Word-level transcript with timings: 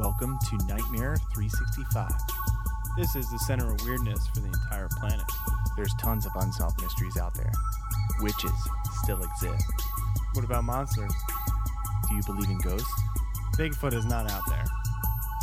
Welcome 0.00 0.38
to 0.48 0.56
Nightmare 0.66 1.16
365. 1.34 2.10
This 2.96 3.14
is 3.16 3.30
the 3.30 3.38
center 3.40 3.70
of 3.70 3.84
weirdness 3.84 4.26
for 4.28 4.40
the 4.40 4.46
entire 4.46 4.88
planet. 4.88 5.26
There's 5.76 5.92
tons 6.00 6.24
of 6.24 6.32
unsolved 6.36 6.80
mysteries 6.80 7.18
out 7.18 7.34
there. 7.34 7.52
Witches 8.22 8.50
still 9.02 9.22
exist. 9.22 9.70
What 10.32 10.46
about 10.46 10.64
monsters? 10.64 11.12
Do 12.08 12.16
you 12.16 12.22
believe 12.22 12.48
in 12.48 12.56
ghosts? 12.60 12.90
Bigfoot 13.58 13.92
is 13.92 14.06
not 14.06 14.30
out 14.30 14.40
there. 14.48 14.64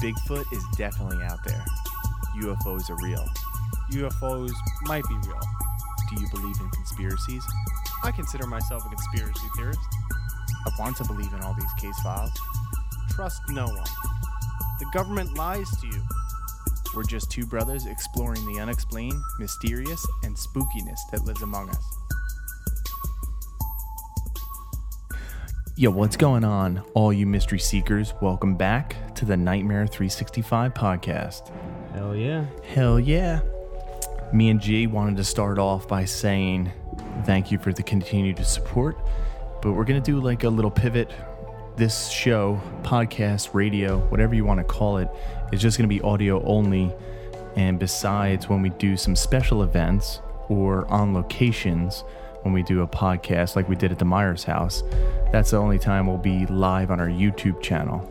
Bigfoot 0.01 0.51
is 0.51 0.63
definitely 0.75 1.23
out 1.23 1.43
there. 1.45 1.63
UFOs 2.41 2.89
are 2.89 2.97
real. 3.05 3.29
UFOs 3.91 4.53
might 4.85 5.07
be 5.07 5.15
real. 5.27 5.41
Do 6.09 6.19
you 6.19 6.27
believe 6.31 6.59
in 6.59 6.69
conspiracies? 6.71 7.43
I 8.03 8.09
consider 8.09 8.47
myself 8.47 8.83
a 8.87 8.89
conspiracy 8.89 9.47
theorist. 9.55 9.79
I 10.65 10.71
want 10.79 10.97
to 10.97 11.05
believe 11.05 11.31
in 11.31 11.41
all 11.41 11.53
these 11.53 11.73
case 11.77 11.99
files. 11.99 12.31
Trust 13.11 13.43
no 13.49 13.67
one. 13.67 14.06
The 14.79 14.85
government 14.93 15.35
lies 15.35 15.67
to 15.81 15.87
you. 15.87 16.03
We're 16.95 17.03
just 17.03 17.31
two 17.31 17.47
brothers 17.47 17.87
exploring 17.87 18.45
the 18.45 18.59
unexplained, 18.61 19.19
mysterious, 19.39 20.05
and 20.23 20.35
spookiness 20.35 20.99
that 21.11 21.25
lives 21.25 21.41
among 21.41 21.69
us. 21.71 21.83
Yo, 25.75 25.89
what's 25.89 26.15
going 26.15 26.43
on, 26.43 26.83
all 26.93 27.11
you 27.11 27.25
mystery 27.25 27.57
seekers? 27.57 28.13
Welcome 28.21 28.55
back 28.55 29.15
to 29.15 29.25
the 29.25 29.35
Nightmare 29.35 29.87
365 29.87 30.75
podcast. 30.75 31.51
Hell 31.95 32.15
yeah. 32.15 32.45
Hell 32.63 32.99
yeah. 32.99 33.41
Me 34.31 34.49
and 34.49 34.61
G 34.61 34.85
wanted 34.85 35.17
to 35.17 35.23
start 35.23 35.57
off 35.57 35.87
by 35.87 36.05
saying 36.05 36.71
thank 37.25 37.51
you 37.51 37.57
for 37.57 37.73
the 37.73 37.81
continued 37.81 38.45
support, 38.45 38.95
but 39.63 39.73
we're 39.73 39.85
going 39.85 39.99
to 39.99 40.11
do 40.11 40.19
like 40.21 40.43
a 40.43 40.49
little 40.49 40.69
pivot. 40.69 41.11
This 41.77 42.09
show, 42.09 42.59
podcast, 42.81 43.53
radio, 43.53 43.99
whatever 44.09 44.33
you 44.33 44.43
want 44.43 44.59
to 44.59 44.63
call 44.63 44.97
it, 44.97 45.07
is 45.51 45.61
just 45.61 45.77
going 45.77 45.87
to 45.87 45.95
be 45.95 46.01
audio 46.01 46.43
only. 46.43 46.91
And 47.55 47.77
besides, 47.77 48.49
when 48.49 48.63
we 48.63 48.71
do 48.71 48.97
some 48.97 49.15
special 49.15 49.61
events 49.61 50.19
or 50.49 50.87
on 50.87 51.13
locations, 51.13 52.03
when 52.41 52.51
we 52.51 52.63
do 52.63 52.81
a 52.81 52.87
podcast 52.87 53.55
like 53.55 53.69
we 53.69 53.75
did 53.75 53.91
at 53.91 53.99
the 53.99 54.05
Myers 54.05 54.43
house, 54.43 54.81
that's 55.31 55.51
the 55.51 55.57
only 55.57 55.77
time 55.77 56.07
we'll 56.07 56.17
be 56.17 56.47
live 56.47 56.89
on 56.89 56.99
our 56.99 57.09
YouTube 57.09 57.61
channel. 57.61 58.09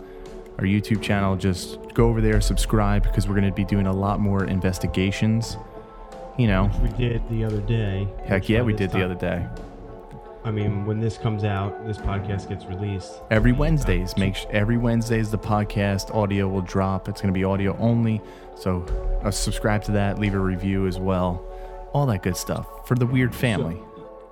Our 0.58 0.64
YouTube 0.64 1.02
channel, 1.02 1.34
just 1.34 1.92
go 1.92 2.08
over 2.08 2.20
there, 2.20 2.40
subscribe, 2.40 3.02
because 3.02 3.26
we're 3.26 3.34
going 3.34 3.48
to 3.48 3.52
be 3.52 3.64
doing 3.64 3.88
a 3.88 3.92
lot 3.92 4.20
more 4.20 4.44
investigations. 4.44 5.56
You 6.38 6.46
know, 6.46 6.70
we 6.80 6.90
did 6.90 7.28
the 7.28 7.42
other 7.42 7.60
day. 7.62 8.06
heck 8.26 8.48
yeah, 8.48 8.62
we 8.62 8.74
did 8.74 8.92
the 8.92 9.04
other 9.04 9.16
day. 9.16 9.44
I 10.46 10.52
mean, 10.52 10.86
when 10.86 11.00
this 11.00 11.18
comes 11.18 11.42
out, 11.42 11.84
this 11.84 11.98
podcast 11.98 12.48
gets 12.48 12.66
released. 12.66 13.20
Every 13.32 13.50
Uh, 13.50 13.56
Wednesdays, 13.56 14.16
make 14.16 14.36
sure, 14.36 14.48
every 14.52 14.76
Wednesdays 14.76 15.28
the 15.28 15.38
podcast 15.38 16.14
audio 16.14 16.46
will 16.46 16.60
drop. 16.60 17.08
It's 17.08 17.20
going 17.20 17.34
to 17.34 17.36
be 17.36 17.42
audio 17.42 17.76
only, 17.78 18.22
so 18.54 18.86
uh, 19.24 19.32
subscribe 19.32 19.82
to 19.84 19.92
that. 19.92 20.20
Leave 20.20 20.34
a 20.34 20.38
review 20.38 20.86
as 20.86 21.00
well. 21.00 21.44
All 21.92 22.06
that 22.06 22.22
good 22.22 22.36
stuff 22.36 22.86
for 22.86 22.94
the 22.94 23.06
weird 23.06 23.34
family. 23.34 23.76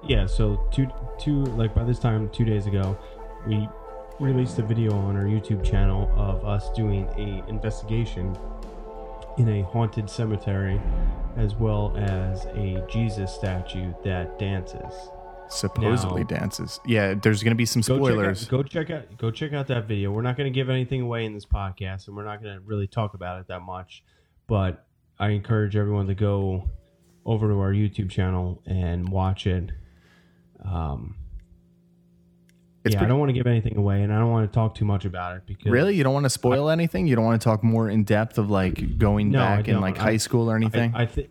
Yeah, 0.04 0.26
so 0.26 0.68
two, 0.70 0.86
two, 1.18 1.46
like 1.56 1.74
by 1.74 1.82
this 1.82 1.98
time, 1.98 2.28
two 2.28 2.44
days 2.44 2.66
ago, 2.66 2.96
we 3.44 3.68
released 4.20 4.60
a 4.60 4.62
video 4.62 4.96
on 4.96 5.16
our 5.16 5.24
YouTube 5.24 5.64
channel 5.64 6.08
of 6.14 6.44
us 6.44 6.70
doing 6.70 7.08
a 7.18 7.42
investigation 7.48 8.38
in 9.36 9.48
a 9.48 9.62
haunted 9.62 10.08
cemetery, 10.08 10.80
as 11.36 11.56
well 11.56 11.92
as 11.96 12.44
a 12.54 12.86
Jesus 12.88 13.32
statue 13.34 13.92
that 14.04 14.38
dances. 14.38 15.10
Supposedly 15.48 16.22
Now- 16.22 16.26
dances. 16.28 16.80
Yeah, 16.86 17.14
there's 17.14 17.42
going 17.42 17.52
to 17.52 17.56
be 17.56 17.66
some 17.66 17.82
Go 17.82 17.96
spoilers. 17.96 18.40
Check 18.46 18.46
out, 18.46 18.50
go 18.50 18.62
check 18.62 18.90
out 18.90 19.16
go 19.18 19.30
check 19.30 19.52
out 19.52 19.66
that 19.68 19.86
video. 19.86 20.10
We're 20.10 20.22
not 20.22 20.36
going 20.36 20.50
to 20.52 20.54
give 20.54 20.68
anything 20.70 21.00
away 21.02 21.24
in 21.24 21.34
this 21.34 21.46
podcast, 21.46 22.08
and 22.08 22.16
we're 22.16 22.24
not 22.24 22.42
going 22.42 22.54
to 22.56 22.60
really 22.60 22.86
talk 22.86 23.14
about 23.14 23.40
it 23.40 23.48
that 23.48 23.60
much. 23.62 24.02
But 24.46 24.86
I 25.18 25.28
encourage 25.30 25.76
everyone 25.76 26.06
to 26.08 26.14
go 26.14 26.68
over 27.24 27.48
to 27.48 27.54
our 27.60 27.72
YouTube 27.72 28.10
channel 28.10 28.62
and 28.66 29.08
watch 29.08 29.46
it. 29.46 29.70
Um, 30.64 31.16
It's 32.84 32.92
yeah, 32.94 32.98
pretty- 33.00 33.06
I 33.06 33.08
don't 33.08 33.18
want 33.18 33.30
to 33.30 33.32
give 33.34 33.46
anything 33.46 33.76
away, 33.78 34.02
and 34.02 34.12
I 34.12 34.18
don't 34.18 34.30
want 34.30 34.50
to 34.50 34.54
talk 34.54 34.74
too 34.74 34.84
much 34.84 35.04
about 35.06 35.36
it 35.36 35.42
because 35.46 35.70
Really, 35.72 35.94
you 35.94 36.04
don't 36.04 36.12
want 36.14 36.24
to 36.24 36.30
spoil 36.30 36.68
anything. 36.68 37.06
You 37.06 37.16
don't 37.16 37.24
want 37.24 37.40
to 37.40 37.44
talk 37.44 37.62
more 37.64 37.88
in 37.88 38.04
depth 38.04 38.36
of 38.38 38.50
like 38.50 38.98
going 38.98 39.30
No, 39.30 39.38
back 39.38 39.68
in 39.68 39.80
like 39.80 39.98
I- 39.98 40.02
high 40.02 40.16
school 40.18 40.50
or 40.50 40.56
anything. 40.56 40.92
I, 40.94 41.02
I 41.02 41.06
think 41.06 41.28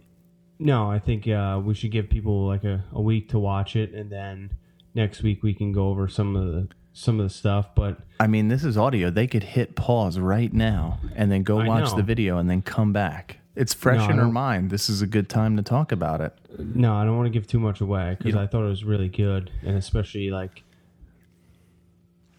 no, 0.60 0.90
I 0.90 1.00
think 1.00 1.28
uh, 1.28 1.60
we 1.64 1.74
should 1.74 1.92
give 1.92 2.10
people 2.10 2.48
like 2.48 2.64
a, 2.64 2.84
a 2.92 3.02
week 3.02 3.30
to 3.30 3.40
watch 3.40 3.76
it, 3.76 3.94
and 3.94 4.10
then 4.12 4.52
next 4.94 5.24
week 5.24 5.44
we 5.44 5.54
can 5.54 5.72
go 5.72 5.90
over 5.90 6.08
some 6.08 6.36
of 6.36 6.48
the 6.48 6.68
some 6.94 7.20
of 7.20 7.26
the 7.26 7.30
stuff. 7.34 7.70
But 7.76 7.98
I 8.20 8.28
mean, 8.28 8.48
this 8.50 8.64
is 8.64 8.78
audio. 8.78 9.10
They 9.10 9.28
could 9.28 9.44
hit 9.44 9.76
pause 9.76 10.20
right 10.20 10.54
now 10.54 11.00
and 11.16 11.32
then 11.32 11.44
go 11.44 11.60
I 11.60 11.68
watch 11.68 11.92
know. 11.92 11.96
the 11.98 12.04
video 12.04 12.38
and 12.38 12.50
then 12.50 12.62
come 12.62 12.94
back. 12.94 13.40
It's 13.56 13.74
fresh 13.74 13.98
No, 14.00 14.04
I 14.06 14.10
in 14.12 14.16
her 14.18 14.24
don't- 14.24 14.34
mind. 14.34 14.70
This 14.72 14.90
is 14.90 15.02
a 15.02 15.08
good 15.08 15.30
time 15.30 15.58
to 15.58 15.64
talk 15.64 15.92
about 15.92 16.22
it. 16.22 16.34
No, 16.58 16.96
I 16.96 17.04
don't 17.04 17.16
want 17.18 17.28
to 17.28 17.32
give 17.32 17.48
too 17.48 17.60
much 17.60 17.82
away 17.82 18.16
because 18.18 18.36
I 18.36 18.48
thought 18.48 18.64
it 18.64 18.70
was 18.70 18.84
really 18.84 19.10
good, 19.10 19.52
and 19.64 19.76
especially 19.78 20.30
like 20.32 20.64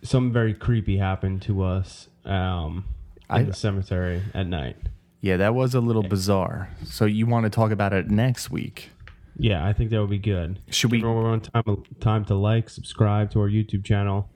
something 0.03 0.33
very 0.33 0.55
creepy 0.55 0.99
happened 0.99 1.43
to 1.43 1.63
us 1.63 2.09
um, 2.25 2.85
in 3.31 3.37
I- 3.37 3.43
the 3.43 3.53
cemetery 3.55 4.23
at 4.35 4.47
night. 4.47 4.77
Yeah, 5.25 5.39
that 5.39 5.55
was 5.55 5.75
a 5.75 5.81
little 5.81 6.03
bizarre. 6.03 6.69
So 6.85 7.07
you 7.07 7.25
want 7.25 7.45
to 7.45 7.51
talk 7.51 7.71
about 7.71 7.95
it 7.95 8.11
next 8.11 8.51
week? 8.51 8.91
Yeah, 9.39 9.67
I 9.67 9.73
think 9.73 9.89
that 9.89 9.99
would 9.99 10.11
be 10.11 10.19
good. 10.19 10.61
Should 10.69 10.91
we? 10.91 10.99
Everyone 10.99 11.41
time 11.41 11.83
time 11.99 12.27
to 12.27 12.35
like, 12.35 12.69
subscribe 12.69 13.31
to 13.31 13.41
our 13.41 13.49
YouTube 13.49 13.85
channel, 13.85 14.29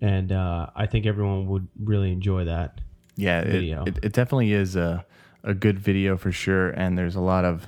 and 0.00 0.30
uh, 0.30 0.68
I 0.76 0.86
think 0.86 1.06
everyone 1.06 1.48
would 1.48 1.66
really 1.82 2.12
enjoy 2.12 2.44
that. 2.44 2.80
Yeah, 3.16 3.40
it, 3.40 3.50
video. 3.50 3.84
it, 3.84 3.98
it 4.00 4.12
definitely 4.12 4.52
is 4.52 4.76
a 4.76 5.04
a 5.42 5.54
good 5.54 5.80
video 5.80 6.16
for 6.16 6.30
sure, 6.30 6.70
and 6.70 6.96
there's 6.96 7.16
a 7.16 7.20
lot 7.20 7.44
of 7.44 7.66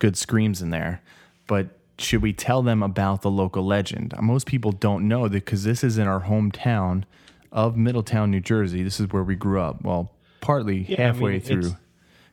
good 0.00 0.18
screams 0.18 0.60
in 0.60 0.68
there. 0.68 1.00
But 1.46 1.68
should 1.96 2.20
we 2.20 2.34
tell 2.34 2.60
them 2.60 2.82
about 2.82 3.22
the 3.22 3.30
local 3.30 3.64
legend? 3.64 4.12
Most 4.20 4.46
people 4.46 4.72
don't 4.72 5.08
know 5.08 5.28
that 5.28 5.46
because 5.46 5.64
this 5.64 5.82
is 5.82 5.96
in 5.96 6.06
our 6.06 6.20
hometown 6.20 7.04
of 7.50 7.78
Middletown, 7.78 8.30
New 8.30 8.40
Jersey. 8.40 8.82
This 8.82 9.00
is 9.00 9.08
where 9.08 9.24
we 9.24 9.34
grew 9.34 9.62
up. 9.62 9.82
Well, 9.82 10.12
partly 10.40 10.82
Yeah, 10.82 11.00
I 11.00 11.06
halfway 11.06 11.32
mean, 11.32 11.40
through 11.40 11.58
it's- 11.60 11.74
I 11.74 11.78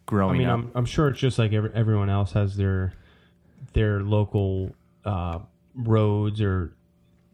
growing 0.06 0.38
mean, 0.40 0.48
up. 0.48 0.60
I'm, 0.60 0.72
I'm 0.76 0.86
sure 0.86 1.10
it's 1.10 1.20
just 1.20 1.38
like 1.38 1.52
every, 1.54 1.72
everyone 1.74 2.10
else 2.10 2.32
has 2.34 2.56
their 2.56 2.94
their 3.74 4.02
local 4.02 4.74
uh, 5.06 5.40
roads 5.76 6.42
or 6.42 6.74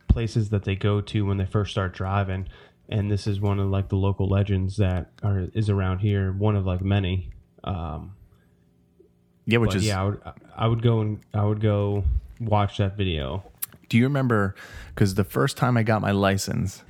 places 0.07 0.49
that 0.49 0.63
they 0.63 0.75
go 0.75 0.99
to 1.01 1.25
when 1.25 1.37
they 1.37 1.45
first 1.45 1.71
start 1.71 1.93
driving, 1.93 2.47
and 2.89 3.09
this 3.11 3.27
is 3.27 3.39
one 3.39 3.59
of 3.59 3.67
like 3.69 3.89
the 3.89 3.95
local 3.95 4.27
legends 4.27 4.77
that 4.77 5.11
are 5.21 5.47
is 5.53 5.69
around 5.69 5.99
here. 5.99 6.31
One 6.31 6.55
of 6.55 6.65
like 6.65 6.81
many. 6.81 7.29
Um, 7.63 8.15
yeah, 9.45 9.57
which 9.59 9.75
is 9.75 9.85
yeah, 9.85 10.01
I 10.01 10.05
would 10.05 10.21
I 10.57 10.67
would 10.67 10.81
go 10.81 11.01
and 11.01 11.19
I 11.33 11.43
would 11.45 11.61
go 11.61 12.03
watch 12.39 12.77
that 12.77 12.97
video. 12.97 13.43
Do 13.89 13.97
you 13.97 14.05
remember? 14.05 14.55
Because 14.89 15.13
the 15.15 15.23
first 15.23 15.57
time 15.57 15.77
I 15.77 15.83
got 15.83 16.01
my 16.01 16.11
license, 16.11 16.83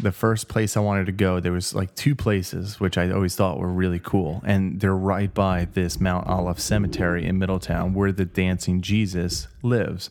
the 0.00 0.12
first 0.12 0.48
place 0.48 0.76
I 0.76 0.80
wanted 0.80 1.06
to 1.06 1.12
go, 1.12 1.40
there 1.40 1.52
was 1.52 1.74
like 1.74 1.94
two 1.94 2.14
places 2.14 2.80
which 2.80 2.98
I 2.98 3.10
always 3.10 3.36
thought 3.36 3.58
were 3.58 3.72
really 3.72 4.00
cool, 4.00 4.42
and 4.44 4.80
they're 4.80 4.96
right 4.96 5.32
by 5.32 5.66
this 5.72 6.00
Mount 6.00 6.26
Olive 6.26 6.60
Cemetery 6.60 7.24
in 7.24 7.38
Middletown, 7.38 7.94
where 7.94 8.12
the 8.12 8.24
dancing 8.24 8.82
Jesus 8.82 9.48
lives. 9.62 10.10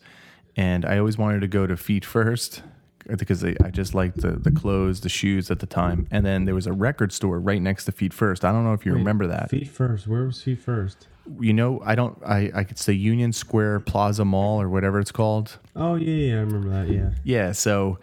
And 0.56 0.84
I 0.84 0.98
always 0.98 1.18
wanted 1.18 1.40
to 1.40 1.48
go 1.48 1.66
to 1.66 1.76
Feet 1.76 2.04
First 2.04 2.62
uh, 3.10 3.16
because 3.16 3.40
they, 3.40 3.56
I 3.62 3.70
just 3.70 3.94
liked 3.94 4.20
the 4.20 4.32
the 4.32 4.50
clothes, 4.52 5.00
the 5.00 5.08
shoes 5.08 5.50
at 5.50 5.58
the 5.58 5.66
time. 5.66 6.06
And 6.10 6.24
then 6.24 6.44
there 6.44 6.54
was 6.54 6.66
a 6.66 6.72
record 6.72 7.12
store 7.12 7.38
right 7.38 7.60
next 7.60 7.84
to 7.86 7.92
Feet 7.92 8.14
First. 8.14 8.44
I 8.44 8.52
don't 8.52 8.64
know 8.64 8.72
if 8.72 8.86
you 8.86 8.92
remember 8.92 9.26
that. 9.26 9.50
Feet 9.50 9.68
first. 9.68 10.06
Where 10.06 10.24
was 10.24 10.42
feet 10.42 10.62
first? 10.62 11.08
You 11.40 11.52
know, 11.52 11.80
I 11.84 11.94
don't. 11.94 12.16
I 12.24 12.50
I 12.54 12.64
could 12.64 12.78
say 12.78 12.92
Union 12.92 13.32
Square 13.32 13.80
Plaza 13.80 14.24
Mall 14.24 14.60
or 14.60 14.68
whatever 14.68 15.00
it's 15.00 15.12
called. 15.12 15.58
Oh 15.74 15.96
yeah, 15.96 16.14
yeah, 16.14 16.34
I 16.36 16.40
remember 16.40 16.70
that. 16.70 16.88
Yeah. 16.88 17.10
Yeah, 17.24 17.52
so 17.52 17.98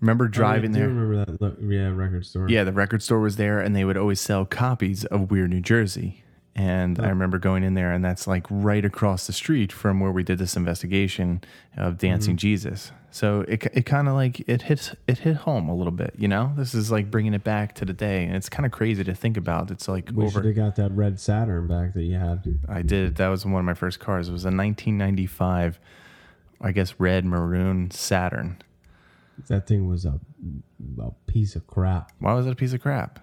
remember 0.00 0.28
driving 0.28 0.74
oh, 0.74 0.78
yeah, 0.78 0.84
I 0.84 0.86
there. 0.86 0.94
remember 0.94 1.24
that? 1.24 1.40
lo- 1.40 1.56
Yeah, 1.60 1.88
record 1.88 2.26
store. 2.26 2.48
Yeah, 2.48 2.64
the 2.64 2.72
record 2.72 3.02
store 3.02 3.20
was 3.20 3.36
there, 3.36 3.60
and 3.60 3.74
they 3.74 3.84
would 3.84 3.96
always 3.96 4.20
sell 4.20 4.44
copies 4.44 5.04
of 5.06 5.30
Weird 5.30 5.50
New 5.50 5.60
Jersey. 5.60 6.22
And 6.54 6.98
I 6.98 7.06
oh. 7.06 7.08
remember 7.10 7.38
going 7.38 7.64
in 7.64 7.74
there, 7.74 7.92
and 7.92 8.02
that's 8.02 8.26
like 8.26 8.46
right 8.48 8.84
across 8.84 9.26
the 9.26 9.32
street 9.34 9.70
from 9.70 10.00
where 10.00 10.10
we 10.10 10.22
did 10.22 10.38
this 10.38 10.56
investigation 10.56 11.42
of 11.76 11.94
mm-hmm. 11.94 12.06
Dancing 12.06 12.36
Jesus. 12.38 12.92
So 13.16 13.46
it 13.48 13.64
it 13.72 13.86
kind 13.86 14.08
of 14.08 14.14
like 14.14 14.40
it 14.46 14.62
hits 14.62 14.94
it 15.06 15.18
hit 15.20 15.36
home 15.36 15.70
a 15.70 15.74
little 15.74 15.92
bit, 15.92 16.14
you 16.18 16.28
know. 16.28 16.52
This 16.54 16.74
is 16.74 16.90
like 16.90 17.10
bringing 17.10 17.32
it 17.32 17.42
back 17.42 17.74
to 17.76 17.86
the 17.86 17.94
day, 17.94 18.24
and 18.24 18.36
it's 18.36 18.50
kind 18.50 18.66
of 18.66 18.72
crazy 18.72 19.04
to 19.04 19.14
think 19.14 19.38
about. 19.38 19.70
It's 19.70 19.88
like 19.88 20.10
We 20.14 20.24
over. 20.24 20.40
should 20.40 20.44
have 20.44 20.56
got 20.56 20.76
that 20.76 20.92
red 20.92 21.18
Saturn 21.18 21.66
back 21.66 21.94
that 21.94 22.02
you 22.02 22.18
had. 22.18 22.42
I 22.68 22.82
did. 22.82 23.16
That 23.16 23.28
was 23.28 23.46
one 23.46 23.60
of 23.60 23.64
my 23.64 23.72
first 23.72 24.00
cars. 24.00 24.28
It 24.28 24.32
was 24.32 24.44
a 24.44 24.48
1995, 24.48 25.80
I 26.60 26.72
guess, 26.72 26.94
red 26.98 27.24
maroon 27.24 27.90
Saturn. 27.90 28.62
That 29.48 29.66
thing 29.66 29.86
was 29.86 30.04
a, 30.04 30.18
a 31.00 31.10
piece 31.26 31.56
of 31.56 31.66
crap. 31.66 32.12
Why 32.18 32.32
was 32.34 32.46
it 32.46 32.52
a 32.52 32.56
piece 32.56 32.72
of 32.72 32.80
crap? 32.80 33.20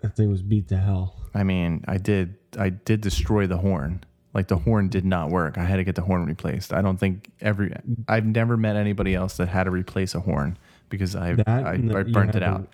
That 0.00 0.16
thing 0.16 0.30
was 0.30 0.42
beat 0.42 0.68
to 0.68 0.78
hell. 0.78 1.16
I 1.34 1.44
mean, 1.44 1.84
I 1.86 1.98
did 1.98 2.36
I 2.58 2.70
did 2.70 3.00
destroy 3.00 3.46
the 3.46 3.58
horn. 3.58 4.04
Like 4.34 4.48
the 4.48 4.56
horn 4.56 4.88
did 4.88 5.04
not 5.04 5.28
work. 5.30 5.58
I 5.58 5.64
had 5.64 5.76
to 5.76 5.84
get 5.84 5.94
the 5.94 6.02
horn 6.02 6.24
replaced. 6.26 6.72
I 6.72 6.80
don't 6.82 6.96
think 6.98 7.30
every 7.40 7.74
I've 8.08 8.24
never 8.26 8.56
met 8.56 8.76
anybody 8.76 9.14
else 9.14 9.36
that 9.36 9.48
had 9.48 9.64
to 9.64 9.70
replace 9.70 10.14
a 10.14 10.20
horn 10.20 10.58
because 10.88 11.14
I 11.14 11.34
That 11.34 11.48
I, 11.48 11.72
I 11.74 12.02
burnt 12.02 12.34
it 12.34 12.42
out. 12.42 12.68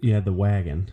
You 0.00 0.14
had 0.14 0.24
the 0.24 0.32
wagon. 0.32 0.90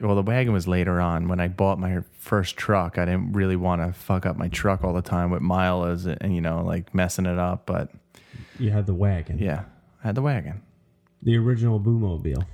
Well, 0.00 0.14
the 0.14 0.22
wagon 0.22 0.52
was 0.52 0.66
later 0.66 1.00
on. 1.00 1.28
When 1.28 1.40
I 1.40 1.48
bought 1.48 1.78
my 1.78 2.00
first 2.18 2.56
truck, 2.56 2.96
I 2.96 3.04
didn't 3.04 3.32
really 3.32 3.56
want 3.56 3.82
to 3.82 3.92
fuck 3.92 4.24
up 4.24 4.36
my 4.36 4.48
truck 4.48 4.82
all 4.82 4.94
the 4.94 5.02
time 5.02 5.30
with 5.30 5.42
miles 5.42 6.06
and, 6.06 6.34
you 6.34 6.40
know, 6.40 6.62
like 6.64 6.94
messing 6.94 7.26
it 7.26 7.38
up. 7.38 7.66
But 7.66 7.90
You 8.58 8.70
had 8.70 8.86
the 8.86 8.94
wagon. 8.94 9.38
yeah, 9.38 9.64
had 10.04 10.14
the 10.14 10.22
wagon. 10.22 10.62
The 11.22 11.36
original 11.38 11.80
Boomobile. 11.80 12.44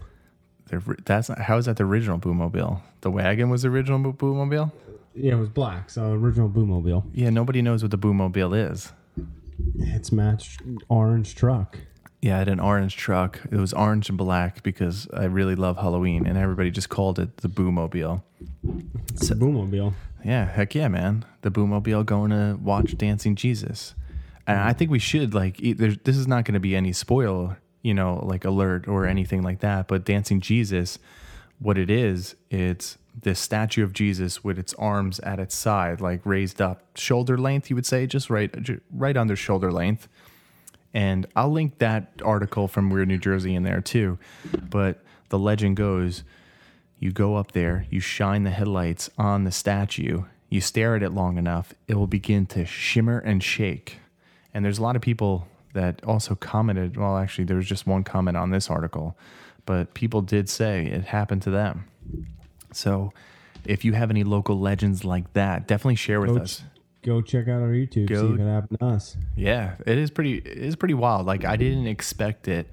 The, 0.68 0.96
that's 1.04 1.28
not, 1.28 1.40
how 1.40 1.58
is 1.58 1.66
that 1.66 1.76
the 1.76 1.84
original 1.84 2.18
Boomobile? 2.18 2.80
The 3.00 3.10
wagon 3.10 3.50
was 3.50 3.62
the 3.62 3.68
original 3.68 3.98
Bo- 3.98 4.12
Boomobile? 4.12 4.70
Yeah, 5.14 5.32
it 5.32 5.38
was 5.38 5.48
black. 5.48 5.90
So 5.90 6.12
original 6.12 6.48
Boomobile. 6.48 7.04
Yeah, 7.12 7.30
nobody 7.30 7.60
knows 7.60 7.82
what 7.82 7.90
the 7.90 7.98
Boomobile 7.98 8.70
is. 8.70 8.92
It's 9.80 10.12
matched 10.12 10.62
orange 10.88 11.34
truck. 11.34 11.76
Yeah, 12.22 12.36
I 12.36 12.38
had 12.38 12.48
an 12.48 12.60
orange 12.60 12.96
truck. 12.96 13.40
It 13.50 13.56
was 13.56 13.72
orange 13.72 14.08
and 14.08 14.16
black 14.18 14.62
because 14.62 15.08
I 15.12 15.24
really 15.24 15.56
love 15.56 15.78
Halloween, 15.78 16.26
and 16.26 16.38
everybody 16.38 16.70
just 16.70 16.88
called 16.88 17.18
it 17.18 17.38
the 17.38 17.48
Boomobile. 17.48 18.22
It's 19.08 19.30
a 19.30 19.34
Boomobile. 19.34 19.94
Yeah, 20.24 20.44
heck 20.44 20.74
yeah, 20.74 20.88
man. 20.88 21.24
The 21.42 21.50
Boomobile 21.50 22.04
going 22.06 22.30
to 22.30 22.58
watch 22.62 22.96
Dancing 22.96 23.34
Jesus. 23.34 23.94
And 24.46 24.58
I 24.58 24.72
mm. 24.72 24.78
think 24.78 24.90
we 24.90 24.98
should, 24.98 25.34
like, 25.34 25.56
this 25.58 26.16
is 26.16 26.26
not 26.26 26.44
going 26.44 26.54
to 26.54 26.60
be 26.60 26.74
any 26.74 26.92
spoil, 26.92 27.56
you 27.82 27.94
know, 27.94 28.20
like 28.24 28.44
alert 28.44 28.88
or 28.88 29.02
mm. 29.02 29.10
anything 29.10 29.42
like 29.42 29.60
that. 29.60 29.88
But 29.88 30.04
Dancing 30.04 30.40
Jesus, 30.40 30.98
what 31.58 31.78
it 31.78 31.90
is, 31.90 32.36
it's 32.50 32.98
this 33.22 33.38
statue 33.38 33.84
of 33.84 33.92
Jesus 33.92 34.42
with 34.42 34.58
its 34.58 34.74
arms 34.74 35.18
at 35.20 35.38
its 35.38 35.54
side, 35.54 36.00
like 36.00 36.20
raised 36.24 36.60
up, 36.60 36.96
shoulder 36.96 37.36
length, 37.36 37.70
you 37.70 37.76
would 37.76 37.86
say, 37.86 38.06
just 38.06 38.30
right, 38.30 38.54
right 38.92 39.16
under 39.16 39.36
shoulder 39.36 39.70
length. 39.70 40.08
And 40.92 41.26
I'll 41.36 41.50
link 41.50 41.78
that 41.78 42.12
article 42.24 42.66
from 42.66 42.90
Weird 42.90 43.08
New 43.08 43.18
Jersey 43.18 43.54
in 43.54 43.62
there 43.62 43.80
too. 43.80 44.18
But 44.68 45.02
the 45.28 45.38
legend 45.38 45.76
goes 45.76 46.24
you 46.98 47.12
go 47.12 47.36
up 47.36 47.52
there, 47.52 47.86
you 47.88 47.98
shine 47.98 48.42
the 48.44 48.50
headlights 48.50 49.08
on 49.16 49.44
the 49.44 49.50
statue, 49.50 50.24
you 50.50 50.60
stare 50.60 50.96
at 50.96 51.02
it 51.02 51.12
long 51.12 51.38
enough, 51.38 51.72
it 51.88 51.94
will 51.94 52.06
begin 52.06 52.44
to 52.44 52.66
shimmer 52.66 53.18
and 53.18 53.42
shake. 53.42 53.99
And 54.54 54.64
there's 54.64 54.78
a 54.78 54.82
lot 54.82 54.96
of 54.96 55.02
people 55.02 55.46
that 55.74 56.04
also 56.04 56.34
commented. 56.34 56.96
Well, 56.96 57.16
actually, 57.16 57.44
there 57.44 57.56
was 57.56 57.66
just 57.66 57.86
one 57.86 58.02
comment 58.04 58.36
on 58.36 58.50
this 58.50 58.68
article, 58.70 59.16
but 59.66 59.94
people 59.94 60.22
did 60.22 60.48
say 60.48 60.86
it 60.86 61.04
happened 61.04 61.42
to 61.42 61.50
them. 61.50 61.84
So 62.72 63.12
if 63.64 63.84
you 63.84 63.92
have 63.92 64.10
any 64.10 64.24
local 64.24 64.58
legends 64.58 65.04
like 65.04 65.32
that, 65.34 65.66
definitely 65.68 65.96
share 65.96 66.20
with 66.20 66.30
Go, 66.34 66.42
us. 66.42 66.62
go 67.02 67.20
check 67.22 67.46
out 67.48 67.62
our 67.62 67.68
YouTube. 67.70 68.08
Go- 68.08 68.28
See 68.28 68.34
if 68.34 68.40
it 68.40 68.44
happened 68.48 68.78
to 68.80 68.86
us. 68.86 69.16
Yeah, 69.36 69.74
it 69.86 69.98
is 69.98 70.10
pretty. 70.10 70.38
It 70.38 70.46
is 70.58 70.76
pretty 70.76 70.94
wild. 70.94 71.26
Like 71.26 71.44
I 71.44 71.56
didn't 71.56 71.86
expect 71.86 72.48
it 72.48 72.68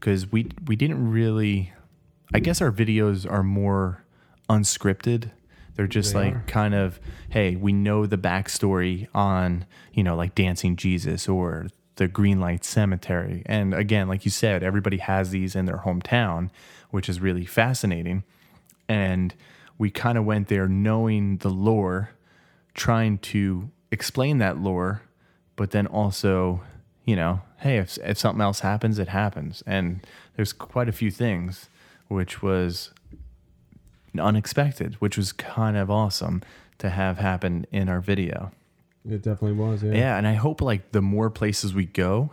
because 0.00 0.30
we 0.32 0.48
we 0.66 0.76
didn't 0.76 1.10
really. 1.10 1.72
I 2.32 2.40
guess 2.40 2.60
our 2.62 2.72
videos 2.72 3.30
are 3.30 3.42
more 3.42 4.02
unscripted. 4.48 5.30
They're 5.76 5.86
just 5.86 6.12
They 6.12 6.20
like 6.20 6.34
are. 6.34 6.44
kind 6.46 6.74
of, 6.74 7.00
hey, 7.30 7.56
we 7.56 7.72
know 7.72 8.06
the 8.06 8.18
backstory 8.18 9.08
on 9.14 9.66
you 9.92 10.02
know 10.04 10.16
like 10.16 10.34
Dancing 10.34 10.76
Jesus 10.76 11.28
or 11.28 11.68
the 11.96 12.08
Green 12.08 12.40
Light 12.40 12.64
Cemetery, 12.64 13.42
and 13.46 13.72
again, 13.74 14.08
like 14.08 14.24
you 14.24 14.30
said, 14.30 14.62
everybody 14.62 14.96
has 14.98 15.30
these 15.30 15.54
in 15.54 15.66
their 15.66 15.78
hometown, 15.78 16.50
which 16.90 17.08
is 17.08 17.20
really 17.20 17.44
fascinating. 17.44 18.24
And 18.88 19.34
we 19.78 19.90
kind 19.90 20.18
of 20.18 20.24
went 20.24 20.48
there 20.48 20.68
knowing 20.68 21.38
the 21.38 21.50
lore, 21.50 22.10
trying 22.74 23.18
to 23.18 23.70
explain 23.90 24.38
that 24.38 24.58
lore, 24.58 25.02
but 25.56 25.70
then 25.70 25.86
also, 25.86 26.62
you 27.04 27.16
know, 27.16 27.40
hey, 27.58 27.78
if, 27.78 27.96
if 27.98 28.18
something 28.18 28.42
else 28.42 28.60
happens, 28.60 28.98
it 28.98 29.08
happens. 29.08 29.62
And 29.66 30.04
there's 30.36 30.52
quite 30.52 30.88
a 30.88 30.92
few 30.92 31.10
things 31.10 31.68
which 32.08 32.42
was 32.42 32.90
unexpected, 34.20 34.94
which 34.94 35.16
was 35.16 35.32
kind 35.32 35.76
of 35.76 35.90
awesome 35.90 36.42
to 36.78 36.90
have 36.90 37.18
happen 37.18 37.66
in 37.70 37.88
our 37.88 38.00
video. 38.00 38.52
It 39.08 39.22
definitely 39.22 39.52
was. 39.52 39.82
Yeah. 39.82 39.92
Yeah, 39.92 40.16
and 40.16 40.26
I 40.26 40.34
hope 40.34 40.60
like 40.60 40.92
the 40.92 41.02
more 41.02 41.30
places 41.30 41.74
we 41.74 41.84
go, 41.84 42.30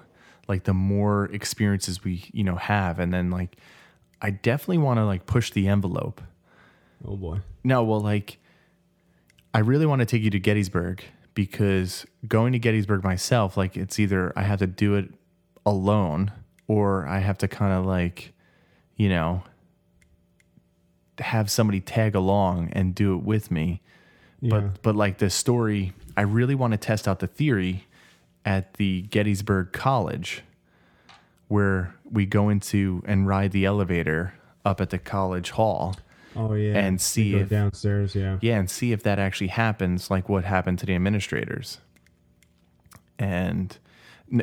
like 0.47 0.63
the 0.63 0.73
more 0.73 1.25
experiences 1.25 2.03
we, 2.03 2.29
you 2.31 2.43
know, 2.43 2.55
have 2.55 2.99
and 2.99 3.13
then 3.13 3.29
like 3.29 3.57
I 4.21 4.29
definitely 4.29 4.77
want 4.79 4.97
to 4.99 5.05
like 5.05 5.25
push 5.25 5.51
the 5.51 5.67
envelope. 5.67 6.21
Oh 7.05 7.15
boy. 7.15 7.39
No, 7.63 7.83
well, 7.83 7.99
like, 7.99 8.37
I 9.53 9.59
really 9.59 9.85
want 9.85 9.99
to 9.99 10.05
take 10.05 10.21
you 10.21 10.29
to 10.29 10.39
Gettysburg 10.39 11.03
because 11.33 12.05
going 12.27 12.53
to 12.53 12.59
Gettysburg 12.59 13.03
myself, 13.03 13.57
like, 13.57 13.77
it's 13.77 13.99
either 13.99 14.31
I 14.35 14.43
have 14.43 14.59
to 14.59 14.67
do 14.67 14.95
it 14.95 15.09
alone 15.65 16.31
or 16.67 17.07
I 17.07 17.19
have 17.19 17.37
to 17.39 17.47
kind 17.47 17.73
of 17.73 17.85
like, 17.85 18.33
you 18.95 19.09
know, 19.09 19.43
have 21.21 21.49
somebody 21.49 21.79
tag 21.79 22.15
along 22.15 22.69
and 22.73 22.93
do 22.93 23.15
it 23.15 23.23
with 23.23 23.51
me. 23.51 23.81
Yeah. 24.41 24.49
But, 24.59 24.81
but 24.81 24.95
like 24.95 25.19
the 25.19 25.29
story, 25.29 25.93
I 26.17 26.21
really 26.21 26.55
want 26.55 26.71
to 26.71 26.77
test 26.77 27.07
out 27.07 27.19
the 27.19 27.27
theory 27.27 27.85
at 28.45 28.73
the 28.75 29.03
Gettysburg 29.03 29.71
College 29.71 30.43
where 31.47 31.93
we 32.09 32.25
go 32.25 32.49
into 32.49 33.03
and 33.05 33.27
ride 33.27 33.51
the 33.51 33.65
elevator 33.65 34.33
up 34.65 34.79
at 34.81 34.89
the 34.89 34.97
college 34.97 35.51
hall. 35.51 35.95
oh 36.35 36.53
yeah. 36.53 36.77
and 36.77 36.99
see 37.01 37.35
if- 37.35 37.49
downstairs. 37.49 38.15
Yeah. 38.15 38.37
Yeah, 38.41 38.57
and 38.57 38.69
see 38.69 38.93
if 38.93 39.03
that 39.03 39.19
actually 39.19 39.47
happens, 39.47 40.09
like 40.09 40.29
what 40.29 40.43
happened 40.45 40.79
to 40.79 40.85
the 40.85 40.95
administrators. 40.95 41.79
And 43.19 43.77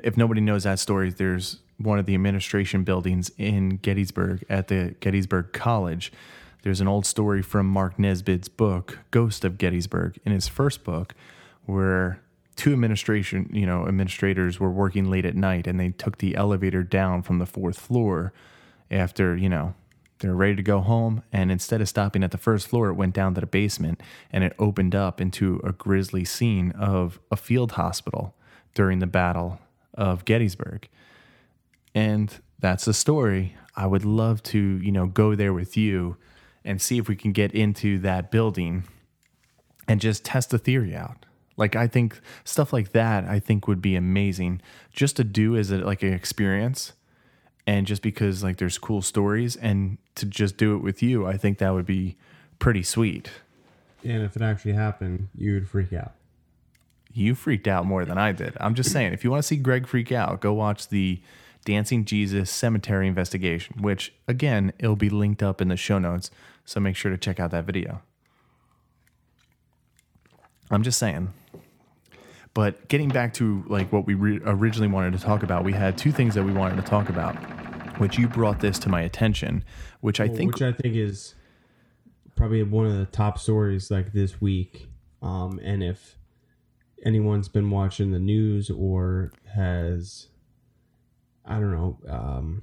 if 0.04 0.16
nobody 0.16 0.40
knows 0.40 0.64
that 0.64 0.78
story, 0.78 1.10
there's 1.10 1.58
one 1.78 1.98
of 1.98 2.06
the 2.06 2.14
administration 2.14 2.84
buildings 2.84 3.30
in 3.38 3.76
Gettysburg 3.78 4.44
at 4.48 4.68
the 4.68 4.94
Gettysburg 5.00 5.52
College. 5.52 6.12
There's 6.62 6.80
an 6.80 6.88
old 6.88 7.06
story 7.06 7.42
from 7.42 7.66
Mark 7.66 7.98
Nesbitt's 7.98 8.48
book, 8.48 8.98
Ghost 9.10 9.44
of 9.44 9.58
Gettysburg, 9.58 10.18
in 10.24 10.32
his 10.32 10.48
first 10.48 10.84
book, 10.84 11.14
where 11.66 12.20
two 12.56 12.72
administration, 12.72 13.48
you 13.52 13.64
know, 13.64 13.86
administrators 13.86 14.58
were 14.58 14.70
working 14.70 15.08
late 15.08 15.24
at 15.24 15.36
night 15.36 15.66
and 15.66 15.78
they 15.78 15.90
took 15.90 16.18
the 16.18 16.34
elevator 16.34 16.82
down 16.82 17.22
from 17.22 17.38
the 17.38 17.46
fourth 17.46 17.78
floor 17.78 18.32
after, 18.90 19.36
you 19.36 19.48
know, 19.48 19.74
they 20.18 20.28
were 20.28 20.34
ready 20.34 20.56
to 20.56 20.62
go 20.62 20.80
home. 20.80 21.22
And 21.32 21.52
instead 21.52 21.80
of 21.80 21.88
stopping 21.88 22.24
at 22.24 22.32
the 22.32 22.38
first 22.38 22.66
floor, 22.66 22.88
it 22.88 22.94
went 22.94 23.14
down 23.14 23.34
to 23.34 23.40
the 23.40 23.46
basement 23.46 24.00
and 24.32 24.42
it 24.42 24.54
opened 24.58 24.96
up 24.96 25.20
into 25.20 25.60
a 25.62 25.70
grisly 25.72 26.24
scene 26.24 26.72
of 26.72 27.20
a 27.30 27.36
field 27.36 27.72
hospital 27.72 28.34
during 28.74 28.98
the 28.98 29.06
Battle 29.06 29.60
of 29.94 30.24
Gettysburg. 30.24 30.88
And 31.94 32.36
that's 32.58 32.84
the 32.84 32.94
story. 32.94 33.56
I 33.76 33.86
would 33.86 34.04
love 34.04 34.42
to, 34.44 34.58
you 34.58 34.90
know, 34.90 35.06
go 35.06 35.36
there 35.36 35.52
with 35.52 35.76
you 35.76 36.16
and 36.68 36.82
see 36.82 36.98
if 36.98 37.08
we 37.08 37.16
can 37.16 37.32
get 37.32 37.52
into 37.52 37.98
that 38.00 38.30
building 38.30 38.84
and 39.88 40.02
just 40.02 40.22
test 40.22 40.50
the 40.50 40.58
theory 40.58 40.94
out. 40.94 41.24
Like 41.56 41.74
I 41.74 41.86
think 41.86 42.20
stuff 42.44 42.74
like 42.74 42.92
that 42.92 43.24
I 43.24 43.40
think 43.40 43.66
would 43.66 43.80
be 43.80 43.96
amazing 43.96 44.60
just 44.92 45.16
to 45.16 45.24
do 45.24 45.56
as 45.56 45.70
a, 45.70 45.78
like 45.78 46.02
an 46.02 46.12
experience 46.12 46.92
and 47.66 47.86
just 47.86 48.02
because 48.02 48.44
like 48.44 48.58
there's 48.58 48.76
cool 48.76 49.00
stories 49.00 49.56
and 49.56 49.96
to 50.16 50.26
just 50.26 50.58
do 50.58 50.76
it 50.76 50.78
with 50.78 51.02
you, 51.02 51.26
I 51.26 51.38
think 51.38 51.56
that 51.58 51.72
would 51.72 51.86
be 51.86 52.16
pretty 52.58 52.82
sweet. 52.82 53.30
And 54.04 54.22
if 54.22 54.36
it 54.36 54.42
actually 54.42 54.74
happened, 54.74 55.28
you 55.34 55.54
would 55.54 55.68
freak 55.68 55.94
out. 55.94 56.12
You 57.14 57.34
freaked 57.34 57.66
out 57.66 57.86
more 57.86 58.04
than 58.04 58.18
I 58.18 58.32
did. 58.32 58.56
I'm 58.60 58.74
just 58.74 58.92
saying, 58.92 59.14
if 59.14 59.24
you 59.24 59.30
want 59.30 59.42
to 59.42 59.46
see 59.46 59.56
Greg 59.56 59.86
freak 59.86 60.12
out, 60.12 60.40
go 60.40 60.52
watch 60.52 60.88
the 60.88 61.20
Dancing 61.64 62.04
Jesus 62.04 62.50
Cemetery 62.50 63.08
Investigation, 63.08 63.76
which 63.82 64.12
again, 64.26 64.72
it'll 64.78 64.96
be 64.96 65.10
linked 65.10 65.42
up 65.42 65.60
in 65.60 65.68
the 65.68 65.76
show 65.76 65.98
notes. 65.98 66.30
So 66.68 66.80
make 66.80 66.96
sure 66.96 67.10
to 67.10 67.16
check 67.16 67.40
out 67.40 67.52
that 67.52 67.64
video. 67.64 68.02
I'm 70.70 70.82
just 70.82 70.98
saying. 70.98 71.32
But 72.52 72.88
getting 72.88 73.08
back 73.08 73.32
to 73.34 73.64
like 73.68 73.90
what 73.90 74.06
we 74.06 74.12
re- 74.12 74.40
originally 74.44 74.92
wanted 74.92 75.14
to 75.14 75.18
talk 75.18 75.42
about, 75.42 75.64
we 75.64 75.72
had 75.72 75.96
two 75.96 76.12
things 76.12 76.34
that 76.34 76.44
we 76.44 76.52
wanted 76.52 76.76
to 76.76 76.82
talk 76.82 77.08
about, 77.08 77.36
which 77.98 78.18
you 78.18 78.28
brought 78.28 78.60
this 78.60 78.78
to 78.80 78.90
my 78.90 79.00
attention, 79.00 79.64
which 80.02 80.20
I 80.20 80.28
think 80.28 80.52
which 80.52 80.60
I 80.60 80.72
think 80.72 80.94
is 80.94 81.34
probably 82.36 82.62
one 82.62 82.84
of 82.84 82.98
the 82.98 83.06
top 83.06 83.38
stories 83.38 83.90
like 83.90 84.12
this 84.12 84.38
week. 84.38 84.88
Um, 85.22 85.58
and 85.64 85.82
if 85.82 86.18
anyone's 87.02 87.48
been 87.48 87.70
watching 87.70 88.10
the 88.12 88.18
news 88.18 88.68
or 88.68 89.32
has, 89.54 90.26
I 91.46 91.54
don't 91.54 91.72
know, 91.72 91.98
um, 92.10 92.62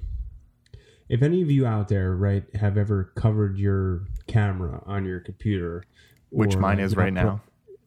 if 1.08 1.22
any 1.22 1.42
of 1.42 1.50
you 1.50 1.66
out 1.66 1.88
there, 1.88 2.14
right, 2.14 2.44
have 2.56 2.76
ever 2.76 3.12
covered 3.14 3.58
your 3.58 4.06
camera 4.26 4.82
on 4.86 5.04
your 5.04 5.20
computer, 5.20 5.84
which 6.30 6.56
mine 6.56 6.80
is 6.80 6.96
right 6.96 7.12
bro- 7.14 7.22
now. 7.22 7.40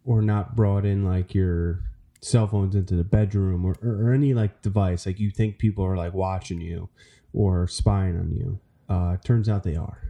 or 0.06 0.22
not 0.22 0.56
brought 0.56 0.86
in 0.86 1.04
like 1.06 1.34
your 1.36 1.82
cell 2.22 2.48
phones 2.48 2.76
into 2.76 2.96
the 2.96 3.04
bedroom 3.04 3.66
or, 3.66 3.76
or, 3.82 4.08
or 4.10 4.14
any 4.14 4.34
like 4.34 4.62
device 4.62 5.06
like 5.06 5.20
you 5.22 5.32
think 5.32 5.58
people 5.58 5.86
are 5.86 5.96
like 5.96 6.14
watching 6.14 6.60
you 6.60 6.90
or 7.32 7.66
spying 7.66 8.18
on 8.20 8.30
you 8.34 8.60
uh 8.90 9.16
turns 9.24 9.48
out 9.48 9.64
they 9.64 9.76
are 9.78 10.02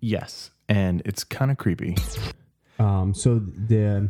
Yes, 0.00 0.50
and 0.68 1.02
it's 1.04 1.24
kind 1.24 1.50
of 1.50 1.56
creepy. 1.58 1.96
um 2.78 3.12
so 3.14 3.38
the 3.38 4.08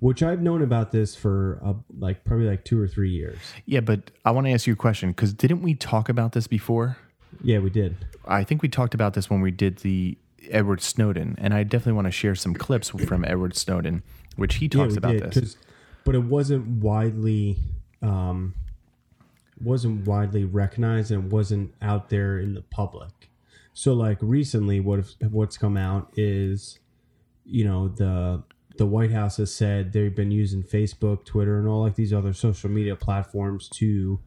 which 0.00 0.22
i've 0.22 0.42
known 0.42 0.62
about 0.62 0.90
this 0.90 1.14
for 1.14 1.60
uh, 1.64 1.72
like 1.98 2.24
probably 2.24 2.46
like 2.46 2.64
two 2.64 2.80
or 2.80 2.88
three 2.88 3.10
years 3.10 3.38
Yeah, 3.66 3.80
but 3.80 4.10
I 4.24 4.32
want 4.32 4.46
to 4.46 4.52
ask 4.52 4.66
you 4.66 4.72
a 4.72 4.76
question 4.76 5.10
because 5.10 5.32
didn't 5.32 5.62
we 5.62 5.74
talk 5.74 6.08
about 6.08 6.32
this 6.32 6.46
before? 6.46 6.96
Yeah, 7.42 7.60
we 7.60 7.70
did. 7.70 7.96
I 8.26 8.42
think 8.44 8.62
we 8.62 8.68
talked 8.68 8.94
about 8.94 9.14
this 9.14 9.30
when 9.30 9.40
we 9.40 9.50
did 9.50 9.78
the 9.78 10.18
Edward 10.50 10.80
Snowden, 10.80 11.36
and 11.38 11.54
I 11.54 11.62
definitely 11.62 11.92
want 11.92 12.06
to 12.06 12.10
share 12.10 12.34
some 12.34 12.54
clips 12.54 12.88
from 12.88 13.24
Edward 13.24 13.56
Snowden, 13.56 14.02
which 14.36 14.56
he 14.56 14.68
talks 14.68 14.94
yeah, 14.94 14.98
about 14.98 15.12
did, 15.12 15.32
this. 15.32 15.56
but 16.04 16.14
it 16.14 16.24
wasn't 16.24 16.66
widely 16.82 17.58
um, 18.02 18.54
wasn't 19.62 20.06
widely 20.06 20.44
recognized 20.44 21.10
and 21.10 21.24
it 21.24 21.32
wasn't 21.32 21.72
out 21.80 22.08
there 22.08 22.38
in 22.38 22.54
the 22.54 22.62
public. 22.62 23.30
So 23.72 23.92
like 23.92 24.18
recently, 24.20 24.80
what 24.80 24.98
if, 24.98 25.14
what's 25.30 25.56
come 25.56 25.76
out 25.76 26.12
is, 26.16 26.78
you 27.44 27.64
know, 27.64 27.88
the 27.88 28.42
the 28.76 28.86
White 28.86 29.12
House 29.12 29.36
has 29.36 29.54
said 29.54 29.92
they've 29.92 30.14
been 30.14 30.30
using 30.30 30.62
Facebook, 30.62 31.24
Twitter, 31.24 31.58
and 31.58 31.68
all 31.68 31.82
like 31.82 31.94
these 31.96 32.12
other 32.12 32.32
social 32.32 32.70
media 32.70 32.96
platforms 32.96 33.68
to 33.70 34.20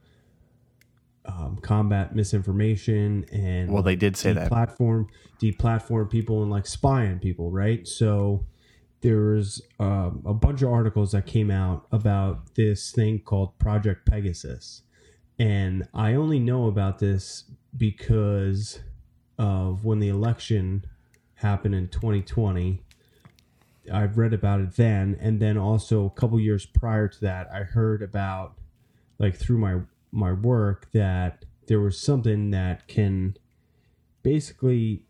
um, 1.25 1.57
combat 1.61 2.15
misinformation 2.15 3.25
and 3.31 3.71
Well, 3.71 3.83
they 3.83 3.95
did 3.95 4.17
say 4.17 4.33
that. 4.33 4.49
platform 4.49 5.07
deplatform 5.41 6.09
people 6.09 6.41
and 6.41 6.51
like 6.51 6.65
spy 6.65 7.07
on 7.07 7.19
people, 7.19 7.49
right? 7.49 7.87
So 7.87 8.45
there 9.01 9.21
was 9.21 9.61
um, 9.79 10.21
a 10.25 10.33
bunch 10.33 10.61
of 10.61 10.69
articles 10.71 11.11
that 11.11 11.25
came 11.25 11.49
out 11.51 11.87
about 11.91 12.55
this 12.55 12.91
thing 12.91 13.19
called 13.19 13.57
Project 13.59 14.05
Pegasus, 14.05 14.81
and 15.39 15.87
I 15.93 16.13
only 16.13 16.39
know 16.39 16.67
about 16.67 16.99
this 16.99 17.45
because 17.75 18.79
of 19.37 19.83
when 19.83 19.99
the 19.99 20.09
election 20.09 20.85
happened 21.35 21.75
in 21.75 21.87
2020. 21.87 22.81
I've 23.91 24.17
read 24.17 24.33
about 24.33 24.61
it 24.61 24.75
then, 24.75 25.17
and 25.19 25.39
then 25.39 25.57
also 25.57 26.05
a 26.05 26.09
couple 26.09 26.39
years 26.39 26.65
prior 26.65 27.07
to 27.07 27.21
that, 27.21 27.49
I 27.53 27.63
heard 27.63 28.01
about 28.01 28.53
like 29.19 29.35
through 29.35 29.57
my 29.57 29.81
my 30.11 30.31
work 30.31 30.91
that 30.93 31.45
there 31.67 31.79
was 31.79 31.99
something 31.99 32.51
that 32.51 32.87
can 32.87 33.37
basically 34.21 35.05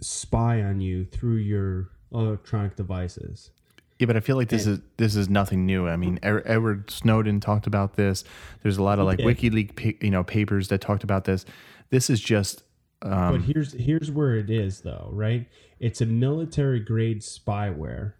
spy 0.00 0.62
on 0.62 0.80
you 0.80 1.04
through 1.04 1.36
your 1.36 1.90
electronic 2.12 2.76
devices. 2.76 3.50
Yeah, 3.98 4.06
but 4.06 4.16
I 4.16 4.20
feel 4.20 4.36
like 4.36 4.48
this 4.48 4.66
is 4.66 4.80
this 4.96 5.14
is 5.14 5.28
nothing 5.28 5.66
new. 5.66 5.86
I 5.86 5.96
mean, 5.96 6.18
Er- 6.24 6.42
Edward 6.46 6.90
Snowden 6.90 7.38
talked 7.38 7.66
about 7.66 7.96
this. 7.96 8.24
There's 8.62 8.78
a 8.78 8.82
lot 8.82 8.98
of 8.98 9.04
like. 9.04 9.18
WikiLeaks, 9.18 9.76
pa- 9.76 10.04
you 10.04 10.10
know, 10.10 10.24
papers 10.24 10.68
that 10.68 10.80
talked 10.80 11.04
about 11.04 11.24
this. 11.24 11.44
This 11.90 12.08
is 12.08 12.18
just 12.18 12.62
um, 13.02 13.32
But 13.32 13.42
here's 13.42 13.72
here's 13.72 14.10
where 14.10 14.34
it 14.34 14.50
is 14.50 14.80
though, 14.80 15.08
right? 15.12 15.46
It's 15.80 16.02
a 16.02 16.06
military 16.06 16.78
grade 16.78 17.22
spyware, 17.22 18.12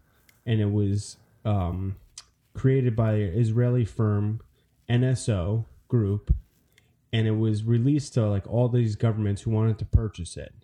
and 0.47 0.61
it 0.61 0.73
was 0.73 1.19
um, 1.45 1.97
created 2.55 2.97
by 2.97 3.15
Israeli 3.15 3.85
firm 3.85 4.41
NSO 4.89 5.67
Group, 5.87 6.35
and 7.13 7.27
it 7.27 7.37
was 7.37 7.63
released 7.63 8.15
to 8.15 8.27
like 8.27 8.47
all 8.49 8.69
these 8.69 8.97
governments 8.97 9.43
who 9.43 9.51
wanted 9.51 9.79
to 9.79 9.85
purchase 9.85 10.39
it, 10.39 10.55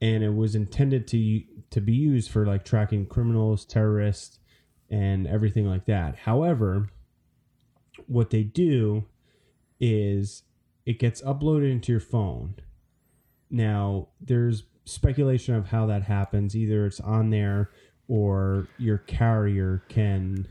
and 0.00 0.22
it 0.22 0.34
was 0.34 0.54
intended 0.54 1.08
to 1.08 1.42
to 1.70 1.80
be 1.80 1.94
used 1.94 2.30
for 2.30 2.46
like 2.46 2.64
tracking 2.64 3.06
criminals, 3.06 3.64
terrorists, 3.64 4.38
and 4.88 5.26
everything 5.26 5.66
like 5.66 5.86
that. 5.86 6.14
However, 6.16 6.90
what 8.06 8.30
they 8.30 8.44
do 8.44 9.04
is 9.80 10.44
it 10.86 10.98
gets 10.98 11.22
uploaded 11.22 11.70
into 11.72 11.92
your 11.92 12.00
phone. 12.00 12.54
Now, 13.50 14.08
there's 14.20 14.64
speculation 14.84 15.54
of 15.54 15.68
how 15.68 15.86
that 15.86 16.02
happens. 16.04 16.56
Either 16.56 16.86
it's 16.86 17.00
on 17.00 17.30
there 17.30 17.70
or 18.08 18.66
your 18.78 18.98
carrier 18.98 19.82
can 19.88 20.46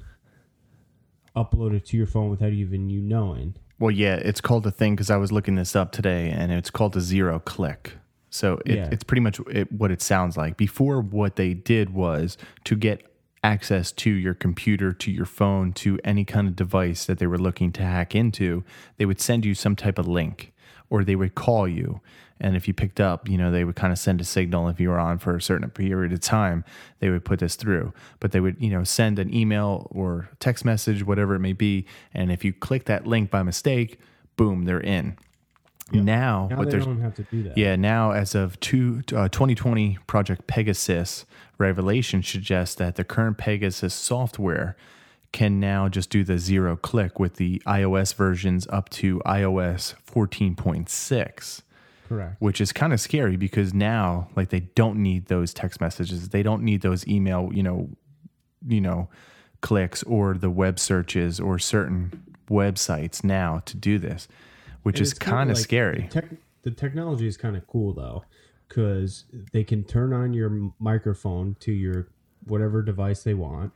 upload 1.36 1.74
it 1.76 1.86
to 1.86 1.98
your 1.98 2.08
phone 2.08 2.30
without 2.30 2.52
even 2.54 2.90
you 2.90 3.02
knowing. 3.02 3.56
well, 3.80 3.92
yeah, 3.92 4.16
it's 4.16 4.42
called 4.42 4.66
a 4.68 4.72
thing 4.72 4.94
because 4.96 5.10
I 5.10 5.16
was 5.16 5.32
looking 5.32 5.56
this 5.56 5.74
up 5.74 5.94
today, 5.94 6.30
and 6.30 6.52
it's 6.52 6.70
called 6.70 6.98
a 6.98 7.02
zero 7.02 7.40
click. 7.40 7.94
So 8.30 8.60
it, 8.66 8.76
Yeah. 8.76 8.90
it's 8.92 9.06
pretty 9.06 9.22
much 9.22 9.40
it, 9.50 9.72
what 9.72 9.90
it 9.90 10.02
sounds 10.02 10.36
like. 10.36 10.58
Before, 10.58 11.00
what 11.02 11.38
they 11.38 11.54
did 11.54 11.92
was 11.94 12.38
to 12.66 12.76
get 12.76 13.04
access 13.42 13.94
to 13.94 14.10
your 14.12 14.34
computer, 14.34 14.92
to 14.92 15.10
your 15.12 15.26
phone, 15.26 15.72
to 15.72 15.98
any 16.04 16.26
kind 16.26 16.46
of 16.50 16.58
device 16.58 17.06
that 17.06 17.20
they 17.20 17.26
were 17.28 17.38
looking 17.38 17.72
to 17.72 17.82
hack 17.84 18.14
into, 18.14 18.66
they 18.98 19.06
would 19.06 19.22
send 19.22 19.46
you 19.46 19.54
some 19.56 19.78
type 19.78 19.98
of 19.98 20.08
link 20.10 20.52
or 20.90 21.04
they 21.04 21.16
would 21.16 21.36
call 21.36 21.68
you. 21.68 22.02
And 22.42 22.56
if 22.56 22.68
you 22.68 22.74
picked 22.74 23.02
up, 23.02 23.28
you 23.28 23.38
know, 23.38 23.52
they 23.52 23.66
would 23.66 23.76
kind 23.76 23.92
of 23.92 24.00
send 24.00 24.22
a 24.22 24.24
signal 24.24 24.70
if 24.70 24.80
you 24.80 24.90
were 24.90 25.00
on 25.00 25.18
for 25.20 25.36
a 25.36 25.42
certain 25.42 25.70
period 25.70 26.14
of 26.14 26.22
time, 26.22 26.64
they 27.00 27.10
would 27.10 27.26
put 27.26 27.40
this 27.40 27.56
through. 27.56 27.92
But 28.22 28.32
they 28.32 28.40
would, 28.40 28.56
you 28.62 28.70
know, 28.70 28.86
send 28.86 29.20
an 29.20 29.34
email 29.34 29.88
or 29.92 30.30
text 30.40 30.64
message, 30.64 31.06
whatever 31.06 31.36
it 31.36 31.40
may 31.40 31.52
be. 31.54 31.86
And 32.14 32.32
if 32.32 32.46
you 32.46 32.54
click 32.54 32.86
that 32.86 33.06
link 33.06 33.30
by 33.30 33.44
mistake, 33.44 34.00
boom, 34.38 34.64
they're 34.64 34.80
in. 34.80 35.18
Now, 35.92 36.48
Now 36.50 36.58
what 36.58 36.70
they 36.70 36.80
don't 36.80 37.02
have 37.02 37.16
to 37.16 37.24
do 37.24 37.44
that. 37.44 37.58
yeah, 37.58 37.76
now 37.76 38.12
as 38.12 38.36
of 38.36 38.60
two, 38.60 39.02
uh, 39.14 39.28
2020, 39.28 39.98
Project 40.06 40.46
Pegasus 40.46 41.26
revelation 41.58 42.22
suggests 42.22 42.76
that 42.76 42.96
the 42.96 43.04
current 43.04 43.38
Pegasus 43.38 43.94
software 43.94 44.78
can 45.32 45.60
now 45.60 45.88
just 45.88 46.10
do 46.10 46.24
the 46.24 46.38
zero 46.38 46.76
click 46.76 47.20
with 47.20 47.36
the 47.36 47.62
iOS 47.66 48.14
versions 48.14 48.68
up 48.70 48.90
to 48.90 49.20
iOS 49.26 49.94
14.6, 50.12 51.62
Correct. 52.08 52.36
which 52.40 52.60
is 52.60 52.72
kind 52.72 52.94
of 52.94 53.00
scary 53.00 53.38
because 53.38 53.74
now 53.74 54.30
like 54.36 54.50
they 54.50 54.62
don't 54.62 54.98
need 54.98 55.28
those 55.28 55.54
text 55.54 55.80
messages, 55.80 56.30
they 56.30 56.44
don't 56.44 56.64
need 56.64 56.82
those 56.82 57.08
email, 57.08 57.50
you 57.54 57.64
know, 57.64 57.90
you 58.68 58.82
know, 58.82 59.10
clicks 59.62 60.04
or 60.04 60.34
the 60.34 60.50
web 60.50 60.80
searches 60.80 61.40
or 61.40 61.60
certain 61.60 62.24
websites 62.50 63.24
now 63.24 63.62
to 63.66 63.78
do 63.78 64.00
this, 64.00 64.28
which 64.84 65.00
And 65.00 65.08
is 65.08 65.14
kind 65.14 65.52
of 65.52 65.58
like 65.58 65.64
scary. 65.64 66.02
The, 66.12 66.22
tech, 66.22 66.30
the 66.64 66.72
technology 66.72 67.28
is 67.28 67.38
kind 67.38 67.56
of 67.56 67.68
cool 67.68 67.94
though, 67.94 68.24
because 68.68 69.26
they 69.52 69.64
can 69.64 69.84
turn 69.84 70.14
on 70.14 70.34
your 70.34 70.72
microphone 70.80 71.56
to 71.60 71.72
your 71.72 72.08
whatever 72.46 72.82
device 72.82 73.24
they 73.24 73.34
want. 73.34 73.74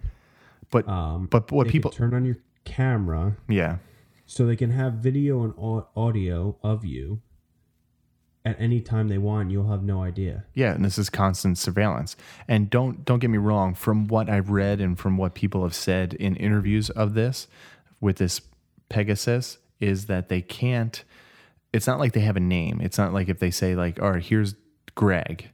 But 0.74 0.88
Um, 0.90 1.28
but 1.28 1.52
what 1.52 1.68
people 1.68 1.92
turn 1.92 2.14
on 2.14 2.26
your 2.26 2.38
camera 2.66 3.38
yeah. 3.48 3.78
so 4.26 4.46
they 4.46 4.56
can 4.56 4.72
have 4.72 4.94
video 4.96 5.44
and 5.44 5.54
audio 5.96 6.58
of 6.64 6.84
you 6.84 7.22
at 8.46 8.60
any 8.60 8.82
time 8.82 9.08
they 9.08 9.18
want. 9.18 9.52
You'll 9.52 9.70
have 9.70 9.84
no 9.84 10.04
idea. 10.04 10.46
Yeah, 10.54 10.74
and 10.74 10.84
this 10.84 10.98
is 10.98 11.10
constant 11.10 11.58
surveillance. 11.58 12.16
And 12.48 12.70
don't 12.70 13.06
don't 13.06 13.20
get 13.20 13.30
me 13.30 13.38
wrong, 13.38 13.74
from 13.76 14.08
what 14.08 14.30
I've 14.30 14.50
read 14.50 14.82
and 14.82 15.00
from 15.00 15.18
what 15.18 15.34
people 15.34 15.64
have 15.64 15.76
said 15.76 16.14
in 16.16 16.36
interviews 16.36 16.90
of 16.90 17.14
this 17.14 17.48
with 18.02 18.18
this 18.18 18.42
Pegasus 18.90 19.60
is 19.80 20.06
that 20.08 20.30
they 20.30 20.42
can't 20.42 21.04
it's 21.72 21.88
not 21.88 22.00
like 22.00 22.14
they 22.14 22.22
have 22.22 22.38
a 22.38 22.42
name. 22.42 22.80
It's 22.82 22.98
not 22.98 23.14
like 23.14 23.30
if 23.30 23.40
they 23.40 23.50
say 23.52 23.76
like, 23.76 24.02
"All 24.02 24.12
right, 24.12 24.24
here's 24.24 24.56
Greg." 24.96 25.50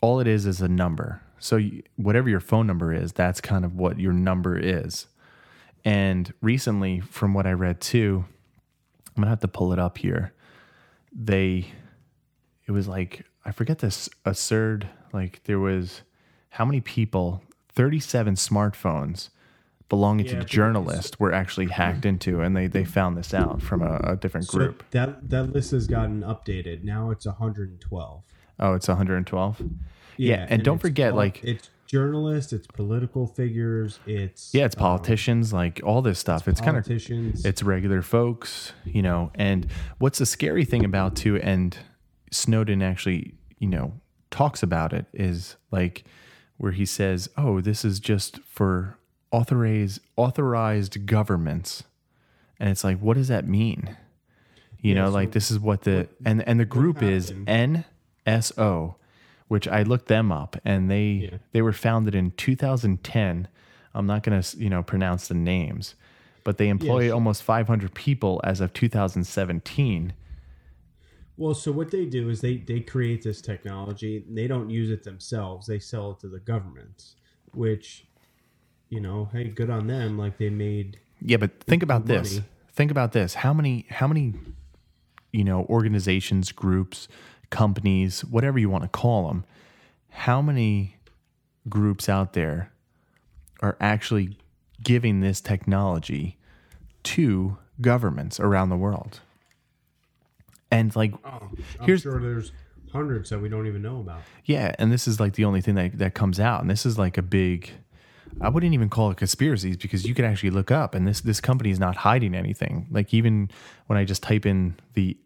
All 0.00 0.20
it 0.20 0.26
is 0.26 0.46
is 0.46 0.60
a 0.60 0.68
number. 0.68 1.22
So 1.40 1.56
you, 1.56 1.82
whatever 1.96 2.28
your 2.28 2.40
phone 2.40 2.66
number 2.66 2.92
is, 2.92 3.12
that's 3.12 3.40
kind 3.40 3.64
of 3.64 3.74
what 3.76 3.98
your 4.00 4.12
number 4.12 4.58
is. 4.58 5.06
And 5.84 6.32
recently, 6.42 7.00
from 7.00 7.34
what 7.34 7.46
I 7.46 7.52
read 7.52 7.80
too, 7.80 8.24
I'm 9.16 9.22
gonna 9.22 9.30
have 9.30 9.40
to 9.40 9.48
pull 9.48 9.72
it 9.72 9.78
up 9.78 9.98
here. 9.98 10.32
They 11.12 11.66
it 12.66 12.72
was 12.72 12.86
like 12.88 13.24
I 13.44 13.50
forget 13.52 13.78
this 13.78 14.08
absurd 14.24 14.88
like 15.12 15.42
there 15.44 15.58
was 15.58 16.02
how 16.50 16.64
many 16.64 16.80
people 16.80 17.42
37 17.72 18.34
smartphones 18.34 19.30
belonging 19.88 20.26
Yeah, 20.26 20.32
to 20.32 20.38
the 20.40 20.44
journalist 20.44 21.18
were 21.18 21.32
actually 21.32 21.66
hacked 21.66 22.04
into 22.04 22.42
and 22.42 22.54
they 22.56 22.66
they 22.66 22.84
found 22.84 23.16
this 23.16 23.32
out 23.32 23.62
from 23.62 23.80
a, 23.82 23.96
a 24.04 24.16
different 24.16 24.46
So 24.48 24.58
group. 24.58 24.84
that 24.90 25.30
that 25.30 25.52
list 25.52 25.70
has 25.70 25.86
gotten 25.86 26.22
updated. 26.22 26.84
Now 26.84 27.10
it's 27.10 27.24
112. 27.24 28.22
oh, 28.60 28.74
it's 28.74 28.88
112. 28.88 29.62
Yeah, 30.18 30.46
and 30.48 30.62
don't 30.62 30.78
forget, 30.78 31.12
all- 31.12 31.16
like- 31.18 31.42
it's 31.44 31.70
journalists, 31.86 32.52
it's 32.52 32.66
political 32.66 33.26
figures, 33.26 33.98
it's 34.06 34.52
Yeah, 34.54 34.66
it's 34.66 34.76
um, 34.76 34.80
politicians, 34.80 35.52
like 35.54 35.80
all 35.84 36.02
this 36.02 36.18
stuff. 36.18 36.46
It's, 36.48 36.60
kind 36.60 36.76
of 36.76 36.84
politicians. 36.84 37.44
it's 37.46 37.62
regular 37.62 38.02
folks, 38.02 38.72
you 38.84 39.00
know. 39.00 39.30
And 39.34 39.66
what's 39.98 40.18
the 40.18 40.26
scary 40.26 40.64
thing 40.66 40.84
about 40.84 41.16
too, 41.16 41.36
and 41.38 41.76
Snowden 42.30 42.82
actually, 42.82 43.34
you 43.58 43.68
know, 43.68 43.94
talks 44.30 44.62
about 44.62 44.92
it 44.92 45.06
is 45.14 45.56
like 45.70 46.04
where 46.58 46.72
he 46.72 46.84
says, 46.84 47.30
"Oh, 47.38 47.60
this 47.62 47.84
is 47.86 48.00
just 48.00 48.38
for 48.40 48.98
authorized 49.30 50.00
authorized 50.16 51.06
governments," 51.06 51.84
and 52.60 52.68
it's 52.68 52.84
like, 52.84 52.98
what 52.98 53.16
does 53.16 53.28
that 53.28 53.48
mean? 53.48 53.96
You 54.80 54.94
Yeah, 54.94 55.02
know, 55.02 55.06
so 55.08 55.14
like 55.14 55.32
this 55.32 55.50
is 55.50 55.58
what 55.58 55.82
the 55.82 56.08
and 56.26 56.42
and 56.46 56.60
the 56.60 56.64
group 56.66 57.02
is 57.02 57.32
NSO, 58.26 58.96
which 59.48 59.66
I 59.66 59.82
looked 59.82 60.08
them 60.08 60.30
up, 60.30 60.56
and 60.64 60.90
they 60.90 61.28
Yeah. 61.32 61.38
they 61.52 61.62
were 61.62 61.72
founded 61.72 62.14
in 62.14 62.30
2010. 62.32 63.48
I'm 63.94 64.06
not 64.06 64.22
going 64.22 64.40
to 64.40 64.58
you 64.58 64.70
know 64.70 64.82
pronounce 64.82 65.28
the 65.28 65.34
names, 65.34 65.94
but 66.44 66.58
they 66.58 66.68
employ 66.68 67.06
sure. 67.06 67.14
almost 67.14 67.42
500 67.42 67.94
people 67.94 68.40
as 68.44 68.60
of 68.60 68.72
2017. 68.72 70.12
Well, 71.36 71.54
so 71.54 71.70
what 71.70 71.90
they 71.90 72.04
do 72.04 72.28
is 72.28 72.40
they 72.40 72.56
they 72.58 72.80
create 72.80 73.22
this 73.22 73.40
technology. 73.40 74.24
They 74.28 74.46
don't 74.46 74.70
use 74.70 74.90
it 74.90 75.04
themselves. 75.04 75.66
They 75.66 75.78
sell 75.78 76.12
it 76.12 76.20
to 76.20 76.28
the 76.28 76.40
governments, 76.40 77.16
which, 77.54 78.06
you 78.88 79.00
know, 79.00 79.28
hey, 79.32 79.44
good 79.44 79.70
on 79.70 79.86
them. 79.86 80.18
Like 80.18 80.38
they 80.38 80.50
made 80.50 80.98
Yeah, 81.20 81.36
but 81.38 81.60
think 81.60 81.82
about 81.82 82.06
this. 82.06 82.40
Think 82.72 82.90
about 82.90 83.12
this. 83.12 83.34
How 83.34 83.52
many 83.52 83.86
how 83.88 84.06
many 84.06 84.34
you 85.32 85.44
know, 85.44 85.66
organizations, 85.68 86.52
groups, 86.52 87.08
companies, 87.50 88.24
whatever 88.24 88.58
you 88.58 88.68
want 88.70 88.84
to 88.84 88.88
call 88.88 89.28
them, 89.28 89.44
how 90.10 90.40
many 90.42 90.96
groups 91.68 92.08
out 92.08 92.32
there 92.32 92.72
are 93.60 93.76
actually 93.80 94.36
giving 94.82 95.20
this 95.20 95.40
technology 95.40 96.36
to 97.02 97.56
governments 97.80 98.38
around 98.40 98.68
the 98.70 98.76
world? 98.76 99.20
And 100.70 100.94
like, 100.94 101.14
Oh, 101.24 101.48
I'm 101.80 101.86
Here's- 101.86 102.02
sure 102.02 102.20
there's 102.20 102.52
hundreds 102.92 103.30
that 103.30 103.38
we 103.40 103.48
don't 103.48 103.66
even 103.66 103.82
know 103.82 104.00
about. 104.00 104.22
yeah, 104.44 104.74
and 104.78 104.90
this 104.90 105.06
is 105.06 105.20
like 105.20 105.34
the 105.34 105.44
only 105.44 105.60
thing 105.60 105.74
that, 105.74 105.98
that 105.98 106.14
comes 106.14 106.40
out. 106.40 106.60
And 106.62 106.70
this 106.70 106.86
is 106.86 106.98
like 106.98 107.18
a 107.18 107.22
big, 107.22 107.70
I 108.40 108.48
wouldn't 108.48 108.72
even 108.74 108.88
call 108.88 109.10
it 109.10 109.16
conspiracies 109.18 109.76
because 109.76 110.06
you 110.06 110.14
could 110.14 110.24
actually 110.24 110.50
look 110.50 110.70
up 110.70 110.94
and 110.94 111.06
this, 111.06 111.20
this 111.20 111.40
company 111.40 111.70
is 111.70 111.78
not 111.78 111.96
hiding 111.96 112.34
anything. 112.34 112.86
Like 112.90 113.12
even 113.12 113.50
when 113.88 113.98
I 113.98 114.04
just 114.04 114.22
type 114.22 114.46
in 114.46 114.74
the 114.94 115.16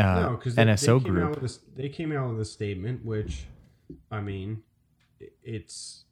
uh, 0.00 0.20
no, 0.20 0.36
because 0.36 0.54
they, 0.54 0.64
NSO 0.64 0.98
they 0.98 1.04
came 1.04 1.12
group, 1.14 1.36
Out 1.36 1.42
with 1.42 1.56
a, 1.56 1.76
they 1.76 1.88
came 1.88 2.12
out 2.12 2.30
with 2.30 2.40
a 2.40 2.44
statement, 2.44 3.04
which, 3.04 3.44
I 4.10 4.20
mean, 4.20 4.62
it's, 5.42 6.04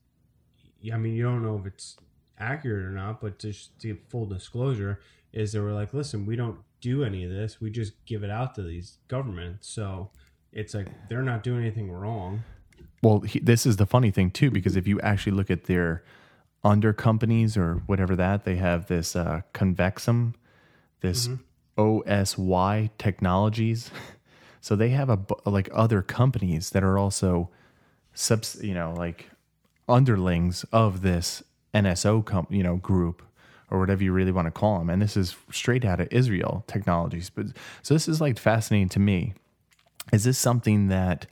I 0.92 0.97
mean, 0.97 1.14
you 1.14 1.23
don't 1.23 1.42
know 1.42 1.59
if 1.59 1.66
it's 1.66 1.97
accurate 2.38 2.85
or 2.85 2.90
not, 2.90 3.21
but 3.21 3.38
just 3.38 3.78
to 3.80 3.97
full 4.09 4.26
disclosure, 4.26 5.00
is 5.33 5.52
they 5.52 5.61
were 5.61 5.73
like, 5.73 5.92
listen, 5.92 6.26
we 6.26 6.37
don't 6.37 6.59
do 6.80 7.04
any 7.04 7.25
of 7.25 7.30
this. 7.30 7.61
We 7.61 7.71
just 7.71 7.92
give 8.07 8.23
it 8.23 8.30
out 8.30 8.54
to 8.57 8.62
these 8.62 8.99
governments. 9.09 9.68
So 9.68 10.11
it's 10.52 10.75
like 10.75 10.88
they're 11.09 11.23
not 11.23 11.42
doing 11.42 11.61
anything 11.61 11.90
wrong. 11.90 12.42
Well, 13.02 13.21
he, 13.21 13.38
this 13.38 13.66
is 13.66 13.76
the 13.76 13.87
funny 13.87 14.11
thing 14.11 14.30
too, 14.30 14.50
because 14.50 14.76
if 14.76 14.87
you 14.87 15.00
actually 15.00 15.33
look 15.33 15.50
at 15.50 15.64
their 15.64 16.02
under 16.64 16.92
companies 16.92 17.57
or 17.57 17.83
whatever 17.87 18.16
that 18.16 18.45
they 18.45 18.57
have 18.57 18.87
this 18.87 19.14
uh, 19.14 19.42
Convexum, 19.54 20.35
this 21.00 21.28
OSY 21.78 22.90
Technologies, 22.99 23.90
so 24.61 24.76
they 24.76 24.90
have 24.90 25.08
a 25.08 25.18
like 25.49 25.68
other 25.73 26.02
companies 26.02 26.70
that 26.70 26.82
are 26.85 26.99
also 26.99 27.49
subs, 28.12 28.58
you 28.62 28.75
know, 28.75 28.92
like 28.97 29.30
underlings 29.88 30.64
of 30.73 31.00
this 31.02 31.42
NSO 31.73 32.25
com- 32.25 32.47
you 32.50 32.62
know 32.62 32.76
group 32.76 33.23
or 33.70 33.78
whatever 33.78 34.02
you 34.02 34.12
really 34.12 34.32
want 34.32 34.47
to 34.47 34.50
call 34.50 34.78
them, 34.78 34.90
and 34.90 35.00
this 35.00 35.16
is 35.16 35.37
straight 35.50 35.85
out 35.85 36.00
of 36.00 36.08
Israel 36.11 36.64
Technologies. 36.66 37.30
But 37.30 37.47
so 37.82 37.94
this 37.94 38.08
is 38.08 38.20
like 38.20 38.38
fascinating 38.38 38.88
to 38.90 38.99
me. 38.99 39.35
Is 40.12 40.25
this 40.25 40.38
something 40.38 40.88
that 40.88 41.26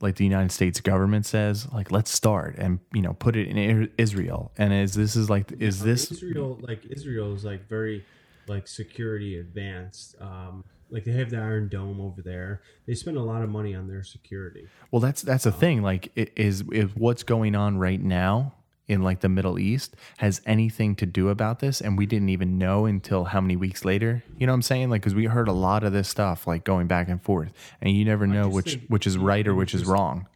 like 0.00 0.16
the 0.16 0.24
United 0.24 0.50
States 0.50 0.80
government 0.80 1.26
says, 1.26 1.70
like 1.72 1.92
let's 1.92 2.10
start 2.10 2.56
and 2.56 2.78
you 2.92 3.02
know 3.02 3.12
put 3.14 3.36
it 3.36 3.48
in 3.48 3.90
Israel. 3.98 4.52
And 4.56 4.72
is 4.72 4.94
this 4.94 5.16
is 5.16 5.28
like 5.28 5.52
is 5.60 5.82
this 5.82 6.10
Israel 6.10 6.58
like 6.60 6.84
Israel 6.86 7.34
is 7.34 7.44
like 7.44 7.68
very 7.68 8.04
like 8.50 8.68
security 8.68 9.38
advanced. 9.38 10.16
Um, 10.20 10.64
like 10.90 11.04
they 11.04 11.12
have 11.12 11.30
the 11.30 11.36
Iron 11.38 11.68
Dome 11.68 12.00
over 12.00 12.20
there. 12.20 12.62
They 12.86 12.94
spend 12.94 13.16
a 13.16 13.22
lot 13.22 13.42
of 13.42 13.48
money 13.48 13.74
on 13.74 13.86
their 13.88 14.02
security. 14.02 14.66
well? 14.90 15.00
That's 15.00 15.22
that's 15.22 15.44
the 15.44 15.52
thing. 15.52 15.82
Like 15.82 16.10
i- 16.16 16.28
is 16.36 16.64
is 16.72 16.90
what's 16.96 17.22
going 17.22 17.54
on 17.54 17.78
right 17.78 18.00
now 18.02 18.54
in 18.88 19.02
like 19.02 19.20
the 19.20 19.28
Middle 19.28 19.56
East 19.56 19.94
has 20.18 20.40
anything 20.46 20.96
to 20.96 21.06
do 21.06 21.28
about 21.28 21.60
this, 21.60 21.80
and 21.80 21.96
we 21.96 22.06
didn't 22.06 22.28
even 22.30 22.58
know 22.58 22.86
until 22.86 23.22
how 23.26 23.40
many 23.40 23.54
weeks 23.54 23.84
later. 23.84 24.24
You 24.36 24.48
know 24.48 24.52
what 24.52 24.56
I'm 24.56 24.62
saying? 24.62 24.90
Like 24.90 25.00
because 25.02 25.14
we 25.14 25.26
heard 25.26 25.46
a 25.46 25.52
lot 25.52 25.84
of 25.84 25.92
this 25.92 26.08
stuff 26.08 26.46
like 26.48 26.64
going 26.64 26.88
back 26.88 27.08
and 27.08 27.22
forth, 27.22 27.52
and 27.80 27.96
you 27.96 28.04
never 28.04 28.26
know 28.26 28.48
which 28.48 28.80
which 28.88 29.06
is 29.06 29.14
it- 29.14 29.20
right 29.20 29.46
or 29.46 29.52
it 29.52 29.54
which 29.54 29.74
is 29.74 29.84
wrong. 29.86 30.26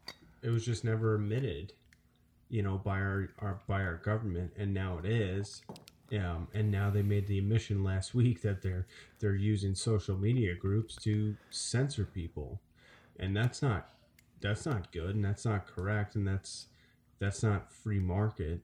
It 0.41 0.51
was 0.51 0.65
just 0.65 0.85
never 0.85 1.17
admitted, 1.17 1.73
you 2.49 2.63
know, 2.63 2.79
by 2.79 2.99
our, 3.01 3.31
our 3.41 3.61
by 3.67 3.83
our 3.83 3.97
government, 3.97 4.53
and 4.57 4.73
now 4.73 4.99
it 5.03 5.07
is. 5.07 5.63
Um, 6.17 6.49
and 6.55 6.71
now 6.71 6.91
they 6.91 7.03
made 7.03 7.27
the 7.27 7.39
admission 7.39 7.83
last 7.83 8.15
week 8.15 8.43
that 8.43 8.63
they're 8.63 8.87
they're 9.21 9.35
using 9.35 9.75
social 9.75 10.17
media 10.17 10.55
groups 10.55 10.97
to 10.97 11.35
censor 11.51 12.05
people, 12.05 12.61
and 13.19 13.37
that's 13.37 13.63
not 13.63 13.89
that's 14.41 14.67
not 14.67 14.93
good, 14.93 15.17
and 15.17 15.25
that's 15.25 15.45
not 15.45 15.67
correct, 15.67 16.15
and 16.15 16.27
that's 16.27 16.67
that's 17.19 17.43
not 17.43 17.73
free 17.73 17.99
market. 17.99 18.61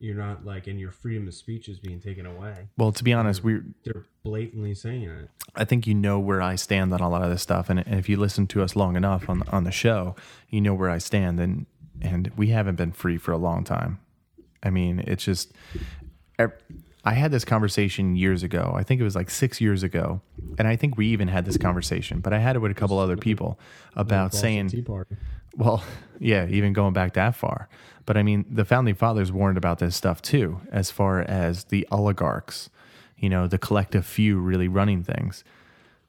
You're 0.00 0.16
not 0.16 0.44
like, 0.46 0.66
and 0.66 0.78
your 0.80 0.92
freedom 0.92 1.26
of 1.28 1.34
speech 1.34 1.68
is 1.68 1.78
being 1.78 2.00
taken 2.00 2.24
away. 2.24 2.68
Well, 2.76 2.92
to 2.92 3.04
be 3.04 3.12
honest, 3.12 3.44
we 3.44 3.60
They're 3.84 4.06
blatantly 4.22 4.74
saying 4.74 5.02
it. 5.02 5.28
I 5.56 5.64
think 5.64 5.86
you 5.86 5.94
know 5.94 6.18
where 6.20 6.40
I 6.40 6.54
stand 6.54 6.94
on 6.94 7.00
a 7.00 7.10
lot 7.10 7.22
of 7.22 7.30
this 7.30 7.42
stuff, 7.42 7.68
and, 7.68 7.80
and 7.80 7.98
if 7.98 8.08
you 8.08 8.16
listen 8.16 8.46
to 8.48 8.62
us 8.62 8.76
long 8.76 8.96
enough 8.96 9.28
on 9.28 9.42
on 9.50 9.64
the 9.64 9.72
show, 9.72 10.16
you 10.48 10.60
know 10.60 10.74
where 10.74 10.90
I 10.90 10.98
stand, 10.98 11.38
and 11.38 11.66
and 12.00 12.32
we 12.36 12.48
haven't 12.48 12.76
been 12.76 12.92
free 12.92 13.18
for 13.18 13.32
a 13.32 13.38
long 13.38 13.62
time. 13.62 14.00
I 14.62 14.70
mean, 14.70 15.00
it's 15.06 15.24
just. 15.24 15.52
I 17.08 17.14
had 17.14 17.30
this 17.30 17.46
conversation 17.46 18.16
years 18.16 18.42
ago. 18.42 18.74
I 18.76 18.82
think 18.82 19.00
it 19.00 19.04
was 19.04 19.16
like 19.16 19.30
six 19.30 19.62
years 19.62 19.82
ago, 19.82 20.20
and 20.58 20.68
I 20.68 20.76
think 20.76 20.98
we 20.98 21.06
even 21.06 21.26
had 21.26 21.46
this 21.46 21.56
conversation. 21.56 22.20
But 22.20 22.34
I 22.34 22.38
had 22.38 22.54
it 22.54 22.58
with 22.58 22.70
a 22.70 22.74
couple 22.74 22.98
other 22.98 23.16
people 23.16 23.58
about 23.96 24.34
saying, 24.34 24.84
well, 25.56 25.82
yeah, 26.18 26.46
even 26.50 26.74
going 26.74 26.92
back 26.92 27.14
that 27.14 27.34
far. 27.34 27.70
But 28.04 28.18
I 28.18 28.22
mean, 28.22 28.44
the 28.50 28.66
founding 28.66 28.94
fathers 28.94 29.32
warned 29.32 29.56
about 29.56 29.78
this 29.78 29.96
stuff 29.96 30.20
too, 30.20 30.60
as 30.70 30.90
far 30.90 31.22
as 31.22 31.64
the 31.64 31.88
oligarchs, 31.90 32.68
you 33.16 33.30
know, 33.30 33.46
the 33.46 33.58
collective 33.58 34.04
few 34.04 34.38
really 34.38 34.68
running 34.68 35.02
things. 35.02 35.44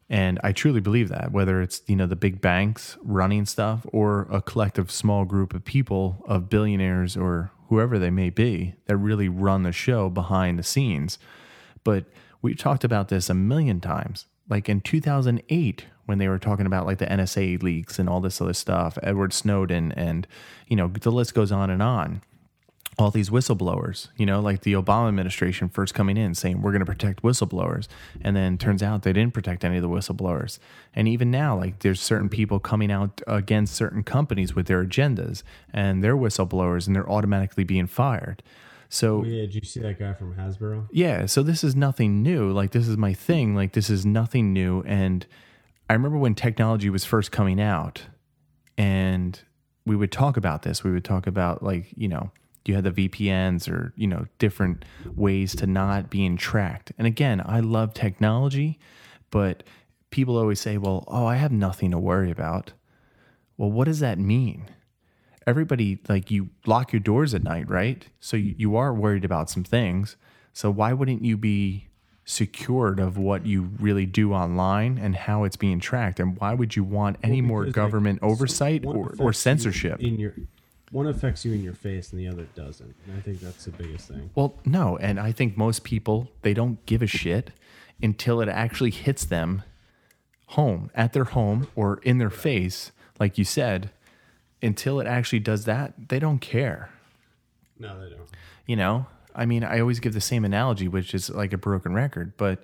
And 0.09 0.37
I 0.43 0.51
truly 0.51 0.81
believe 0.81 1.07
that, 1.07 1.31
whether 1.31 1.61
it's, 1.61 1.81
you 1.87 1.95
know, 1.95 2.07
the 2.07 2.17
big 2.17 2.41
banks 2.41 2.97
running 3.01 3.45
stuff 3.45 3.85
or 3.93 4.27
a 4.29 4.41
collective 4.41 4.91
small 4.91 5.23
group 5.23 5.53
of 5.53 5.63
people, 5.63 6.25
of 6.27 6.49
billionaires 6.49 7.15
or 7.15 7.51
whoever 7.69 7.97
they 7.97 8.09
may 8.09 8.29
be, 8.29 8.73
that 8.85 8.97
really 8.97 9.29
run 9.29 9.63
the 9.63 9.71
show 9.71 10.09
behind 10.09 10.59
the 10.59 10.63
scenes. 10.63 11.17
But 11.83 12.05
we've 12.41 12.57
talked 12.57 12.83
about 12.83 13.07
this 13.07 13.29
a 13.29 13.33
million 13.33 13.79
times. 13.79 14.25
Like 14.49 14.67
in 14.67 14.81
2008, 14.81 15.85
when 16.05 16.17
they 16.17 16.27
were 16.27 16.39
talking 16.39 16.65
about 16.65 16.87
like 16.87 16.97
the 16.97 17.05
NSA 17.05 17.61
leaks 17.61 17.99
and 17.99 18.09
all 18.09 18.19
this 18.19 18.41
other 18.41 18.53
stuff, 18.53 18.97
Edward 19.03 19.31
Snowden, 19.33 19.91
and, 19.91 20.27
you 20.67 20.75
know, 20.75 20.87
the 20.87 21.11
list 21.11 21.33
goes 21.33 21.51
on 21.51 21.69
and 21.69 21.81
on 21.81 22.21
all 22.99 23.09
these 23.11 23.29
whistleblowers, 23.29 24.09
you 24.17 24.25
know, 24.25 24.41
like 24.41 24.61
the 24.63 24.73
Obama 24.73 25.07
administration 25.07 25.69
first 25.69 25.93
coming 25.93 26.17
in 26.17 26.35
saying 26.35 26.61
we're 26.61 26.71
going 26.71 26.81
to 26.81 26.85
protect 26.85 27.23
whistleblowers. 27.23 27.87
And 28.19 28.35
then 28.35 28.57
turns 28.57 28.83
out 28.83 29.03
they 29.03 29.13
didn't 29.13 29.33
protect 29.33 29.63
any 29.63 29.77
of 29.77 29.81
the 29.81 29.87
whistleblowers. 29.87 30.59
And 30.93 31.07
even 31.07 31.31
now, 31.31 31.57
like 31.57 31.79
there's 31.79 32.01
certain 32.01 32.27
people 32.27 32.59
coming 32.59 32.91
out 32.91 33.21
against 33.25 33.73
certain 33.73 34.03
companies 34.03 34.53
with 34.53 34.67
their 34.67 34.83
agendas 34.83 35.43
and 35.71 36.03
they're 36.03 36.17
whistleblowers 36.17 36.87
and 36.87 36.95
they're 36.95 37.09
automatically 37.09 37.63
being 37.63 37.87
fired. 37.87 38.43
So, 38.89 39.19
Oh, 39.19 39.23
yeah, 39.23 39.43
did 39.43 39.55
you 39.55 39.61
see 39.61 39.79
that 39.79 39.97
guy 39.97 40.11
from 40.13 40.35
Hasbro? 40.35 40.89
yeah, 40.91 41.25
so 41.25 41.41
this 41.41 41.63
is 41.63 41.77
nothing 41.77 42.21
new. 42.21 42.51
Like 42.51 42.71
this 42.71 42.87
is 42.87 42.97
my 42.97 43.13
thing. 43.13 43.55
Like 43.55 43.71
this 43.71 43.89
is 43.89 44.05
nothing 44.05 44.51
new. 44.51 44.81
And 44.85 45.25
I 45.89 45.93
remember 45.93 46.17
when 46.17 46.35
technology 46.35 46.89
was 46.89 47.05
first 47.05 47.31
coming 47.31 47.61
out 47.61 48.01
and 48.77 49.39
we 49.85 49.95
would 49.95 50.11
talk 50.11 50.35
about 50.35 50.63
this. 50.63 50.83
We 50.83 50.91
would 50.91 51.05
talk 51.05 51.27
about 51.27 51.63
like, 51.63 51.87
you 51.95 52.09
know, 52.09 52.31
you 52.65 52.75
had 52.75 52.83
the 52.83 52.91
VPNs 52.91 53.69
or, 53.71 53.93
you 53.95 54.07
know, 54.07 54.27
different 54.37 54.85
ways 55.15 55.55
to 55.55 55.67
not 55.67 56.09
being 56.09 56.37
tracked. 56.37 56.91
And 56.97 57.07
again, 57.07 57.41
I 57.45 57.59
love 57.59 57.93
technology, 57.93 58.79
but 59.31 59.63
people 60.11 60.37
always 60.37 60.59
say, 60.59 60.77
well, 60.77 61.03
oh, 61.07 61.25
I 61.25 61.35
have 61.35 61.51
nothing 61.51 61.91
to 61.91 61.99
worry 61.99 62.31
about. 62.31 62.73
Well, 63.57 63.71
what 63.71 63.85
does 63.85 63.99
that 63.99 64.19
mean? 64.19 64.69
Everybody, 65.47 65.99
like, 66.07 66.29
you 66.29 66.49
lock 66.65 66.93
your 66.93 66.99
doors 66.99 67.33
at 67.33 67.43
night, 67.43 67.67
right? 67.69 68.05
So 68.19 68.37
you, 68.37 68.55
you 68.57 68.75
are 68.75 68.93
worried 68.93 69.25
about 69.25 69.49
some 69.49 69.63
things. 69.63 70.15
So 70.53 70.69
why 70.69 70.93
wouldn't 70.93 71.23
you 71.23 71.37
be 71.37 71.87
secured 72.25 72.99
of 72.99 73.17
what 73.17 73.45
you 73.47 73.71
really 73.79 74.05
do 74.05 74.33
online 74.33 74.99
and 74.99 75.15
how 75.15 75.43
it's 75.43 75.55
being 75.55 75.79
tracked? 75.79 76.19
And 76.19 76.37
why 76.39 76.53
would 76.53 76.75
you 76.75 76.83
want 76.83 77.17
any 77.23 77.41
more 77.41 77.61
Because, 77.61 77.75
like, 77.77 77.85
government 77.85 78.19
so 78.21 78.27
oversight 78.27 78.85
or, 78.85 79.15
or 79.17 79.33
censorship? 79.33 79.99
in 79.99 80.19
your 80.19 80.35
one 80.91 81.07
affects 81.07 81.45
you 81.45 81.53
in 81.53 81.63
your 81.63 81.73
face 81.73 82.11
and 82.11 82.19
the 82.19 82.27
other 82.27 82.47
doesn't. 82.55 82.95
And 83.05 83.17
I 83.17 83.21
think 83.21 83.39
that's 83.39 83.65
the 83.65 83.71
biggest 83.71 84.07
thing. 84.07 84.29
Well, 84.35 84.55
no, 84.65 84.97
and 84.97 85.19
I 85.19 85.31
think 85.31 85.57
most 85.57 85.83
people 85.83 86.29
they 86.41 86.53
don't 86.53 86.83
give 86.85 87.01
a 87.01 87.07
shit 87.07 87.51
until 88.01 88.41
it 88.41 88.49
actually 88.49 88.91
hits 88.91 89.25
them 89.25 89.63
home 90.47 90.89
at 90.95 91.13
their 91.13 91.25
home 91.25 91.67
or 91.75 91.99
in 92.03 92.17
their 92.17 92.29
face, 92.29 92.91
like 93.19 93.37
you 93.37 93.43
said. 93.43 93.91
Until 94.61 94.99
it 94.99 95.07
actually 95.07 95.39
does 95.39 95.65
that, 95.65 96.09
they 96.09 96.19
don't 96.19 96.39
care. 96.39 96.89
No, 97.77 97.99
they 97.99 98.09
don't. 98.09 98.27
You 98.65 98.75
know, 98.75 99.05
I 99.33 99.45
mean, 99.45 99.63
I 99.63 99.79
always 99.79 99.99
give 99.99 100.13
the 100.13 100.21
same 100.21 100.43
analogy, 100.43 100.87
which 100.87 101.13
is 101.13 101.29
like 101.29 101.53
a 101.53 101.57
broken 101.57 101.93
record. 101.93 102.33
But 102.35 102.63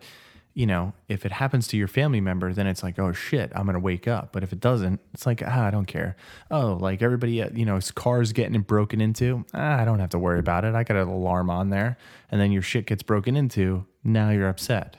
you 0.55 0.65
know, 0.65 0.93
if 1.09 1.25
it 1.25 1.33
happens 1.33 1.67
to 1.67 1.77
your 1.77 1.89
family 1.89 2.21
member, 2.21 2.53
then 2.53 2.65
it's 2.65 2.81
like, 2.81 2.97
oh 2.97 3.11
shit, 3.11 3.51
I'm 3.53 3.65
gonna 3.65 3.77
wake 3.77 4.07
up. 4.07 4.31
But 4.31 4.41
if 4.41 4.53
it 4.53 4.61
doesn't, 4.61 5.01
it's 5.13 5.25
like, 5.25 5.43
ah, 5.45 5.65
I 5.65 5.69
don't 5.69 5.85
care. 5.85 6.15
Oh, 6.49 6.77
like 6.79 7.01
everybody, 7.01 7.41
uh, 7.41 7.49
you 7.53 7.65
know, 7.65 7.75
his 7.75 7.91
car's 7.91 8.31
getting 8.31 8.61
broken 8.61 9.01
into. 9.01 9.45
Ah, 9.53 9.81
I 9.81 9.85
don't 9.85 9.99
have 9.99 10.11
to 10.11 10.19
worry 10.19 10.39
about 10.39 10.63
it. 10.63 10.73
I 10.73 10.85
got 10.85 10.95
an 10.95 11.09
alarm 11.09 11.49
on 11.49 11.71
there, 11.71 11.97
and 12.31 12.39
then 12.39 12.53
your 12.53 12.61
shit 12.61 12.87
gets 12.87 13.03
broken 13.03 13.35
into. 13.35 13.85
Now 14.01 14.29
you're 14.29 14.47
upset. 14.47 14.95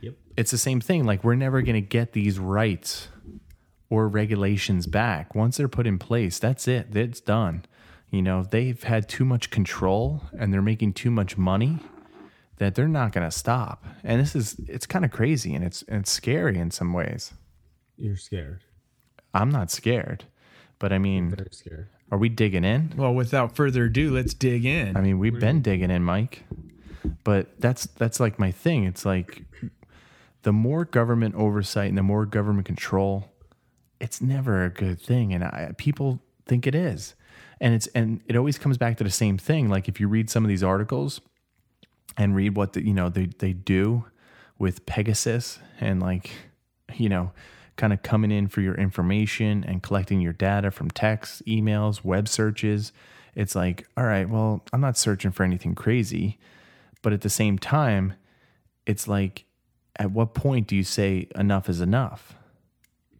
Yep. 0.00 0.14
It's 0.38 0.50
the 0.50 0.58
same 0.58 0.80
thing. 0.80 1.04
Like 1.04 1.22
we're 1.22 1.34
never 1.34 1.60
gonna 1.60 1.82
get 1.82 2.14
these 2.14 2.38
rights 2.38 3.08
or 3.90 4.08
regulations 4.08 4.86
back. 4.86 5.34
Once 5.34 5.58
they're 5.58 5.68
put 5.68 5.86
in 5.86 5.98
place, 5.98 6.38
that's 6.38 6.66
it. 6.66 6.96
It's 6.96 7.20
done. 7.20 7.66
You 8.10 8.22
know, 8.22 8.42
they've 8.42 8.82
had 8.82 9.06
too 9.06 9.26
much 9.26 9.50
control 9.50 10.22
and 10.38 10.50
they're 10.50 10.62
making 10.62 10.94
too 10.94 11.10
much 11.10 11.36
money 11.36 11.78
that 12.56 12.74
they're 12.74 12.88
not 12.88 13.12
going 13.12 13.28
to 13.28 13.36
stop. 13.36 13.84
And 14.04 14.20
this 14.20 14.34
is 14.34 14.56
it's 14.68 14.86
kind 14.86 15.04
of 15.04 15.10
crazy 15.10 15.54
and 15.54 15.64
it's 15.64 15.82
and 15.82 16.00
it's 16.00 16.10
scary 16.10 16.58
in 16.58 16.70
some 16.70 16.92
ways. 16.92 17.32
You're 17.96 18.16
scared. 18.16 18.62
I'm 19.34 19.50
not 19.50 19.70
scared. 19.70 20.24
But 20.78 20.92
I 20.92 20.98
mean, 20.98 21.34
scared. 21.52 21.88
are 22.10 22.18
we 22.18 22.28
digging 22.28 22.64
in? 22.64 22.92
Well, 22.96 23.14
without 23.14 23.54
further 23.54 23.84
ado, 23.84 24.12
let's 24.12 24.34
dig 24.34 24.64
in. 24.64 24.96
I 24.96 25.00
mean, 25.00 25.20
we've 25.20 25.38
been 25.38 25.62
digging 25.62 25.92
in, 25.92 26.02
Mike. 26.02 26.42
But 27.24 27.60
that's 27.60 27.86
that's 27.86 28.18
like 28.18 28.38
my 28.38 28.50
thing. 28.50 28.84
It's 28.84 29.04
like 29.04 29.42
the 30.42 30.52
more 30.52 30.84
government 30.84 31.36
oversight 31.36 31.88
and 31.88 31.96
the 31.96 32.02
more 32.02 32.26
government 32.26 32.66
control, 32.66 33.30
it's 34.00 34.20
never 34.20 34.64
a 34.64 34.70
good 34.70 35.00
thing, 35.00 35.32
and 35.32 35.44
I, 35.44 35.72
people 35.78 36.20
think 36.46 36.66
it 36.66 36.74
is. 36.74 37.14
And 37.60 37.74
it's 37.74 37.86
and 37.88 38.20
it 38.26 38.34
always 38.34 38.58
comes 38.58 38.76
back 38.76 38.96
to 38.96 39.04
the 39.04 39.10
same 39.10 39.38
thing. 39.38 39.68
Like 39.68 39.88
if 39.88 40.00
you 40.00 40.08
read 40.08 40.30
some 40.30 40.44
of 40.44 40.48
these 40.48 40.64
articles 40.64 41.20
and 42.16 42.34
read 42.34 42.56
what 42.56 42.72
the, 42.74 42.86
you 42.86 42.94
know 42.94 43.08
they 43.08 43.26
they 43.38 43.52
do 43.52 44.04
with 44.58 44.86
Pegasus 44.86 45.58
and 45.80 46.00
like 46.00 46.30
you 46.94 47.08
know 47.08 47.32
kind 47.76 47.92
of 47.92 48.02
coming 48.02 48.30
in 48.30 48.48
for 48.48 48.60
your 48.60 48.74
information 48.74 49.64
and 49.66 49.82
collecting 49.82 50.20
your 50.20 50.32
data 50.32 50.70
from 50.70 50.90
texts, 50.90 51.42
emails, 51.46 52.04
web 52.04 52.28
searches. 52.28 52.92
It's 53.34 53.54
like, 53.54 53.86
all 53.96 54.04
right, 54.04 54.28
well, 54.28 54.62
I'm 54.72 54.80
not 54.80 54.98
searching 54.98 55.30
for 55.30 55.42
anything 55.42 55.74
crazy, 55.74 56.38
but 57.00 57.14
at 57.14 57.22
the 57.22 57.30
same 57.30 57.58
time, 57.58 58.14
it's 58.86 59.08
like 59.08 59.46
at 59.96 60.10
what 60.10 60.34
point 60.34 60.66
do 60.66 60.76
you 60.76 60.84
say 60.84 61.28
enough 61.34 61.68
is 61.68 61.80
enough? 61.80 62.34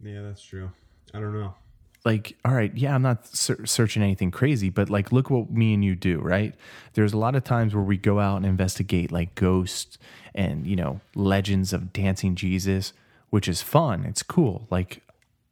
Yeah, 0.02 0.22
that's 0.22 0.42
true. 0.42 0.70
I 1.14 1.20
don't 1.20 1.32
know. 1.32 1.54
Like 2.04 2.36
all 2.44 2.52
right 2.52 2.76
yeah 2.76 2.94
i'm 2.94 3.02
not 3.02 3.26
ser- 3.26 3.64
searching 3.64 4.02
anything 4.02 4.30
crazy 4.30 4.68
but 4.70 4.90
like 4.90 5.12
look 5.12 5.30
what 5.30 5.50
me 5.50 5.74
and 5.74 5.84
you 5.84 5.94
do 5.94 6.18
right? 6.18 6.54
There's 6.94 7.12
a 7.12 7.18
lot 7.18 7.34
of 7.34 7.44
times 7.44 7.74
where 7.74 7.84
we 7.84 7.96
go 7.96 8.20
out 8.20 8.36
and 8.36 8.46
investigate 8.46 9.10
like 9.12 9.34
ghosts 9.34 9.98
and 10.34 10.66
you 10.66 10.76
know 10.76 11.00
legends 11.14 11.72
of 11.72 11.92
dancing 11.92 12.34
jesus 12.34 12.92
which 13.32 13.48
is 13.48 13.62
fun. 13.62 14.04
It's 14.04 14.22
cool. 14.22 14.66
Like 14.70 15.00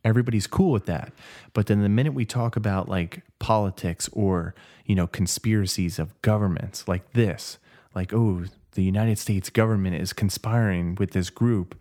everybody's 0.05 0.47
cool 0.47 0.71
with 0.71 0.85
that. 0.85 1.15
But 1.55 1.67
then 1.67 1.81
the 1.81 1.89
minute 1.89 2.13
we 2.13 2.27
talk 2.27 2.55
about 2.55 2.91
like 2.91 3.23
politics 3.39 4.07
or 4.13 4.55
you 4.85 4.95
know 4.95 5.07
conspiracies 5.07 5.99
of 5.99 6.21
governments 6.21 6.87
like 6.89 7.13
this 7.13 7.59
like 7.95 8.13
oh 8.13 8.45
the 8.73 8.83
united 8.83 9.19
states 9.19 9.49
government 9.49 9.95
is 9.95 10.13
conspiring 10.13 10.97
with 10.97 11.13
this 11.13 11.31
group 11.31 11.79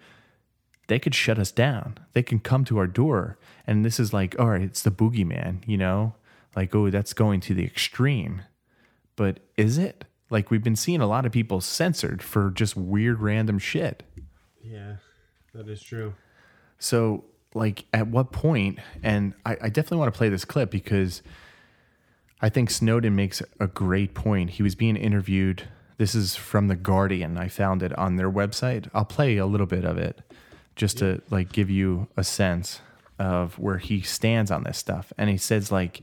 they 0.90 1.00
could 1.00 1.16
shut 1.16 1.40
us 1.40 1.52
down. 1.52 1.98
They 2.14 2.24
can 2.24 2.40
come 2.40 2.66
to 2.66 2.78
our 2.80 2.88
door. 2.88 3.38
And 3.66 3.86
this 3.86 4.00
is 4.00 4.12
like, 4.12 4.38
all 4.40 4.50
right, 4.50 4.64
it's 4.64 4.82
the 4.82 4.92
boogeyman, 4.92 5.66
you 5.68 5.78
know? 5.78 6.16
Like, 6.56 6.74
oh, 6.76 6.90
that's 6.90 7.14
going 7.14 7.40
to 7.42 7.54
the 7.54 7.64
extreme. 7.64 8.42
But 9.16 9.40
is 9.56 9.78
it? 9.78 10.06
Like, 10.32 10.50
we've 10.50 10.64
been 10.64 10.76
seeing 10.76 11.00
a 11.00 11.08
lot 11.08 11.26
of 11.26 11.32
people 11.32 11.62
censored 11.62 12.24
for 12.24 12.50
just 12.50 12.76
weird, 12.76 13.20
random 13.20 13.60
shit. 13.60 14.04
Yeah, 14.64 14.96
that 15.54 15.70
is 15.70 15.82
true. 15.82 16.16
So, 16.80 17.24
like, 17.54 17.86
at 17.94 18.08
what 18.08 18.32
point, 18.32 18.80
and 19.04 19.34
I, 19.46 19.58
I 19.62 19.70
definitely 19.70 20.00
want 20.00 20.14
to 20.14 20.18
play 20.18 20.30
this 20.30 20.46
clip 20.46 20.72
because 20.72 21.22
I 22.42 22.50
think 22.50 22.72
Snowden 22.72 23.16
makes 23.16 23.44
a 23.60 23.68
great 23.68 24.16
point. 24.16 24.52
He 24.52 24.64
was 24.64 24.74
being 24.74 24.96
interviewed. 24.96 25.68
This 25.98 26.16
is 26.16 26.36
from 26.36 26.68
The 26.68 26.76
Guardian. 26.76 27.38
I 27.38 27.48
found 27.48 27.84
it 27.84 27.96
on 27.98 28.16
their 28.16 28.32
website. 28.32 28.90
I'll 28.94 29.06
play 29.06 29.38
a 29.38 29.46
little 29.46 29.68
bit 29.68 29.86
of 29.86 29.98
it 29.98 30.22
just 30.80 30.98
to 30.98 31.22
like 31.30 31.52
give 31.52 31.70
you 31.70 32.08
a 32.16 32.24
sense 32.24 32.80
of 33.20 33.60
where 33.60 33.80
he 33.80 34.00
stands 34.00 34.50
on 34.50 34.64
this 34.64 34.78
stuff. 34.78 35.12
And 35.18 35.30
he 35.30 35.36
says, 35.36 35.74
like, 35.74 36.02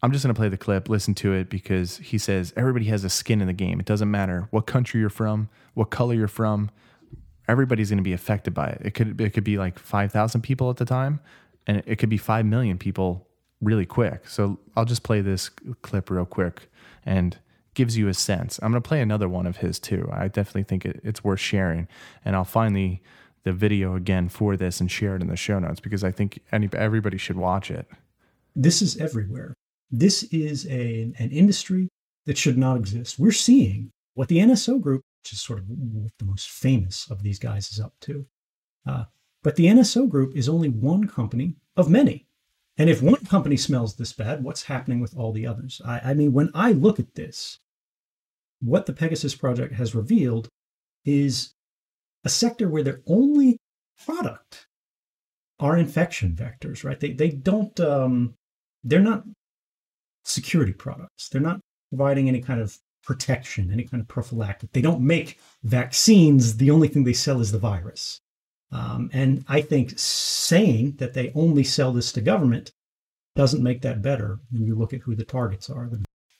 I'm 0.00 0.12
just 0.12 0.24
going 0.24 0.32
to 0.32 0.38
play 0.38 0.48
the 0.48 0.56
clip, 0.56 0.88
listen 0.88 1.12
to 1.16 1.32
it, 1.32 1.50
because 1.50 1.96
he 1.96 2.16
says 2.16 2.52
everybody 2.56 2.84
has 2.84 3.02
a 3.02 3.10
skin 3.10 3.40
in 3.40 3.48
the 3.48 3.52
game. 3.52 3.80
It 3.80 3.86
doesn't 3.86 4.08
matter 4.08 4.46
what 4.52 4.64
country 4.66 5.00
you're 5.00 5.10
from, 5.10 5.48
what 5.74 5.90
color 5.90 6.14
you're 6.14 6.28
from, 6.28 6.70
everybody's 7.48 7.90
going 7.90 7.98
to 7.98 8.04
be 8.04 8.12
affected 8.12 8.54
by 8.54 8.68
it. 8.68 8.82
It 8.84 8.90
could 8.92 9.20
it 9.20 9.30
could 9.30 9.42
be 9.42 9.58
like 9.58 9.76
5,000 9.76 10.40
people 10.40 10.70
at 10.70 10.76
the 10.76 10.84
time 10.84 11.18
and 11.66 11.82
it 11.84 11.96
could 11.96 12.08
be 12.08 12.16
5 12.16 12.46
million 12.46 12.78
people 12.78 13.26
really 13.60 13.86
quick. 13.86 14.28
So 14.28 14.60
I'll 14.76 14.84
just 14.84 15.02
play 15.02 15.20
this 15.20 15.48
clip 15.82 16.10
real 16.10 16.26
quick 16.26 16.70
and 17.04 17.36
gives 17.74 17.98
you 17.98 18.06
a 18.06 18.14
sense. 18.14 18.60
I'm 18.62 18.70
going 18.70 18.80
to 18.80 18.88
play 18.88 19.00
another 19.00 19.28
one 19.28 19.46
of 19.46 19.56
his 19.56 19.80
too. 19.80 20.08
I 20.12 20.28
definitely 20.28 20.62
think 20.62 20.84
it, 20.84 21.00
it's 21.02 21.24
worth 21.24 21.40
sharing 21.40 21.88
and 22.24 22.36
I'll 22.36 22.44
find 22.44 22.76
the 23.46 23.52
video 23.52 23.94
again 23.94 24.28
for 24.28 24.56
this 24.56 24.80
and 24.80 24.90
share 24.90 25.14
it 25.14 25.22
in 25.22 25.28
the 25.28 25.36
show 25.36 25.60
notes 25.60 25.78
because 25.78 26.02
I 26.02 26.10
think 26.10 26.40
any 26.50 26.68
everybody 26.72 27.16
should 27.16 27.36
watch 27.36 27.70
it. 27.70 27.86
this 28.56 28.82
is 28.82 28.96
everywhere. 28.96 29.54
This 29.88 30.24
is 30.24 30.66
a, 30.66 31.12
an 31.16 31.30
industry 31.30 31.88
that 32.26 32.36
should 32.36 32.58
not 32.58 32.76
exist. 32.76 33.20
We're 33.20 33.30
seeing 33.30 33.92
what 34.14 34.26
the 34.26 34.38
NSO 34.38 34.80
group, 34.80 35.02
which 35.22 35.32
is 35.32 35.40
sort 35.40 35.60
of 35.60 35.68
the 35.68 36.24
most 36.24 36.50
famous 36.50 37.08
of 37.08 37.22
these 37.22 37.38
guys, 37.38 37.70
is 37.70 37.78
up 37.78 37.94
to. 38.00 38.26
Uh, 38.84 39.04
but 39.44 39.54
the 39.54 39.66
NSO 39.66 40.08
group 40.08 40.36
is 40.36 40.48
only 40.48 40.68
one 40.68 41.06
company 41.06 41.54
of 41.76 41.88
many. 41.88 42.26
And 42.76 42.90
if 42.90 43.00
one 43.00 43.24
company 43.26 43.56
smells 43.56 43.94
this 43.94 44.12
bad, 44.12 44.42
what's 44.42 44.64
happening 44.64 44.98
with 44.98 45.16
all 45.16 45.30
the 45.30 45.46
others? 45.46 45.80
I, 45.86 46.00
I 46.06 46.14
mean, 46.14 46.32
when 46.32 46.50
I 46.52 46.72
look 46.72 46.98
at 46.98 47.14
this, 47.14 47.60
what 48.60 48.86
the 48.86 48.92
Pegasus 48.92 49.36
Project 49.36 49.74
has 49.74 49.94
revealed 49.94 50.48
is 51.04 51.52
a 52.26 52.28
sector 52.28 52.68
where 52.68 52.82
their 52.82 53.00
only 53.06 53.56
product 54.04 54.66
are 55.60 55.76
infection 55.78 56.34
vectors, 56.34 56.84
right? 56.84 56.98
They 56.98 57.12
they 57.12 57.30
don't 57.30 57.78
um, 57.80 58.34
they're 58.82 59.00
not 59.12 59.22
security 60.24 60.72
products. 60.72 61.28
They're 61.28 61.40
not 61.40 61.60
providing 61.90 62.28
any 62.28 62.42
kind 62.42 62.60
of 62.60 62.76
protection, 63.04 63.72
any 63.72 63.84
kind 63.84 64.00
of 64.00 64.08
prophylactic. 64.08 64.72
They 64.72 64.82
don't 64.82 65.00
make 65.00 65.38
vaccines. 65.62 66.56
The 66.56 66.72
only 66.72 66.88
thing 66.88 67.04
they 67.04 67.12
sell 67.12 67.40
is 67.40 67.52
the 67.52 67.58
virus. 67.58 68.20
Um, 68.72 69.08
and 69.12 69.44
I 69.48 69.60
think 69.60 69.96
saying 69.96 70.96
that 70.96 71.14
they 71.14 71.30
only 71.36 71.62
sell 71.62 71.92
this 71.92 72.10
to 72.12 72.20
government 72.20 72.72
doesn't 73.36 73.62
make 73.62 73.82
that 73.82 74.02
better 74.02 74.40
when 74.50 74.66
you 74.66 74.74
look 74.74 74.92
at 74.92 75.02
who 75.02 75.14
the 75.14 75.24
targets 75.24 75.70
are. 75.70 75.88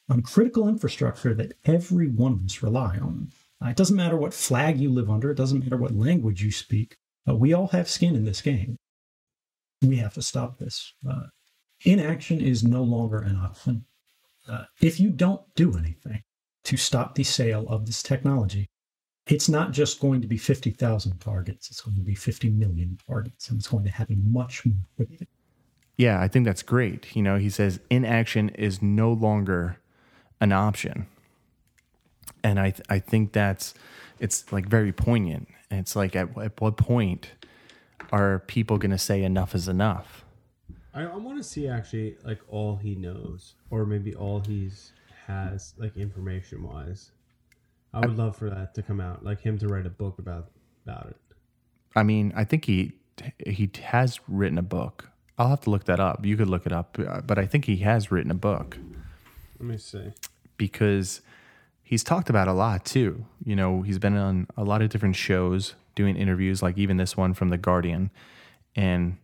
On 0.09 0.22
critical 0.22 0.66
infrastructure 0.68 1.33
that 1.35 1.53
every 1.64 2.09
one 2.09 2.33
of 2.33 2.44
us 2.44 2.62
rely 2.62 2.99
on. 2.99 3.31
Uh, 3.64 3.69
it 3.69 3.77
doesn't 3.77 3.97
matter 3.97 4.16
what 4.16 4.35
flag 4.35 4.79
you 4.79 4.90
live 4.90 5.11
under. 5.11 5.31
It 5.31 5.37
doesn't 5.37 5.61
matter 5.61 5.77
what 5.77 5.95
language 5.95 6.42
you 6.42 6.53
speak. 6.53 6.97
Uh, 7.29 7.35
we 7.35 7.53
all 7.53 7.69
have 7.69 7.88
skin 7.88 8.14
in 8.14 8.25
this 8.25 8.40
game. 8.40 8.77
We 9.83 9.97
have 9.97 10.14
to 10.14 10.23
stop 10.23 10.59
this. 10.59 10.92
Uh, 11.09 11.27
inaction 11.85 12.40
is 12.40 12.62
no 12.62 12.83
longer 12.83 13.19
an 13.19 13.37
option. 13.37 13.85
Uh, 14.49 14.64
if 14.81 15.01
you 15.01 15.11
don't 15.11 15.42
do 15.55 15.77
anything 15.77 16.23
to 16.64 16.77
stop 16.77 17.14
the 17.14 17.25
sale 17.25 17.66
of 17.69 17.87
this 17.87 18.03
technology, 18.03 18.66
it's 19.27 19.49
not 19.49 19.73
just 19.73 20.01
going 20.01 20.21
to 20.21 20.29
be 20.29 20.37
50,000 20.37 21.19
targets, 21.19 21.69
it's 21.69 21.81
going 21.81 21.97
to 21.97 22.03
be 22.03 22.14
50 22.14 22.51
million 22.51 22.97
targets, 23.09 23.49
and 23.49 23.59
it's 23.59 23.69
going 23.69 23.85
to 23.85 23.90
happen 23.90 24.23
much 24.33 24.64
more 24.64 24.77
quickly. 24.95 25.27
Yeah, 25.97 26.21
I 26.21 26.29
think 26.29 26.45
that's 26.45 26.62
great. 26.62 27.14
You 27.16 27.23
know, 27.23 27.37
he 27.37 27.51
says 27.51 27.81
inaction 27.90 28.51
is 28.51 28.83
no 28.83 29.12
longer 29.12 29.81
an 30.40 30.53
option. 30.53 31.07
And 32.47 32.61
I 32.61 32.71
th- 32.71 32.87
I 32.89 33.01
think 33.01 33.33
that's 33.33 33.75
it's 34.21 34.53
like 34.53 34.67
very 34.69 34.93
poignant. 34.93 35.49
And 35.69 35.81
it's 35.81 35.97
like 35.97 36.15
at, 36.15 36.29
at 36.39 36.61
what 36.61 36.77
point 36.77 37.33
are 38.13 38.39
people 38.47 38.79
going 38.79 38.93
to 38.93 38.99
say 38.99 39.25
enough 39.25 39.53
is 39.55 39.67
enough? 39.67 40.25
I, 40.95 41.03
I 41.03 41.17
want 41.17 41.39
to 41.39 41.43
see 41.43 41.67
actually 41.67 42.17
like 42.25 42.41
all 42.49 42.77
he 42.77 42.95
knows, 42.95 43.55
or 43.71 43.85
maybe 43.85 44.15
all 44.15 44.39
he's 44.41 44.93
has 45.27 45.75
like 45.77 45.97
information 45.97 46.63
wise. 46.63 47.11
I 47.93 48.01
would 48.01 48.17
love 48.17 48.37
for 48.37 48.49
that 48.51 48.75
to 48.77 48.83
come 48.83 49.01
out, 49.01 49.25
like 49.25 49.41
him 49.41 49.59
to 49.59 49.67
write 49.67 49.87
a 49.87 49.91
book 49.91 50.19
about 50.21 50.51
about 50.87 51.09
it. 51.09 51.17
I 51.97 52.05
mean, 52.05 52.33
I 52.37 52.45
think 52.45 52.67
he 52.67 52.93
he 53.45 53.69
has 53.83 54.21
written 54.29 54.57
a 54.59 54.63
book. 54.63 55.11
I'll 55.37 55.49
have 55.49 55.63
to 55.63 55.71
look 55.71 55.85
that 55.85 55.99
up. 55.99 56.25
You 56.25 56.37
could 56.37 56.49
look 56.49 56.65
it 56.65 56.73
up, 56.73 56.97
uh, 56.99 57.23
but 57.23 57.39
I 57.39 57.47
think 57.47 57.65
he 57.65 57.79
has 57.79 58.13
written 58.13 58.31
a 58.31 58.35
book 58.35 58.79
Let 59.59 59.67
me 59.69 59.79
see. 59.79 60.13
because 60.57 61.23
he's 61.87 62.03
talked 62.03 62.29
about 62.29 62.49
a 62.49 62.53
lot 62.53 62.85
too. 62.85 63.25
You 63.44 63.55
know, 63.55 63.83
he's 63.83 64.01
been 64.01 64.16
on 64.16 64.49
a 64.57 64.64
lot 64.64 64.83
of 64.83 64.90
different 64.90 65.14
shows 65.14 65.77
doing 65.94 66.16
interviews, 66.16 66.61
like 66.61 66.77
even 66.77 66.96
this 66.96 67.16
one 67.16 67.33
from 67.33 67.49
The 67.49 67.57
Guardian. 67.57 68.11
And 68.75 69.16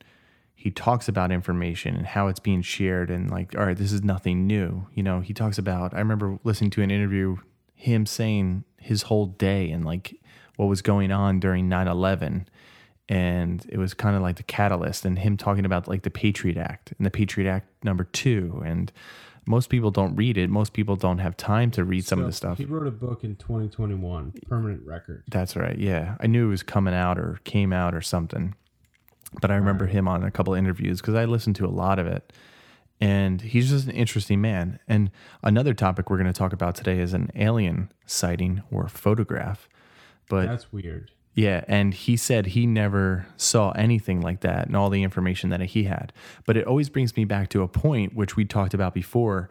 he 0.54 0.70
talks 0.70 1.08
about 1.08 1.32
information 1.32 1.96
and 1.96 2.06
how 2.06 2.28
it's 2.28 2.38
being 2.38 2.62
shared 2.62 3.10
and 3.10 3.28
like, 3.28 3.58
all 3.58 3.66
right, 3.66 3.76
this 3.76 3.90
is 3.90 4.04
nothing 4.04 4.46
new. 4.46 4.86
You 4.94 5.02
know, 5.02 5.20
he 5.20 5.34
talks 5.34 5.58
about, 5.58 5.92
I 5.92 5.98
remember 5.98 6.38
listening 6.44 6.70
to 6.70 6.82
an 6.82 6.90
interview, 6.92 7.38
him 7.74 8.06
saying 8.06 8.62
his 8.78 9.02
whole 9.02 9.26
day 9.26 9.72
and 9.72 9.84
like 9.84 10.16
what 10.54 10.66
was 10.66 10.82
going 10.82 11.10
on 11.10 11.40
during 11.40 11.68
9 11.68 11.88
11. 11.88 12.48
And 13.08 13.66
it 13.68 13.76
was 13.76 13.92
kind 13.92 14.14
of 14.14 14.22
like 14.22 14.36
the 14.36 14.44
catalyst 14.44 15.04
and 15.04 15.18
him 15.18 15.36
talking 15.36 15.66
about 15.66 15.88
like 15.88 16.02
the 16.02 16.10
Patriot 16.10 16.56
Act 16.56 16.92
and 16.96 17.04
the 17.04 17.10
Patriot 17.10 17.50
Act 17.50 17.66
number 17.84 18.04
two. 18.04 18.62
And 18.64 18.92
most 19.46 19.68
people 19.70 19.90
don't 19.90 20.14
read 20.14 20.38
it. 20.38 20.48
Most 20.50 20.72
people 20.72 20.96
don't 20.96 21.18
have 21.18 21.36
time 21.36 21.70
to 21.72 21.84
read 21.84 22.04
some 22.04 22.20
of 22.20 22.26
the 22.26 22.32
stuff. 22.32 22.58
He 22.58 22.64
wrote 22.64 22.86
a 22.86 22.92
book 22.92 23.24
in 23.24 23.36
2021, 23.36 24.34
Permanent 24.48 24.86
Record. 24.86 25.24
That's 25.28 25.56
right. 25.56 25.76
Yeah. 25.76 26.16
I 26.20 26.26
knew 26.26 26.46
it 26.46 26.50
was 26.50 26.62
coming 26.62 26.94
out 26.94 27.18
or 27.18 27.40
came 27.44 27.72
out 27.72 27.94
or 27.94 28.00
something. 28.00 28.54
But 29.40 29.50
I 29.50 29.56
remember 29.56 29.86
him 29.86 30.06
on 30.06 30.22
a 30.22 30.30
couple 30.30 30.54
of 30.54 30.58
interviews 30.58 31.00
because 31.00 31.14
I 31.14 31.24
listened 31.24 31.56
to 31.56 31.66
a 31.66 31.68
lot 31.68 31.98
of 31.98 32.06
it. 32.06 32.32
And 33.00 33.40
he's 33.40 33.70
just 33.70 33.86
an 33.86 33.92
interesting 33.92 34.40
man. 34.40 34.78
And 34.86 35.10
another 35.42 35.74
topic 35.74 36.08
we're 36.08 36.18
going 36.18 36.32
to 36.32 36.38
talk 36.38 36.52
about 36.52 36.76
today 36.76 37.00
is 37.00 37.12
an 37.14 37.30
alien 37.34 37.90
sighting 38.06 38.62
or 38.70 38.86
photograph. 38.86 39.68
But 40.28 40.46
That's 40.46 40.72
weird. 40.72 41.10
Yeah, 41.34 41.64
and 41.66 41.94
he 41.94 42.16
said 42.16 42.46
he 42.46 42.66
never 42.66 43.26
saw 43.36 43.70
anything 43.72 44.20
like 44.20 44.40
that 44.40 44.66
and 44.66 44.76
all 44.76 44.90
the 44.90 45.02
information 45.02 45.50
that 45.50 45.60
he 45.60 45.84
had. 45.84 46.12
But 46.44 46.56
it 46.56 46.66
always 46.66 46.90
brings 46.90 47.16
me 47.16 47.24
back 47.24 47.48
to 47.50 47.62
a 47.62 47.68
point 47.68 48.14
which 48.14 48.36
we 48.36 48.44
talked 48.44 48.74
about 48.74 48.92
before 48.92 49.48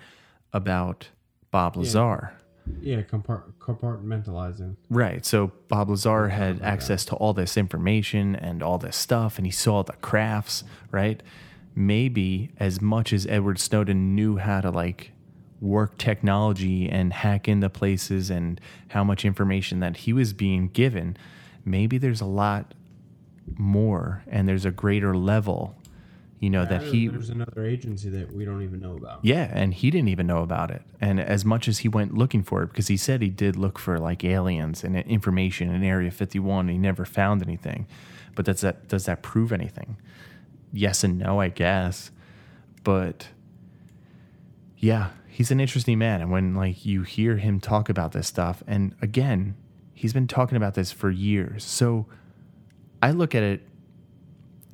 about 0.53 1.09
Bob 1.49 1.75
Lazar. 1.75 2.33
Yeah, 2.79 3.01
compart- 3.01 3.53
compartmentalizing. 3.59 4.75
Right. 4.89 5.25
So 5.25 5.51
Bob 5.67 5.89
Lazar 5.89 6.29
had 6.29 6.61
access 6.61 7.03
to 7.05 7.15
all 7.15 7.33
this 7.33 7.57
information 7.57 8.35
and 8.35 8.61
all 8.61 8.77
this 8.77 8.95
stuff, 8.95 9.37
and 9.37 9.47
he 9.47 9.51
saw 9.51 9.81
the 9.81 9.93
crafts, 9.93 10.63
right? 10.91 11.23
Maybe 11.73 12.51
as 12.57 12.79
much 12.79 13.11
as 13.11 13.25
Edward 13.25 13.59
Snowden 13.59 14.13
knew 14.13 14.37
how 14.37 14.61
to 14.61 14.69
like 14.69 15.11
work 15.59 15.97
technology 15.97 16.87
and 16.87 17.13
hack 17.13 17.47
into 17.47 17.69
places 17.69 18.29
and 18.29 18.61
how 18.89 19.03
much 19.03 19.25
information 19.25 19.79
that 19.79 19.97
he 19.97 20.13
was 20.13 20.33
being 20.33 20.67
given, 20.67 21.17
maybe 21.65 21.97
there's 21.97 22.21
a 22.21 22.25
lot 22.25 22.73
more 23.57 24.23
and 24.27 24.47
there's 24.47 24.65
a 24.65 24.71
greater 24.71 25.15
level, 25.15 25.75
you 26.39 26.49
know, 26.49 26.65
that 26.65 26.81
he 26.83 27.07
There's 27.07 27.29
another 27.29 27.65
agency 27.65 28.09
that 28.09 28.33
we 28.33 28.45
don't 28.45 28.61
even 28.63 28.79
know 28.79 28.95
about. 28.95 29.19
yeah, 29.23 29.49
and 29.51 29.73
he 29.73 29.91
didn't 29.91 30.09
even 30.09 30.27
know 30.27 30.41
about 30.41 30.71
it. 30.71 30.81
And 30.99 31.19
as 31.19 31.45
much 31.45 31.67
as 31.67 31.79
he 31.79 31.87
went 31.87 32.13
looking 32.15 32.43
for 32.43 32.63
it, 32.63 32.67
because 32.67 32.87
he 32.87 32.97
said 32.97 33.21
he 33.21 33.29
did 33.29 33.55
look 33.55 33.77
for 33.77 33.99
like 33.99 34.23
aliens 34.23 34.83
and 34.83 34.95
information 34.97 35.73
in 35.73 35.83
Area 35.83 36.11
51, 36.11 36.61
and 36.61 36.69
he 36.71 36.77
never 36.77 37.05
found 37.05 37.43
anything. 37.43 37.87
But 38.35 38.45
does 38.45 38.61
that 38.61 38.87
does 38.87 39.05
that 39.05 39.21
prove 39.21 39.51
anything? 39.51 39.97
Yes 40.73 41.03
and 41.03 41.17
no, 41.19 41.39
I 41.41 41.49
guess. 41.49 42.11
But 42.83 43.27
yeah, 44.77 45.09
he's 45.27 45.51
an 45.51 45.59
interesting 45.59 45.99
man. 45.99 46.21
And 46.21 46.31
when 46.31 46.55
like 46.55 46.85
you 46.85 47.03
hear 47.03 47.37
him 47.37 47.59
talk 47.59 47.89
about 47.89 48.13
this 48.13 48.27
stuff, 48.27 48.63
and 48.65 48.95
again, 49.01 49.55
he's 50.01 50.13
been 50.13 50.25
talking 50.25 50.57
about 50.57 50.73
this 50.73 50.91
for 50.91 51.11
years. 51.11 51.63
So 51.63 52.07
I 53.03 53.11
look 53.11 53.35
at 53.35 53.43
it 53.43 53.67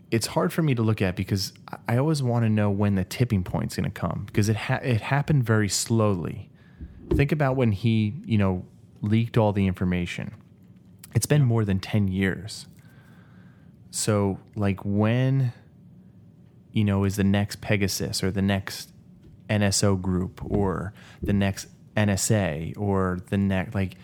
it's 0.09 0.27
hard 0.27 0.53
for 0.53 0.61
me 0.61 0.73
to 0.73 0.81
look 0.81 1.01
at 1.01 1.17
because 1.17 1.51
I- 1.89 1.97
always 1.97 2.23
want 2.23 2.45
to 2.45 2.49
know 2.49 2.71
when 2.71 2.95
the 2.95 3.03
tipping 3.03 3.43
point's 3.43 3.75
going 3.75 3.91
to 3.91 3.99
come 3.99 4.23
because 4.25 4.47
it 4.47 4.55
ha- 4.55 4.79
it 4.81 5.01
happened 5.01 5.43
very 5.43 5.67
slowly. 5.67 6.49
Think 7.13 7.33
about 7.33 7.57
when 7.57 7.73
he, 7.73 8.13
you 8.23 8.37
know, 8.37 8.65
leaked 9.01 9.37
all 9.37 9.51
the 9.51 9.67
information. 9.67 10.33
It's 11.13 11.25
been 11.25 11.43
more 11.43 11.65
than 11.65 11.81
10 11.81 12.07
years. 12.07 12.67
So, 13.91 14.39
like 14.55 14.79
when 14.85 15.51
you 16.71 16.85
know 16.85 17.03
is 17.03 17.17
the 17.17 17.25
next 17.25 17.59
Pegasus 17.59 18.23
or 18.23 18.31
the 18.31 18.41
next 18.41 18.93
NSO 19.49 20.01
group 20.01 20.39
or 20.41 20.93
the 21.21 21.33
next 21.33 21.67
NSA 21.97 22.77
or 22.77 23.19
the 23.29 23.37
next 23.37 23.75
like 23.75 23.97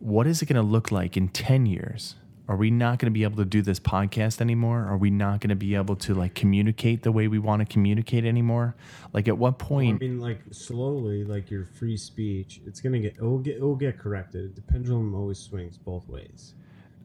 what 0.00 0.26
is 0.26 0.42
it 0.42 0.46
going 0.46 0.56
to 0.56 0.62
look 0.62 0.90
like 0.90 1.16
in 1.16 1.28
10 1.28 1.66
years? 1.66 2.16
Are 2.48 2.56
we 2.56 2.72
not 2.72 2.98
going 2.98 3.06
to 3.06 3.12
be 3.12 3.22
able 3.22 3.36
to 3.36 3.44
do 3.44 3.62
this 3.62 3.78
podcast 3.78 4.40
anymore? 4.40 4.84
Are 4.84 4.96
we 4.96 5.08
not 5.08 5.40
going 5.40 5.50
to 5.50 5.54
be 5.56 5.76
able 5.76 5.94
to 5.96 6.14
like 6.14 6.34
communicate 6.34 7.04
the 7.04 7.12
way 7.12 7.28
we 7.28 7.38
want 7.38 7.60
to 7.60 7.72
communicate 7.72 8.24
anymore? 8.24 8.74
Like 9.12 9.28
at 9.28 9.38
what 9.38 9.60
point? 9.60 10.02
I 10.02 10.06
mean, 10.06 10.18
like 10.18 10.40
slowly, 10.50 11.22
like 11.22 11.48
your 11.48 11.64
free 11.64 11.96
speech, 11.96 12.60
it's 12.66 12.80
gonna 12.80 12.98
get 12.98 13.14
it 13.14 13.22
will 13.22 13.38
get 13.38 13.58
it 13.58 13.62
will 13.62 13.76
get 13.76 14.00
corrected. 14.00 14.56
The 14.56 14.62
pendulum 14.62 15.14
always 15.14 15.38
swings 15.38 15.78
both 15.78 16.08
ways. 16.08 16.54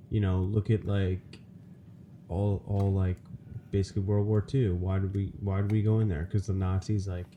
You 0.09 0.19
know, 0.19 0.39
look 0.39 0.71
at 0.71 0.85
like 0.85 1.39
all 2.27 2.63
all 2.65 2.91
like 2.91 3.17
basically 3.69 4.01
World 4.01 4.25
War 4.25 4.43
II. 4.51 4.69
Why 4.71 4.97
did 4.97 5.13
we 5.13 5.31
why 5.41 5.61
did 5.61 5.71
we 5.71 5.83
go 5.83 5.99
in 5.99 6.07
there? 6.07 6.23
Because 6.23 6.47
the 6.47 6.53
Nazis 6.53 7.07
like 7.07 7.27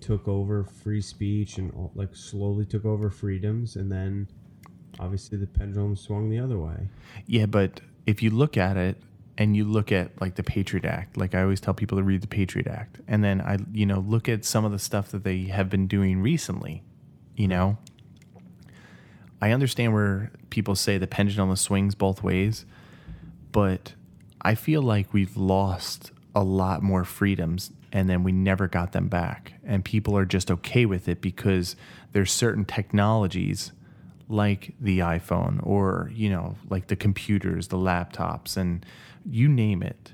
took 0.00 0.28
over 0.28 0.62
free 0.62 1.00
speech 1.00 1.58
and 1.58 1.72
all, 1.74 1.90
like 1.96 2.14
slowly 2.14 2.64
took 2.64 2.84
over 2.84 3.10
freedoms, 3.10 3.74
and 3.74 3.90
then 3.90 4.28
obviously 4.98 5.38
the 5.38 5.46
pendulum 5.46 5.96
swung 5.96 6.30
the 6.30 6.38
other 6.38 6.58
way. 6.58 6.88
Yeah, 7.26 7.46
but 7.46 7.80
if 8.06 8.22
you 8.22 8.30
look 8.30 8.56
at 8.56 8.76
it 8.76 9.00
and 9.36 9.56
you 9.56 9.64
look 9.64 9.92
at 9.92 10.20
like 10.20 10.34
the 10.34 10.42
Patriot 10.42 10.84
Act, 10.84 11.16
like 11.16 11.34
I 11.34 11.42
always 11.42 11.60
tell 11.60 11.74
people 11.74 11.98
to 11.98 12.04
read 12.04 12.22
the 12.22 12.28
Patriot 12.28 12.66
Act, 12.66 13.00
and 13.06 13.22
then 13.22 13.40
I, 13.40 13.58
you 13.72 13.86
know, 13.86 14.00
look 14.00 14.28
at 14.28 14.44
some 14.44 14.64
of 14.64 14.72
the 14.72 14.78
stuff 14.78 15.10
that 15.10 15.24
they 15.24 15.44
have 15.44 15.68
been 15.70 15.86
doing 15.86 16.20
recently, 16.20 16.82
you 17.36 17.48
know, 17.48 17.78
I 19.40 19.52
understand 19.52 19.92
where 19.92 20.32
people 20.50 20.74
say 20.74 20.98
the 20.98 21.06
pendulum 21.06 21.54
swings 21.56 21.94
both 21.94 22.22
ways, 22.22 22.66
but 23.52 23.94
I 24.40 24.54
feel 24.54 24.82
like 24.82 25.12
we've 25.12 25.36
lost 25.36 26.10
a 26.34 26.42
lot 26.42 26.82
more 26.82 27.04
freedoms 27.04 27.70
and 27.92 28.10
then 28.10 28.22
we 28.22 28.32
never 28.32 28.68
got 28.68 28.92
them 28.92 29.08
back. 29.08 29.54
And 29.64 29.84
people 29.84 30.16
are 30.16 30.24
just 30.24 30.50
okay 30.50 30.84
with 30.86 31.08
it 31.08 31.20
because 31.20 31.76
there's 32.12 32.32
certain 32.32 32.64
technologies 32.64 33.72
like 34.28 34.74
the 34.80 34.98
iPhone 34.98 35.64
or, 35.66 36.10
you 36.14 36.28
know, 36.28 36.56
like 36.68 36.88
the 36.88 36.96
computers, 36.96 37.68
the 37.68 37.76
laptops, 37.76 38.56
and 38.56 38.84
you 39.24 39.48
name 39.48 39.82
it, 39.82 40.12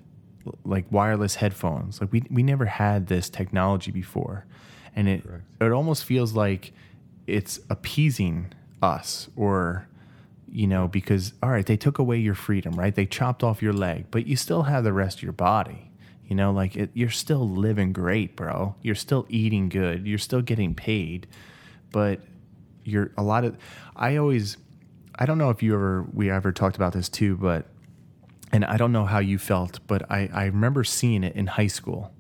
like 0.64 0.86
wireless 0.90 1.36
headphones. 1.36 2.00
Like 2.00 2.12
we, 2.12 2.22
we 2.30 2.42
never 2.42 2.66
had 2.66 3.08
this 3.08 3.28
technology 3.28 3.90
before. 3.90 4.46
And 4.94 5.08
it, 5.08 5.24
it 5.60 5.72
almost 5.72 6.04
feels 6.04 6.34
like 6.34 6.72
it's 7.26 7.58
appeasing 7.70 8.52
us 8.82 9.28
or 9.34 9.88
you 10.46 10.66
know 10.66 10.86
because 10.86 11.32
all 11.42 11.48
right 11.50 11.64
they 11.64 11.76
took 11.76 11.98
away 11.98 12.18
your 12.18 12.34
freedom 12.34 12.74
right? 12.74 12.94
They 12.94 13.06
chopped 13.06 13.42
off 13.42 13.62
your 13.62 13.72
leg 13.72 14.06
but 14.10 14.26
you 14.26 14.36
still 14.36 14.64
have 14.64 14.84
the 14.84 14.92
rest 14.92 15.18
of 15.18 15.22
your 15.22 15.32
body. 15.32 15.90
You 16.26 16.36
know 16.36 16.52
like 16.52 16.76
it, 16.76 16.90
you're 16.94 17.10
still 17.10 17.48
living 17.48 17.92
great 17.92 18.36
bro. 18.36 18.74
You're 18.82 18.94
still 18.94 19.26
eating 19.28 19.68
good. 19.68 20.06
You're 20.06 20.18
still 20.18 20.42
getting 20.42 20.74
paid. 20.74 21.26
But 21.90 22.20
you're 22.84 23.10
a 23.16 23.22
lot 23.22 23.44
of 23.44 23.56
i 23.96 24.16
always 24.16 24.56
i 25.16 25.26
don't 25.26 25.38
know 25.38 25.50
if 25.50 25.62
you 25.62 25.74
ever 25.74 26.06
we 26.12 26.30
ever 26.30 26.52
talked 26.52 26.76
about 26.76 26.92
this 26.92 27.08
too 27.08 27.36
but 27.36 27.66
and 28.52 28.64
i 28.64 28.76
don't 28.76 28.92
know 28.92 29.04
how 29.04 29.18
you 29.18 29.38
felt 29.38 29.80
but 29.86 30.10
i 30.10 30.28
i 30.32 30.44
remember 30.44 30.84
seeing 30.84 31.24
it 31.24 31.34
in 31.34 31.46
high 31.46 31.66
school 31.66 32.14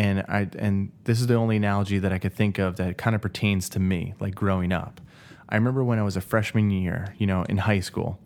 and 0.00 0.20
I 0.28 0.48
and 0.58 0.92
this 1.04 1.20
is 1.20 1.26
the 1.26 1.34
only 1.34 1.56
analogy 1.56 1.98
that 1.98 2.10
I 2.10 2.18
could 2.18 2.32
think 2.32 2.58
of 2.58 2.76
that 2.76 2.96
kind 2.96 3.14
of 3.14 3.20
pertains 3.20 3.68
to 3.70 3.80
me, 3.80 4.14
like 4.18 4.34
growing 4.34 4.72
up. 4.72 4.98
I 5.46 5.56
remember 5.56 5.84
when 5.84 5.98
I 5.98 6.02
was 6.02 6.16
a 6.16 6.22
freshman 6.22 6.70
year, 6.70 7.14
you 7.18 7.26
know, 7.26 7.42
in 7.42 7.58
high 7.58 7.80
school, 7.80 8.18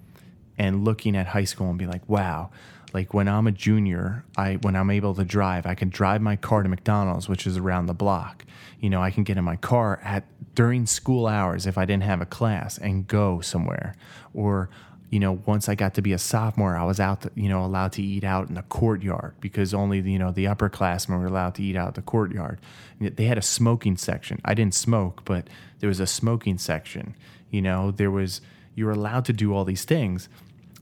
and 0.57 0.85
looking 0.85 1.17
at 1.17 1.27
high 1.27 1.45
school 1.45 1.69
and 1.71 1.79
be 1.79 1.87
like, 1.87 2.09
wow, 2.09 2.51
like 2.93 3.13
when 3.13 3.27
I'm 3.27 3.49
a 3.49 3.53
junior, 3.53 4.25
I 4.37 4.55
when 4.55 4.77
I'm 4.77 4.89
able 4.89 5.15
to 5.17 5.25
drive, 5.25 5.67
I 5.67 5.75
can 5.75 5.89
drive 5.89 6.21
my 6.21 6.37
car 6.37 6.63
to 6.63 6.69
McDonald's, 6.69 7.29
which 7.29 7.45
is 7.45 7.57
around 7.57 7.87
the 7.87 7.95
block. 7.95 8.45
You 8.79 8.89
know, 8.89 9.03
I 9.03 9.11
can 9.11 9.25
get 9.25 9.37
in 9.37 9.45
my 9.45 9.57
car 9.57 10.01
at 10.05 10.25
during 10.55 10.87
school 10.87 11.27
hours 11.27 11.67
if 11.67 11.77
I 11.77 11.85
didn't 11.85 12.05
have 12.05 12.21
a 12.21 12.27
class 12.27 12.79
and 12.79 13.07
go 13.07 13.41
somewhere. 13.41 13.95
Or 14.33 14.71
you 15.15 15.21
know, 15.21 15.39
once 15.47 15.69
I 15.69 15.77
got 15.77 15.95
to 15.95 16.03
be 16.03 16.13
a 16.13 16.19
sophomore, 16.19 16.77
I 16.77 16.83
was 16.83 16.99
out, 16.99 17.21
to, 17.21 17.31
you 17.37 17.49
know, 17.49 17.65
allowed 17.65 17.93
to 17.93 18.03
eat 18.03 18.25
out 18.25 18.49
in 18.49 18.57
the 18.57 18.63
courtyard 18.63 19.35
because 19.41 19.73
only, 19.73 20.01
you 20.01 20.19
know, 20.19 20.33
the 20.33 20.47
upperclassmen 20.47 21.21
were 21.21 21.27
allowed 21.27 21.55
to 21.55 21.63
eat 21.63 21.77
out 21.77 21.95
the 21.95 22.03
courtyard. 22.03 22.59
They 22.99 23.27
had 23.27 23.39
a 23.39 23.43
smoking 23.43 23.97
section. 23.97 24.41
I 24.45 24.55
didn't 24.55 24.75
smoke, 24.75 25.23
but 25.25 25.47
there 25.79 25.89
was 25.89 26.01
a 26.01 26.07
smoking 26.09 26.59
section. 26.59 27.15
You 27.53 27.63
know, 27.63 27.93
there 27.93 28.11
was, 28.11 28.41
you 28.75 28.87
were 28.87 28.91
allowed 28.91 29.25
to 29.27 29.33
do 29.33 29.55
all 29.55 29.65
these 29.65 29.85
things. 29.85 30.29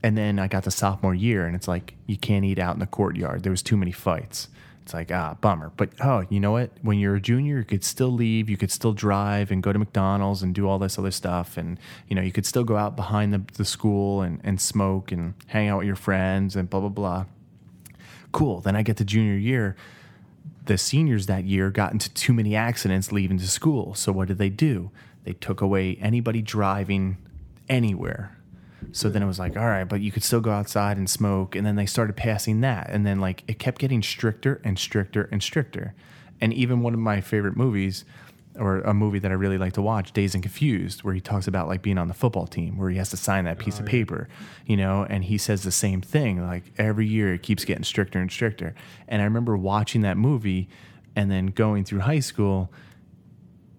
And 0.01 0.17
then 0.17 0.39
I 0.39 0.47
got 0.47 0.63
to 0.63 0.71
sophomore 0.71 1.13
year 1.13 1.45
and 1.45 1.55
it's 1.55 1.67
like, 1.67 1.93
you 2.07 2.17
can't 2.17 2.43
eat 2.43 2.57
out 2.57 2.73
in 2.73 2.79
the 2.79 2.87
courtyard. 2.87 3.43
There 3.43 3.51
was 3.51 3.61
too 3.61 3.77
many 3.77 3.91
fights. 3.91 4.47
It's 4.83 4.93
like, 4.93 5.11
ah, 5.13 5.37
bummer. 5.39 5.71
But 5.77 5.91
oh, 6.03 6.25
you 6.29 6.41
know 6.41 6.51
what? 6.51 6.71
When 6.81 6.99
you're 6.99 7.15
a 7.15 7.21
junior, 7.21 7.59
you 7.59 7.63
could 7.63 7.85
still 7.85 8.11
leave, 8.11 8.49
you 8.49 8.57
could 8.57 8.69
still 8.69 8.91
drive 8.91 9.49
and 9.49 9.63
go 9.63 9.71
to 9.71 9.79
McDonald's 9.79 10.43
and 10.43 10.53
do 10.53 10.67
all 10.67 10.77
this 10.77 10.99
other 10.99 11.09
stuff. 11.09 11.55
And, 11.55 11.79
you 12.09 12.15
know, 12.15 12.21
you 12.21 12.33
could 12.33 12.45
still 12.45 12.65
go 12.65 12.75
out 12.75 12.97
behind 12.97 13.33
the, 13.33 13.41
the 13.53 13.63
school 13.63 14.21
and, 14.21 14.41
and 14.43 14.59
smoke 14.59 15.13
and 15.13 15.35
hang 15.47 15.69
out 15.69 15.79
with 15.79 15.87
your 15.87 15.95
friends 15.95 16.57
and 16.57 16.69
blah, 16.69 16.81
blah, 16.81 16.89
blah. 16.89 17.25
Cool. 18.33 18.59
Then 18.59 18.75
I 18.75 18.83
get 18.83 18.97
to 18.97 19.05
junior 19.05 19.37
year. 19.37 19.77
The 20.65 20.77
seniors 20.77 21.27
that 21.27 21.45
year 21.45 21.69
got 21.71 21.93
into 21.93 22.13
too 22.13 22.33
many 22.33 22.53
accidents 22.53 23.11
leaving 23.11 23.37
to 23.37 23.47
school. 23.47 23.95
So 23.95 24.11
what 24.11 24.27
did 24.27 24.37
they 24.37 24.49
do? 24.49 24.91
They 25.23 25.33
took 25.33 25.61
away 25.61 25.97
anybody 26.01 26.41
driving 26.41 27.17
anywhere. 27.69 28.37
So 28.91 29.09
then 29.09 29.23
it 29.23 29.27
was 29.27 29.39
like, 29.39 29.57
all 29.57 29.65
right, 29.65 29.85
but 29.85 30.01
you 30.01 30.11
could 30.11 30.23
still 30.23 30.41
go 30.41 30.51
outside 30.51 30.97
and 30.97 31.09
smoke. 31.09 31.55
And 31.55 31.65
then 31.65 31.75
they 31.75 31.85
started 31.85 32.15
passing 32.15 32.61
that. 32.61 32.89
And 32.89 33.05
then, 33.05 33.19
like, 33.19 33.43
it 33.47 33.59
kept 33.59 33.79
getting 33.79 34.03
stricter 34.03 34.61
and 34.63 34.77
stricter 34.77 35.29
and 35.31 35.41
stricter. 35.41 35.93
And 36.41 36.53
even 36.53 36.81
one 36.81 36.93
of 36.93 36.99
my 36.99 37.21
favorite 37.21 37.55
movies, 37.55 38.05
or 38.59 38.81
a 38.81 38.93
movie 38.93 39.19
that 39.19 39.31
I 39.31 39.33
really 39.33 39.57
like 39.57 39.73
to 39.73 39.81
watch, 39.81 40.11
Dazed 40.11 40.35
and 40.35 40.43
Confused, 40.43 41.03
where 41.03 41.13
he 41.13 41.21
talks 41.21 41.47
about 41.47 41.67
like 41.67 41.81
being 41.81 41.97
on 41.97 42.07
the 42.07 42.13
football 42.13 42.47
team, 42.47 42.77
where 42.77 42.89
he 42.89 42.97
has 42.97 43.09
to 43.09 43.17
sign 43.17 43.45
that 43.45 43.57
piece 43.57 43.79
of 43.79 43.85
oh, 43.85 43.87
paper, 43.87 44.29
you 44.65 44.77
know, 44.77 45.05
and 45.09 45.23
he 45.23 45.37
says 45.37 45.63
the 45.63 45.71
same 45.71 46.01
thing. 46.01 46.45
Like 46.45 46.65
every 46.77 47.07
year 47.07 47.33
it 47.33 47.41
keeps 47.43 47.65
getting 47.65 47.83
stricter 47.83 48.19
and 48.19 48.31
stricter. 48.31 48.75
And 49.07 49.21
I 49.21 49.25
remember 49.25 49.57
watching 49.57 50.01
that 50.01 50.17
movie 50.17 50.69
and 51.15 51.31
then 51.31 51.47
going 51.47 51.83
through 51.83 52.01
high 52.01 52.19
school 52.19 52.71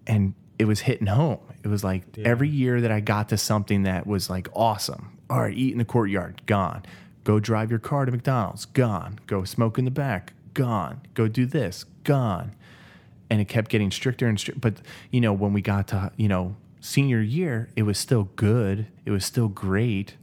and 0.07 0.33
it 0.57 0.65
was 0.65 0.81
hitting 0.81 1.07
home. 1.07 1.39
It 1.63 1.67
was 1.67 1.83
like 1.83 2.03
every 2.19 2.47
year 2.49 2.81
that 2.81 2.91
I 2.91 2.99
got 2.99 3.29
to 3.29 3.37
something 3.37 3.83
that 3.83 4.05
was 4.07 4.29
like 4.29 4.47
awesome. 4.53 5.17
All 5.29 5.41
right, 5.41 5.53
eat 5.57 5.71
in 5.71 5.79
the 5.79 5.85
courtyard, 5.85 6.41
gone. 6.45 6.83
Go 7.23 7.39
drive 7.39 7.71
your 7.71 7.79
car 7.79 8.05
to 8.05 8.11
McDonald's, 8.11 8.65
gone. 8.65 9.19
Go 9.27 9.43
smoke 9.43 9.79
in 9.79 9.85
the 9.85 9.91
back, 9.91 10.33
gone. 10.53 11.01
Go 11.15 11.27
do 11.27 11.45
this, 11.45 11.83
gone. 12.03 12.51
and 13.29 13.41
it 13.41 13.45
kept 13.45 13.69
getting 13.69 13.91
stricter 13.91 14.27
and 14.27 14.39
stricter. 14.39 14.59
But 14.59 14.75
you 15.11 15.21
know, 15.21 15.33
when 15.33 15.53
we 15.53 15.61
got 15.61 15.87
to 15.89 16.11
you 16.17 16.27
know 16.27 16.55
senior 16.79 17.21
year, 17.21 17.69
it 17.75 17.83
was 17.83 17.97
still 17.97 18.29
good. 18.35 18.87
It 19.05 19.11
was 19.11 19.25
still 19.25 19.47
great. 19.47 20.15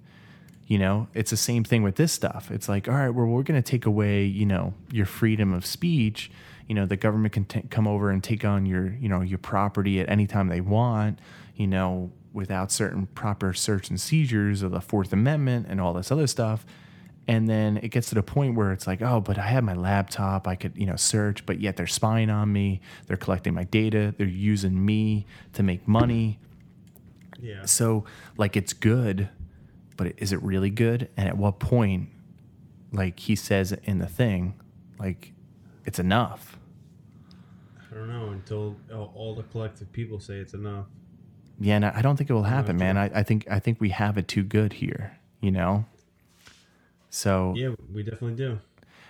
You 0.69 0.79
know, 0.79 1.09
it's 1.13 1.31
the 1.31 1.37
same 1.37 1.65
thing 1.65 1.83
with 1.83 1.97
this 1.97 2.13
stuff. 2.13 2.51
It's 2.51 2.69
like, 2.69 2.89
all 2.89 2.95
right, 2.95 3.11
well, 3.11 3.27
we're 3.27 3.43
going 3.43 3.61
to 3.61 3.69
take 3.69 3.85
away, 3.85 4.25
you 4.25 4.47
know, 4.47 4.73
your 4.91 5.05
freedom 5.05 5.53
of 5.53 5.67
speech. 5.67 6.31
You 6.69 6.75
know, 6.75 6.87
the 6.87 6.97
government 6.97 7.35
can 7.35 7.45
t- 7.45 7.63
come 7.71 7.87
over 7.87 8.11
and 8.11 8.23
take 8.23 8.45
on 8.45 8.67
your, 8.67 8.89
you 8.95 9.09
know, 9.09 9.21
your 9.21 9.39
property 9.39 10.01
at 10.01 10.09
any 10.09 10.27
time 10.27 10.49
they 10.49 10.61
want. 10.61 11.19
You 11.57 11.67
know, 11.67 12.13
without 12.33 12.73
certain 12.73 13.07
proper 13.07 13.53
search 13.53 13.91
and 13.91 14.01
seizures 14.01 14.63
of 14.63 14.71
the 14.71 14.81
Fourth 14.81 15.13
Amendment 15.13 15.67
and 15.69 15.81
all 15.81 15.93
this 15.93 16.11
other 16.11 16.27
stuff. 16.27 16.65
And 17.29 17.49
then 17.49 17.77
it 17.77 17.89
gets 17.89 18.09
to 18.09 18.15
the 18.17 18.23
point 18.23 18.57
where 18.57 18.73
it's 18.73 18.87
like, 18.87 19.01
oh, 19.01 19.21
but 19.21 19.39
I 19.39 19.43
have 19.43 19.63
my 19.63 19.75
laptop. 19.75 20.49
I 20.49 20.57
could, 20.57 20.73
you 20.77 20.87
know, 20.87 20.97
search, 20.97 21.47
but 21.47 21.61
yet 21.61 21.77
they're 21.77 21.87
spying 21.87 22.31
on 22.31 22.53
me. 22.53 22.81
They're 23.07 23.17
collecting 23.17 23.55
my 23.55 23.65
data. 23.65 24.13
They're 24.17 24.27
using 24.27 24.85
me 24.85 25.27
to 25.53 25.63
make 25.63 25.87
money. 25.87 26.41
Yeah. 27.41 27.65
So, 27.65 28.05
like, 28.37 28.57
it's 28.57 28.73
good, 28.73 29.29
but 29.97 30.15
is 30.17 30.33
it 30.33 30.43
really 30.43 30.71
good? 30.71 31.11
And 31.17 31.29
at 31.29 31.37
what 31.37 31.61
point, 31.61 32.09
like 32.93 33.21
he 33.21 33.37
says 33.37 33.73
in 33.85 33.99
the 33.99 34.07
thing, 34.07 34.55
like, 34.99 35.32
it's 35.85 35.99
enough? 35.99 36.59
I 37.91 37.95
don't 37.95 38.09
know 38.09 38.31
until 38.31 38.77
all 38.93 39.35
the 39.35 39.43
collective 39.45 39.93
people 39.93 40.19
say 40.21 40.35
it's 40.35 40.55
enough. 40.55 40.87
Yeah, 41.61 41.77
and 41.77 41.87
I 41.87 41.93
I 41.97 42.03
don't 42.03 42.17
think 42.17 42.31
it 42.31 42.33
will 42.33 42.45
happen, 42.45 42.77
man. 42.77 42.97
I, 42.97 43.11
I 43.15 43.23
think 43.23 43.47
I 43.51 43.59
think 43.59 43.81
we 43.81 43.91
have 43.91 44.17
it 44.17 44.29
too 44.29 44.43
good 44.43 44.75
here, 44.75 45.19
you 45.41 45.51
know. 45.51 45.85
So 47.11 47.53
Yeah, 47.57 47.75
we 47.93 48.03
definitely 48.03 48.37
do. 48.37 48.59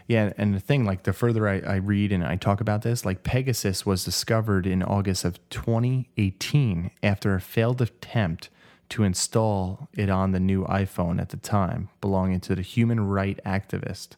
Yeah, 0.09 0.33
and 0.37 0.55
the 0.55 0.61
thing, 0.61 0.85
like 0.85 1.05
the 1.05 1.13
further 1.13 1.49
I, 1.49 1.61
I 1.61 1.77
read 1.77 2.13
and 2.13 2.25
I 2.25 2.37
talk 2.37 2.61
about 2.61 2.83
this, 2.83 3.05
like 3.05 3.23
Pegasus 3.23 3.87
was 3.87 4.05
discovered 4.05 4.67
in 4.67 4.83
August 4.83 5.25
of 5.25 5.39
2018 5.51 6.91
after 7.03 7.35
a 7.35 7.41
failed 7.41 7.81
attempt 7.81 8.51
to 8.91 9.05
install 9.05 9.89
it 9.95 10.11
on 10.11 10.33
the 10.33 10.41
new 10.41 10.65
iPhone 10.65 11.21
at 11.21 11.31
the 11.31 11.37
time, 11.37 11.89
belonging 12.01 12.41
to 12.41 12.55
the 12.55 12.63
human 12.63 13.01
right 13.07 13.41
activist, 13.47 14.17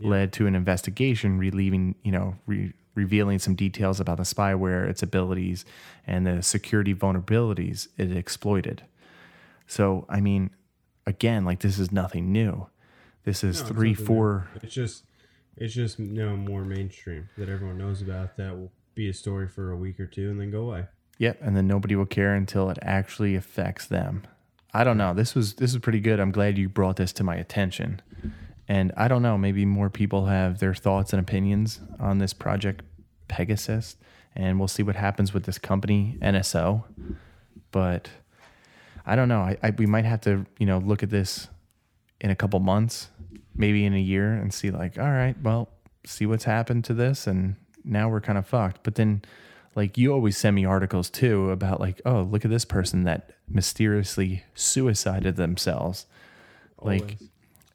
led 0.00 0.32
to 0.34 0.46
an 0.46 0.54
investigation 0.54 1.38
relieving, 1.38 1.94
you 2.02 2.12
know, 2.12 2.36
re- 2.46 2.72
revealing 2.94 3.38
some 3.38 3.54
details 3.54 4.00
about 4.00 4.18
the 4.18 4.22
spyware, 4.22 4.88
its 4.88 5.02
abilities, 5.02 5.64
and 6.06 6.26
the 6.26 6.42
security 6.42 6.94
vulnerabilities 6.94 7.88
it 7.96 8.16
exploited. 8.16 8.82
So, 9.66 10.06
I 10.08 10.20
mean, 10.20 10.50
again, 11.06 11.44
like 11.44 11.60
this 11.60 11.78
is 11.78 11.90
nothing 11.90 12.32
new. 12.32 12.66
This 13.24 13.42
is 13.42 13.60
No, 13.62 13.68
three, 13.68 13.90
nothing 13.90 14.04
new. 14.04 14.06
four. 14.06 14.48
It's 14.62 14.74
just, 14.74 15.04
it's 15.56 15.74
just 15.74 15.98
you 15.98 16.06
know 16.24 16.36
more 16.36 16.64
mainstream 16.64 17.28
that 17.38 17.48
everyone 17.48 17.78
knows 17.78 18.02
about. 18.02 18.36
That 18.36 18.56
will 18.56 18.72
be 18.94 19.08
a 19.08 19.14
story 19.14 19.48
for 19.48 19.70
a 19.70 19.76
week 19.76 19.98
or 19.98 20.06
two 20.06 20.30
and 20.30 20.40
then 20.40 20.50
go 20.50 20.62
away. 20.62 20.86
Yep, 21.18 21.38
and 21.42 21.56
then 21.56 21.66
nobody 21.66 21.94
will 21.96 22.06
care 22.06 22.34
until 22.34 22.70
it 22.70 22.78
actually 22.82 23.34
affects 23.36 23.86
them. 23.86 24.26
I 24.72 24.82
don't 24.84 24.98
know. 24.98 25.14
This 25.14 25.34
was 25.34 25.54
this 25.54 25.72
is 25.72 25.78
pretty 25.78 26.00
good. 26.00 26.18
I'm 26.20 26.32
glad 26.32 26.58
you 26.58 26.68
brought 26.68 26.96
this 26.96 27.12
to 27.14 27.24
my 27.24 27.36
attention. 27.36 28.02
And 28.68 28.92
I 28.96 29.08
don't 29.08 29.22
know, 29.22 29.36
maybe 29.36 29.64
more 29.64 29.90
people 29.90 30.26
have 30.26 30.58
their 30.58 30.74
thoughts 30.74 31.12
and 31.12 31.20
opinions 31.20 31.80
on 32.00 32.18
this 32.18 32.32
project 32.32 32.82
Pegasus, 33.28 33.96
and 34.34 34.58
we'll 34.58 34.68
see 34.68 34.82
what 34.82 34.96
happens 34.96 35.34
with 35.34 35.44
this 35.44 35.58
company 35.58 36.18
NSO. 36.22 36.84
But 37.70 38.08
I 39.06 39.16
don't 39.16 39.28
know. 39.28 39.40
I, 39.40 39.56
I 39.62 39.70
we 39.70 39.86
might 39.86 40.04
have 40.04 40.20
to, 40.22 40.46
you 40.58 40.66
know, 40.66 40.78
look 40.78 41.02
at 41.02 41.10
this 41.10 41.48
in 42.20 42.30
a 42.30 42.36
couple 42.36 42.58
months, 42.60 43.08
maybe 43.54 43.84
in 43.84 43.94
a 43.94 44.00
year, 44.00 44.32
and 44.32 44.52
see 44.52 44.70
like, 44.70 44.98
all 44.98 45.10
right, 45.10 45.34
well, 45.42 45.68
see 46.06 46.26
what's 46.26 46.44
happened 46.44 46.84
to 46.84 46.94
this, 46.94 47.26
and 47.26 47.56
now 47.84 48.08
we're 48.08 48.20
kind 48.20 48.38
of 48.38 48.46
fucked. 48.46 48.82
But 48.82 48.94
then, 48.94 49.22
like, 49.74 49.98
you 49.98 50.12
always 50.12 50.38
send 50.38 50.56
me 50.56 50.64
articles 50.64 51.10
too 51.10 51.50
about 51.50 51.80
like, 51.80 52.00
oh, 52.06 52.22
look 52.22 52.44
at 52.44 52.50
this 52.50 52.64
person 52.64 53.04
that 53.04 53.30
mysteriously 53.48 54.44
suicided 54.54 55.36
themselves, 55.36 56.06
like. 56.80 57.18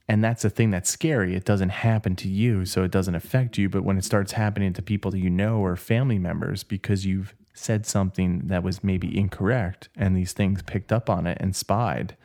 Always. 0.09 0.15
And 0.15 0.23
that's 0.23 0.41
the 0.41 0.49
thing 0.49 0.71
that's 0.71 0.89
scary. 0.89 1.35
It 1.35 1.45
doesn't 1.45 1.69
happen 1.69 2.15
to 2.17 2.27
you, 2.27 2.65
so 2.65 2.83
it 2.83 2.91
doesn't 2.91 3.15
affect 3.15 3.57
you. 3.57 3.69
But 3.69 3.83
when 3.83 3.97
it 3.97 4.03
starts 4.03 4.33
happening 4.33 4.73
to 4.73 4.81
people 4.81 5.11
that 5.11 5.19
you 5.19 5.29
know 5.29 5.57
or 5.57 5.75
family 5.75 6.17
members 6.19 6.63
because 6.63 7.05
you've 7.05 7.35
said 7.53 7.85
something 7.85 8.47
that 8.47 8.63
was 8.63 8.83
maybe 8.83 9.15
incorrect 9.17 9.89
and 9.95 10.15
these 10.15 10.33
things 10.33 10.61
picked 10.63 10.91
up 10.91 11.09
on 11.09 11.27
it 11.27 11.37
and 11.39 11.55
spied, 11.55 12.17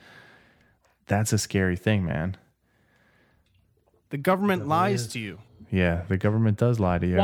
that's 1.06 1.32
a 1.32 1.38
scary 1.38 1.76
thing, 1.76 2.04
man. 2.04 2.36
The 4.10 4.18
government 4.18 4.66
lies 4.66 5.06
to 5.08 5.18
you. 5.18 5.38
Yeah, 5.70 6.02
the 6.08 6.16
government 6.16 6.56
does 6.56 6.78
lie 6.78 6.98
to 6.98 7.06
you. 7.06 7.16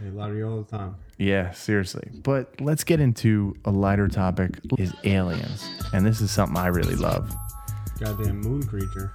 They 0.00 0.10
lie 0.10 0.28
to 0.28 0.36
you 0.36 0.48
all 0.48 0.62
the 0.62 0.76
time. 0.76 0.96
Yeah, 1.18 1.52
seriously. 1.52 2.10
But 2.12 2.60
let's 2.60 2.82
get 2.82 2.98
into 2.98 3.56
a 3.64 3.70
lighter 3.70 4.08
topic 4.08 4.58
is 4.76 4.92
aliens. 5.04 5.64
And 5.92 6.04
this 6.04 6.20
is 6.20 6.32
something 6.32 6.56
I 6.56 6.66
really 6.66 6.96
love. 6.96 7.32
Goddamn 8.00 8.40
moon 8.40 8.64
creature. 8.64 9.14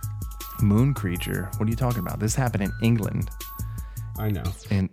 Moon 0.62 0.94
creature. 0.94 1.50
What 1.58 1.68
are 1.68 1.70
you 1.70 1.76
talking 1.76 2.00
about? 2.00 2.20
This 2.20 2.36
happened 2.36 2.64
in 2.64 2.72
England. 2.82 3.30
I 4.18 4.30
know. 4.30 4.44
And 4.70 4.90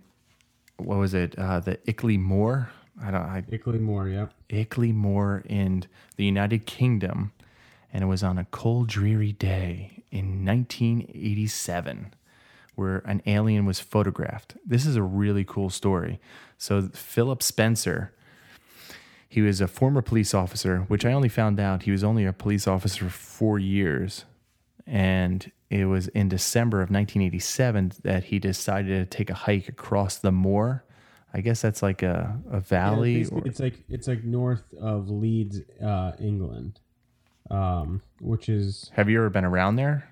what 0.77 0.97
was 0.97 1.13
it? 1.13 1.37
Uh, 1.37 1.59
the 1.59 1.77
Ilkley 1.87 2.19
Moor? 2.19 2.69
I 3.01 3.11
don't 3.11 3.21
I 3.21 3.41
Ilkley 3.41 3.79
Moor. 3.79 4.07
Yep. 4.07 4.33
Ilkley 4.49 4.93
Moor 4.93 5.43
in 5.47 5.85
the 6.15 6.25
United 6.25 6.65
Kingdom, 6.65 7.33
and 7.91 8.03
it 8.03 8.07
was 8.07 8.23
on 8.23 8.37
a 8.37 8.45
cold, 8.45 8.87
dreary 8.87 9.33
day 9.33 10.03
in 10.11 10.45
1987 10.45 12.13
where 12.75 12.99
an 13.05 13.23
alien 13.25 13.65
was 13.65 13.79
photographed. 13.79 14.55
This 14.63 14.85
is 14.85 14.95
a 14.95 15.01
really 15.01 15.43
cool 15.43 15.71
story. 15.71 16.19
So, 16.59 16.83
Philip 16.93 17.41
Spencer, 17.41 18.13
he 19.27 19.41
was 19.41 19.59
a 19.59 19.67
former 19.67 20.03
police 20.03 20.35
officer, 20.35 20.81
which 20.87 21.03
I 21.03 21.11
only 21.11 21.27
found 21.27 21.59
out 21.59 21.83
he 21.83 21.91
was 21.91 22.03
only 22.03 22.23
a 22.23 22.31
police 22.31 22.67
officer 22.67 23.05
for 23.05 23.17
four 23.17 23.59
years. 23.59 24.25
And 24.87 25.51
it 25.69 25.85
was 25.85 26.07
in 26.09 26.29
December 26.29 26.77
of 26.77 26.89
1987 26.89 27.93
that 28.03 28.23
he 28.25 28.39
decided 28.39 29.11
to 29.11 29.17
take 29.17 29.29
a 29.29 29.33
hike 29.33 29.67
across 29.67 30.17
the 30.17 30.31
moor. 30.31 30.83
I 31.33 31.41
guess 31.41 31.61
that's 31.61 31.83
like 31.83 32.03
a, 32.03 32.39
a 32.49 32.61
valley. 32.61 33.19
basically, 33.19 33.41
or, 33.41 33.47
it's 33.47 33.59
like 33.59 33.83
it's 33.89 34.07
like 34.07 34.23
north 34.23 34.63
of 34.81 35.09
Leeds, 35.09 35.59
uh, 35.83 36.13
England, 36.19 36.79
um, 37.51 38.01
which 38.21 38.47
is 38.47 38.89
have 38.93 39.09
you 39.09 39.19
ever 39.19 39.29
been 39.29 39.45
around 39.45 39.75
there? 39.75 40.09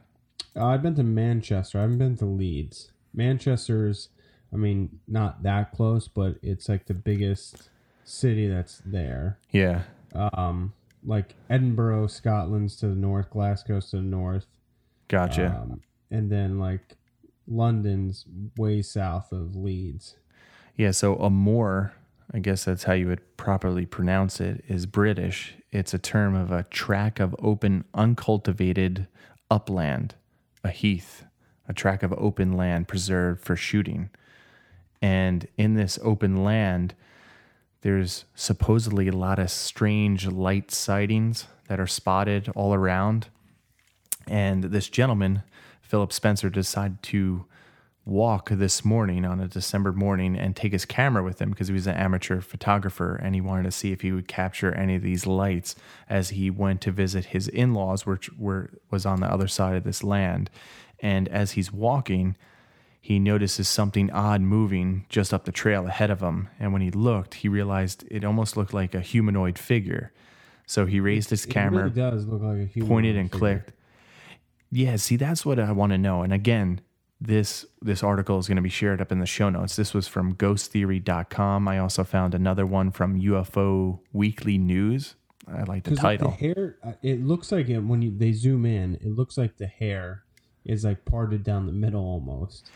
uh, 0.55 0.65
I've 0.65 0.81
been 0.81 0.95
to 0.95 1.03
Manchester. 1.03 1.79
I 1.79 1.81
haven't 1.81 1.97
been 1.97 2.17
to 2.17 2.25
Leeds. 2.25 2.91
Manchester's, 3.13 4.09
I 4.53 4.57
mean, 4.57 4.99
not 5.07 5.43
that 5.43 5.71
close, 5.71 6.07
but 6.07 6.35
it's 6.41 6.69
like 6.69 6.85
the 6.85 6.93
biggest 6.93 7.69
city 8.03 8.47
that's 8.47 8.81
there. 8.85 9.37
Yeah. 9.51 9.83
Um, 10.13 10.73
like 11.03 11.35
Edinburgh, 11.49 12.07
Scotland's 12.07 12.75
to 12.77 12.87
the 12.87 12.95
north, 12.95 13.29
Glasgow's 13.29 13.89
to 13.91 13.97
the 13.97 14.03
north, 14.03 14.47
Gotcha. 15.07 15.47
um, 15.47 15.81
and 16.11 16.31
then 16.31 16.59
like 16.59 16.95
London's 17.47 18.25
way 18.57 18.81
south 18.81 19.31
of 19.31 19.55
Leeds. 19.55 20.15
Yeah, 20.75 20.91
so 20.91 21.15
a 21.15 21.29
moor, 21.29 21.93
I 22.33 22.39
guess 22.39 22.65
that's 22.65 22.83
how 22.83 22.93
you 22.93 23.07
would 23.07 23.37
properly 23.37 23.85
pronounce 23.85 24.41
it, 24.41 24.63
is 24.67 24.85
British. 24.85 25.55
It's 25.71 25.93
a 25.93 25.99
term 25.99 26.35
of 26.35 26.51
a 26.51 26.63
tract 26.63 27.19
of 27.19 27.35
open, 27.39 27.85
uncultivated 27.93 29.07
upland, 29.49 30.15
a 30.63 30.69
heath, 30.69 31.25
a 31.67 31.73
tract 31.73 32.03
of 32.03 32.13
open 32.13 32.53
land 32.53 32.87
preserved 32.87 33.43
for 33.43 33.55
shooting. 33.55 34.09
And 35.01 35.47
in 35.57 35.75
this 35.75 35.99
open 36.01 36.43
land, 36.43 36.95
there's 37.81 38.25
supposedly 38.33 39.07
a 39.07 39.15
lot 39.15 39.37
of 39.37 39.51
strange 39.51 40.27
light 40.27 40.71
sightings 40.71 41.45
that 41.67 41.79
are 41.79 41.87
spotted 41.87 42.49
all 42.55 42.73
around. 42.73 43.27
And 44.27 44.65
this 44.65 44.89
gentleman, 44.89 45.43
Philip 45.81 46.11
Spencer, 46.11 46.49
decided 46.49 47.01
to 47.03 47.45
walk 48.05 48.49
this 48.51 48.85
morning 48.85 49.25
on 49.25 49.39
a 49.39 49.47
December 49.47 49.91
morning 49.91 50.37
and 50.37 50.55
take 50.55 50.71
his 50.71 50.85
camera 50.85 51.23
with 51.23 51.41
him 51.41 51.49
because 51.49 51.67
he 51.67 51.73
was 51.73 51.87
an 51.87 51.95
amateur 51.95 52.39
photographer 52.39 53.15
and 53.15 53.33
he 53.33 53.41
wanted 53.41 53.63
to 53.63 53.71
see 53.71 53.91
if 53.91 54.01
he 54.01 54.11
would 54.11 54.27
capture 54.27 54.71
any 54.75 54.95
of 54.95 55.01
these 55.01 55.25
lights 55.25 55.75
as 56.07 56.29
he 56.29 56.51
went 56.51 56.81
to 56.81 56.91
visit 56.91 57.25
his 57.25 57.47
in-laws 57.47 58.05
which 58.05 58.31
were 58.33 58.69
was 58.91 59.07
on 59.07 59.21
the 59.21 59.27
other 59.27 59.47
side 59.47 59.75
of 59.75 59.83
this 59.83 60.03
land 60.03 60.51
and 60.99 61.27
as 61.29 61.53
he's 61.53 61.73
walking 61.73 62.37
he 63.01 63.17
notices 63.17 63.67
something 63.67 64.11
odd 64.11 64.41
moving 64.41 65.05
just 65.09 65.33
up 65.33 65.45
the 65.45 65.51
trail 65.51 65.87
ahead 65.87 66.11
of 66.11 66.19
him 66.19 66.47
and 66.59 66.71
when 66.71 66.83
he 66.83 66.91
looked 66.91 67.35
he 67.35 67.49
realized 67.49 68.05
it 68.11 68.23
almost 68.23 68.55
looked 68.55 68.73
like 68.73 68.93
a 68.93 69.01
humanoid 69.01 69.57
figure 69.57 70.13
so 70.67 70.85
he 70.85 70.99
raised 70.99 71.31
his 71.31 71.43
camera 71.47 71.85
really 71.85 71.95
does 71.95 72.27
look 72.27 72.43
like 72.43 72.57
a 72.59 72.65
human. 72.65 72.87
pointed 72.87 73.17
and 73.17 73.31
figure. 73.31 73.39
clicked. 73.39 73.71
Yeah, 74.75 74.97
see, 74.97 75.15
that's 75.15 75.45
what 75.45 75.57
I 75.57 75.71
want 75.71 75.93
to 75.93 75.97
know. 75.97 76.21
And 76.21 76.33
again, 76.33 76.81
this 77.21 77.65
this 77.81 78.03
article 78.03 78.37
is 78.39 78.47
going 78.49 78.57
to 78.57 78.61
be 78.61 78.67
shared 78.67 78.99
up 78.99 79.09
in 79.09 79.19
the 79.19 79.25
show 79.25 79.49
notes. 79.49 79.77
This 79.77 79.93
was 79.93 80.05
from 80.05 80.35
ghosttheory.com. 80.35 81.65
I 81.69 81.79
also 81.79 82.03
found 82.03 82.35
another 82.35 82.65
one 82.65 82.91
from 82.91 83.17
UFO 83.21 83.99
Weekly 84.11 84.57
News. 84.57 85.15
I 85.47 85.63
like 85.63 85.83
the 85.83 85.91
like, 85.91 86.01
title. 86.01 86.31
the 86.31 86.35
hair, 86.35 86.77
uh, 86.83 86.91
it 87.01 87.23
looks 87.23 87.53
like 87.53 87.69
it 87.69 87.79
when 87.79 88.01
you, 88.01 88.11
they 88.17 88.33
zoom 88.33 88.65
in. 88.65 88.95
It 88.95 89.15
looks 89.15 89.37
like 89.37 89.55
the 89.55 89.67
hair 89.67 90.23
is 90.65 90.83
like 90.83 91.05
parted 91.05 91.43
down 91.43 91.67
the 91.67 91.71
middle 91.71 92.03
almost. 92.03 92.69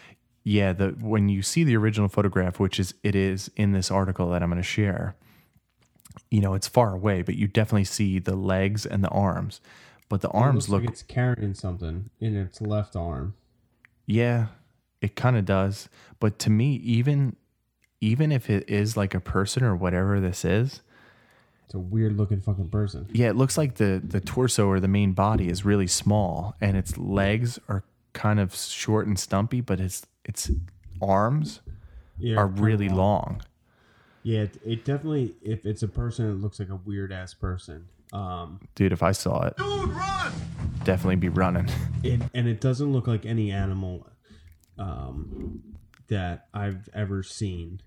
Yeah, 0.46 0.72
the 0.72 0.96
when 1.02 1.28
you 1.28 1.42
see 1.42 1.66
the 1.66 1.76
original 1.76 2.08
photograph, 2.08 2.60
which 2.60 2.80
is 2.80 2.94
it 3.04 3.14
is 3.14 3.52
in 3.58 3.74
this 3.74 3.92
article 3.92 4.30
that 4.30 4.42
I'm 4.42 4.50
going 4.50 4.62
to 4.62 4.64
share, 4.64 5.18
you 6.32 6.40
know, 6.40 6.54
it's 6.54 6.68
far 6.70 6.94
away, 6.94 7.24
but 7.24 7.36
you 7.36 7.48
definitely 7.48 7.84
see 7.84 8.20
the 8.20 8.38
legs 8.38 8.86
and 8.86 9.04
the 9.04 9.10
arms. 9.10 9.60
But 10.10 10.22
the 10.22 10.30
It 10.30 10.36
arms 10.36 10.70
look 10.70 10.82
like 10.82 10.90
it's 10.90 11.04
carrying 11.04 11.54
something 11.54 12.10
in 12.20 12.36
its 12.36 12.62
left 12.62 12.96
arm. 12.96 13.36
Yeah, 14.08 14.48
it 15.02 15.16
kind 15.16 15.38
of 15.38 15.46
does. 15.46 15.88
But 16.20 16.40
to 16.40 16.50
me, 16.50 16.74
even 16.78 17.36
even 18.02 18.32
if 18.32 18.50
it 18.50 18.68
is 18.70 18.96
like 18.98 19.14
a 19.14 19.20
person 19.20 19.64
or 19.64 19.76
whatever 19.76 20.20
this 20.20 20.44
is, 20.44 20.82
It's 21.66 21.74
a 21.76 21.80
weird 21.80 22.18
looking 22.18 22.42
fucking 22.42 22.70
person. 22.70 23.08
yeah, 23.12 23.30
it 23.30 23.36
looks 23.36 23.58
like 23.58 23.76
the 23.76 24.02
the 24.04 24.20
torso 24.20 24.68
or 24.68 24.80
the 24.80 24.88
main 24.88 25.14
body 25.14 25.48
is 25.48 25.64
really 25.64 25.88
small 25.88 26.56
and 26.60 26.76
its 26.76 26.98
legs 26.98 27.60
are 27.68 27.84
kind 28.14 28.40
of 28.40 28.56
short 28.56 29.06
and 29.06 29.20
stumpy, 29.20 29.62
but 29.62 29.80
its 29.80 30.08
its 30.26 30.50
arms 31.02 31.62
Yeah, 32.18 32.38
are 32.38 32.48
really 32.48 32.90
long. 32.90 32.98
long. 32.98 33.42
Yeah, 34.24 34.42
it, 34.42 34.58
it 34.66 34.86
definitely. 34.86 35.36
If 35.44 35.66
it's 35.66 35.84
a 35.84 35.88
person, 35.88 36.30
it 36.30 36.34
looks 36.42 36.60
like 36.60 36.70
a 36.70 36.76
weird 36.76 37.12
ass 37.12 37.34
person. 37.36 37.88
Um, 38.12 38.60
Dude, 38.76 38.92
if 38.92 39.04
I 39.04 39.12
saw 39.12 39.44
it, 39.48 39.56
definitely 40.84 41.18
be 41.18 41.30
running. 41.30 41.68
it 42.04 42.22
and 42.34 42.48
it 42.48 42.60
doesn't 42.62 42.92
look 42.92 43.08
like 43.08 43.26
any 43.26 43.52
animal, 43.52 44.08
um, 44.78 45.62
that 46.08 46.48
I've 46.54 46.90
ever 46.94 47.22
seen. 47.24 47.82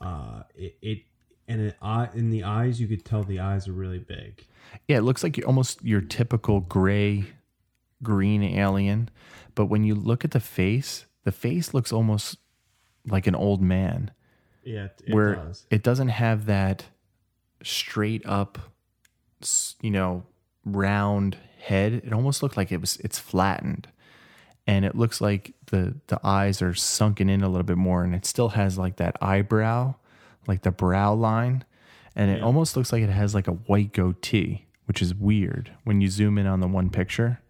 Uh, 0.00 0.42
it, 0.56 0.76
it 0.82 0.98
and 1.46 1.60
it 1.60 1.76
eye 1.80 2.08
in 2.14 2.30
the 2.30 2.42
eyes, 2.44 2.80
you 2.80 2.88
could 2.88 3.04
tell 3.04 3.22
the 3.22 3.38
eyes 3.40 3.68
are 3.68 3.72
really 3.72 3.98
big. 4.00 4.44
Yeah, 4.88 4.96
it 4.98 5.02
looks 5.02 5.22
like 5.22 5.36
you're 5.36 5.46
almost 5.46 5.84
your 5.84 6.00
typical 6.00 6.60
gray 6.60 7.26
green 8.02 8.42
alien, 8.42 9.10
but 9.54 9.66
when 9.66 9.84
you 9.84 9.94
look 9.94 10.24
at 10.24 10.32
the 10.32 10.40
face, 10.40 11.06
the 11.22 11.30
face 11.32 11.72
looks 11.72 11.92
almost 11.92 12.38
like 13.06 13.26
an 13.26 13.34
old 13.36 13.62
man. 13.62 14.10
Yeah, 14.64 14.86
it, 14.86 15.02
it 15.06 15.14
where 15.14 15.34
does. 15.36 15.66
it 15.70 15.82
doesn't 15.84 16.08
have 16.08 16.46
that 16.46 16.86
straight 17.62 18.24
up 18.26 18.58
s- 18.58 18.64
you 19.82 19.90
know 19.90 20.24
round 20.64 21.36
head 21.60 21.92
it 21.92 22.12
almost 22.12 22.42
looked 22.42 22.56
like 22.56 22.70
it 22.72 22.80
was 22.80 22.96
it's 22.98 23.18
flattened 23.18 23.88
and 24.66 24.84
it 24.84 24.94
looks 24.94 25.20
like 25.20 25.52
the 25.66 25.94
the 26.08 26.18
eyes 26.24 26.62
are 26.62 26.74
sunken 26.74 27.28
in 27.28 27.42
a 27.42 27.48
little 27.48 27.64
bit 27.64 27.76
more 27.76 28.02
and 28.04 28.14
it 28.14 28.24
still 28.24 28.50
has 28.50 28.78
like 28.78 28.96
that 28.96 29.16
eyebrow 29.20 29.94
like 30.46 30.62
the 30.62 30.70
brow 30.70 31.12
line 31.12 31.64
and 32.16 32.30
it 32.30 32.38
Yeah. 32.38 32.44
almost 32.44 32.76
looks 32.76 32.92
like 32.92 33.02
it 33.02 33.10
has 33.10 33.34
like 33.34 33.48
a 33.48 33.52
white 33.52 33.92
goatee 33.92 34.66
which 34.86 35.00
is 35.02 35.14
weird 35.14 35.72
when 35.84 36.00
you 36.00 36.08
zoom 36.08 36.38
in 36.38 36.46
on 36.46 36.60
the 36.60 36.68
one 36.68 36.90
picture 36.90 37.40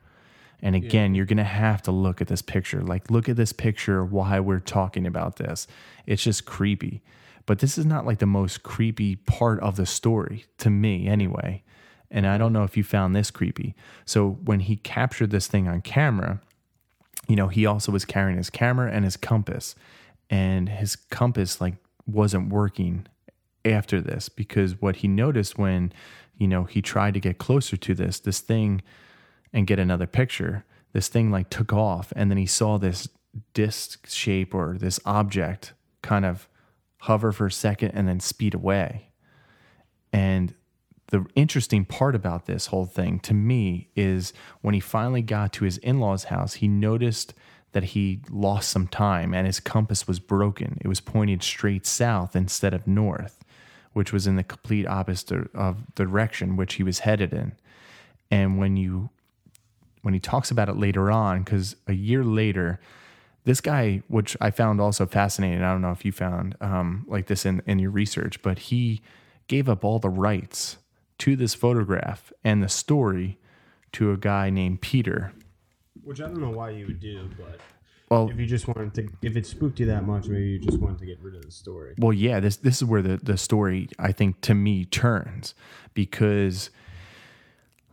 and 0.62 0.74
again, 0.74 1.14
you're 1.14 1.26
going 1.26 1.36
to 1.36 1.45
have 1.45 1.82
to 1.82 1.90
look 1.92 2.22
at 2.22 2.28
this 2.28 2.40
picture. 2.40 2.80
Like, 2.80 3.11
look 3.11 3.28
at 3.28 3.36
this 3.36 3.53
picture 3.53 4.03
why 4.03 4.40
we're 4.40 4.61
talking 4.61 5.07
about 5.07 5.36
this. 5.36 5.66
It's 6.07 6.22
just 6.22 6.47
creepy. 6.47 7.03
But 7.45 7.59
this 7.59 7.76
is 7.76 7.84
not 7.84 8.07
like 8.07 8.18
the 8.18 8.24
most 8.24 8.62
creepy 8.62 9.16
part 9.16 9.61
of 9.61 9.76
the 9.76 9.84
story, 9.84 10.47
to 10.59 10.70
me 10.70 11.07
anyway. 11.07 11.62
And 12.11 12.26
I 12.26 12.38
don't 12.38 12.52
know 12.52 12.62
if 12.64 12.76
you 12.76 12.84
found 12.84 13.14
this 13.14 13.30
creepy. 13.30 13.74
So, 14.05 14.38
when 14.44 14.61
he 14.61 14.76
captured 14.76 15.30
this 15.30 15.46
thing 15.46 15.68
on 15.68 15.80
camera, 15.80 16.40
you 17.28 17.36
know, 17.36 17.48
he 17.48 17.66
also 17.66 17.90
was 17.90 18.05
carrying 18.05 18.36
his 18.36 18.50
camera 18.50 18.90
and 18.92 19.05
his 19.05 19.16
compass. 19.16 19.74
And 20.30 20.68
his 20.68 20.96
compass, 20.96 21.61
like, 21.61 21.74
wasn't 22.07 22.50
working 22.50 23.07
after 23.64 24.00
this 24.00 24.28
because 24.28 24.80
what 24.80 24.96
he 24.96 25.09
noticed 25.09 25.59
when, 25.59 25.92
you 26.36 26.46
know, 26.46 26.64
he 26.64 26.82
tried 26.82 27.14
to 27.14 27.20
get 27.20 27.38
closer 27.38 27.76
to 27.76 27.94
this, 27.94 28.20
this 28.20 28.40
thing 28.40 28.82
and 29.52 29.66
get 29.66 29.78
another 29.78 30.07
picture, 30.07 30.64
this 30.92 31.09
thing 31.09 31.30
like 31.30 31.50
took 31.50 31.72
off 31.72 32.12
and 32.14 32.30
then 32.30 32.38
he 32.38 32.46
saw 32.46 32.78
this 32.78 33.09
disc 33.52 34.07
shape 34.09 34.55
or 34.55 34.76
this 34.78 35.00
object 35.05 35.72
kind 36.02 36.24
of 36.24 36.48
hover 36.98 37.32
for 37.32 37.46
a 37.46 37.52
second 37.52 37.90
and 37.92 38.07
then 38.07 38.20
speed 38.20 38.55
away. 38.55 39.09
And 40.12 40.55
the 41.15 41.25
interesting 41.37 41.85
part 41.85 42.17
about 42.17 42.47
this 42.47 42.67
whole 42.67 42.87
thing 42.87 43.21
to 43.21 43.33
me 43.33 43.89
is 43.95 44.33
when 44.62 44.75
he 44.75 44.81
finally 44.81 45.23
got 45.23 45.53
to 45.53 45.65
his 45.65 45.79
in 45.79 46.01
law's 46.01 46.25
house, 46.25 46.55
he 46.55 46.67
noticed 46.67 47.35
that 47.71 47.85
he 47.85 48.21
lost 48.29 48.69
some 48.69 48.89
time 48.89 49.33
and 49.33 49.47
his 49.47 49.61
compass 49.61 50.09
was 50.09 50.19
broken. 50.19 50.77
It 50.81 50.89
was 50.89 51.01
pointed 51.01 51.45
straight 51.45 51.87
south 51.87 52.35
instead 52.35 52.75
of 52.75 52.89
north, 52.89 53.45
which 53.93 54.12
was 54.12 54.27
in 54.27 54.35
the 54.35 54.43
complete 54.43 54.89
opposite 54.89 55.55
of 55.55 55.85
the 55.95 56.05
direction 56.05 56.57
which 56.57 56.75
he 56.75 56.83
was 56.83 57.01
headed 57.01 57.33
in. 57.33 57.53
And 58.29 58.59
when 58.59 58.77
you 58.77 59.11
when 60.03 60.15
he 60.15 60.21
talks 60.21 60.51
about 60.51 60.69
it 60.69 60.77
later 60.77 61.12
on, 61.12 61.45
because 61.45 61.77
a 61.87 61.93
year 61.93 62.25
later, 62.25 62.81
this 63.45 63.61
guy, 63.61 64.03
which 64.09 64.37
I 64.41 64.51
found 64.51 64.81
also 64.81 65.07
fascinating, 65.07 65.62
I 65.62 65.71
don't 65.71 65.81
know 65.81 65.93
if 65.93 66.05
you 66.05 66.11
found 66.11 66.57
um, 66.61 67.05
like 67.07 67.27
this 67.27 67.47
in, 67.47 67.62
in 67.67 67.79
your 67.79 67.93
research, 67.93 68.43
but 68.43 68.59
he 68.59 69.01
gave 69.47 69.69
up 69.69 69.85
all 69.85 70.01
the 70.01 70.11
rights 70.11 70.79
to 71.19 71.37
this 71.37 71.55
photograph 71.55 72.33
and 72.43 72.62
the 72.62 72.69
story 72.69 73.39
to 73.93 74.12
a 74.12 74.17
guy 74.17 74.51
named 74.51 74.81
Peter. 74.81 75.33
Which 76.03 76.21
I 76.21 76.25
don't 76.25 76.41
know 76.41 76.51
why 76.51 76.71
you 76.71 76.87
would 76.87 77.01
do, 77.01 77.31
but 77.39 77.61
Well, 78.11 78.29
if 78.29 78.39
you 78.39 78.47
just 78.47 78.69
wanted 78.69 78.95
to, 78.95 79.09
if 79.23 79.37
it 79.37 79.47
spooked 79.47 79.81
you 79.81 79.87
that 79.87 80.05
much, 80.05 80.27
maybe 80.27 80.49
you 80.49 80.59
just 80.59 80.79
wanted 80.79 80.99
to 80.99 81.07
get 81.07 81.19
rid 81.21 81.37
of 81.37 81.43
the 81.43 81.51
story. 81.51 81.95
Well, 81.99 82.12
yeah, 82.12 82.41
this 82.41 82.57
this 82.57 82.77
is 82.77 82.85
where 82.85 83.03
the 83.03 83.17
the 83.17 83.39
story 83.39 83.89
I 83.99 84.12
think 84.12 84.41
to 84.43 84.55
me 84.55 84.85
turns 84.85 85.55
because 85.95 86.71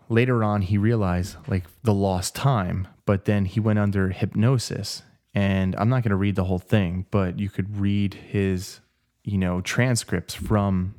later 0.10 0.44
on 0.44 0.62
he 0.62 0.78
realized 0.78 1.38
like 1.48 1.64
the 1.84 1.94
lost 1.94 2.36
time, 2.36 2.88
but 3.06 3.26
then 3.26 3.46
he 3.46 3.60
went 3.60 3.80
under 3.80 4.10
hypnosis. 4.10 5.04
And 5.34 5.76
I'm 5.78 5.88
not 5.88 6.04
going 6.04 6.10
to 6.10 6.18
read 6.18 6.36
the 6.36 6.44
whole 6.44 6.60
thing, 6.60 7.06
but 7.10 7.40
you 7.40 7.50
could 7.50 7.78
read 7.78 8.16
his, 8.16 8.82
you 9.24 9.38
know, 9.38 9.62
transcripts 9.62 10.34
from 10.34 10.96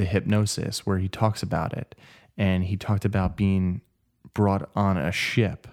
the 0.00 0.06
hypnosis 0.06 0.84
where 0.86 0.98
he 0.98 1.08
talks 1.08 1.42
about 1.42 1.72
it. 1.76 1.94
And 2.36 2.64
he 2.64 2.76
talked 2.76 3.04
about 3.04 3.36
being 3.36 3.82
brought 4.34 4.68
on 4.74 4.96
a 4.96 5.12
ship 5.12 5.68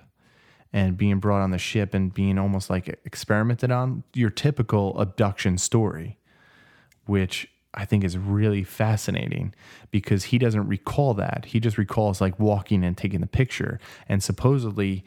and 0.74 0.98
being 0.98 1.20
brought 1.20 1.42
on 1.42 1.52
the 1.52 1.58
ship 1.58 1.94
and 1.94 2.14
being 2.14 2.38
almost 2.38 2.70
like 2.70 2.88
experimented 3.06 3.72
on 3.72 4.04
your 4.14 4.30
typical 4.30 5.00
abduction 5.00 5.58
story 5.58 6.18
which 7.08 7.50
I 7.74 7.86
think 7.86 8.04
is 8.04 8.18
really 8.18 8.64
fascinating 8.64 9.54
because 9.92 10.26
he 10.26 10.38
doesn't 10.38 10.68
recall 10.68 11.14
that. 11.16 11.46
He 11.46 11.60
just 11.60 11.78
recalls 11.78 12.22
like 12.22 12.40
walking 12.40 12.84
and 12.84 12.96
taking 12.96 13.22
the 13.22 13.28
picture. 13.28 13.80
And 14.08 14.22
supposedly 14.24 15.04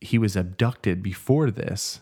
he 0.00 0.18
was 0.18 0.36
abducted 0.36 1.02
before 1.02 1.50
this. 1.50 2.00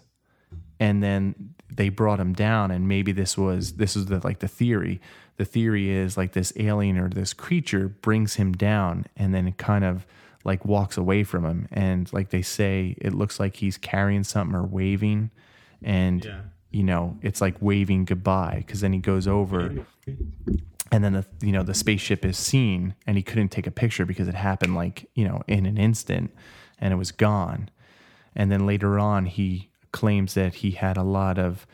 And 0.79 1.03
then 1.03 1.55
they 1.77 1.89
brought 1.89 2.19
him 2.21 2.33
down 2.33 2.71
and 2.71 2.89
maybe 2.89 3.13
this 3.13 3.37
was 3.39 3.75
this 3.75 3.97
is 3.97 4.07
the 4.07 4.21
like 4.25 4.41
the 4.41 4.49
theory. 4.49 5.01
The 5.37 5.45
theory 5.45 5.91
is 5.91 6.17
like 6.17 6.33
this 6.33 6.53
alien 6.57 6.97
or 6.99 7.09
this 7.09 7.35
creature 7.35 7.89
brings 7.89 8.35
him 8.37 8.53
down 8.53 9.05
and 9.17 9.35
then 9.35 9.53
kind 9.53 9.85
of 9.85 10.07
like 10.45 10.65
walks 10.65 10.97
away 10.97 11.25
from 11.25 11.45
him 11.45 11.69
and 11.71 12.11
like 12.13 12.31
they 12.31 12.41
say 12.43 12.95
it 13.01 13.13
looks 13.13 13.39
like 13.39 13.57
he's 13.57 13.77
carrying 13.77 14.25
something 14.25 14.55
or 14.57 14.65
waving 14.65 15.31
and 15.83 16.25
Yeah. 16.25 16.41
you 16.71 16.83
know, 16.85 17.19
it's 17.21 17.41
like 17.41 17.57
waving 17.61 18.05
goodbye 18.07 18.63
because 18.67 18.81
then 18.81 18.93
he 18.95 18.99
goes 18.99 19.27
over 19.29 19.85
and 20.93 21.05
then 21.05 21.13
the 21.13 21.27
you 21.43 21.53
know 21.53 21.63
the 21.63 21.75
spaceship 21.75 22.25
is 22.25 22.39
seen 22.39 22.95
and 23.07 23.17
he 23.17 23.23
couldn't 23.23 23.49
take 23.51 23.67
a 23.67 23.71
picture 23.71 24.07
because 24.07 24.29
it 24.29 24.35
happened 24.35 24.75
like 24.75 25.09
you 25.15 25.27
know 25.27 25.43
in 25.49 25.67
an 25.67 25.77
instant 25.77 26.33
and 26.79 26.93
it 26.95 26.97
was 26.97 27.11
gone 27.13 27.69
and 28.35 28.51
then 28.53 28.67
later 28.67 28.99
on 28.99 29.27
he 29.27 29.69
claims 29.97 30.35
that 30.35 30.57
he 30.57 30.73
had 30.73 30.99
a 30.99 31.03
lot 31.03 31.39
of 31.39 31.67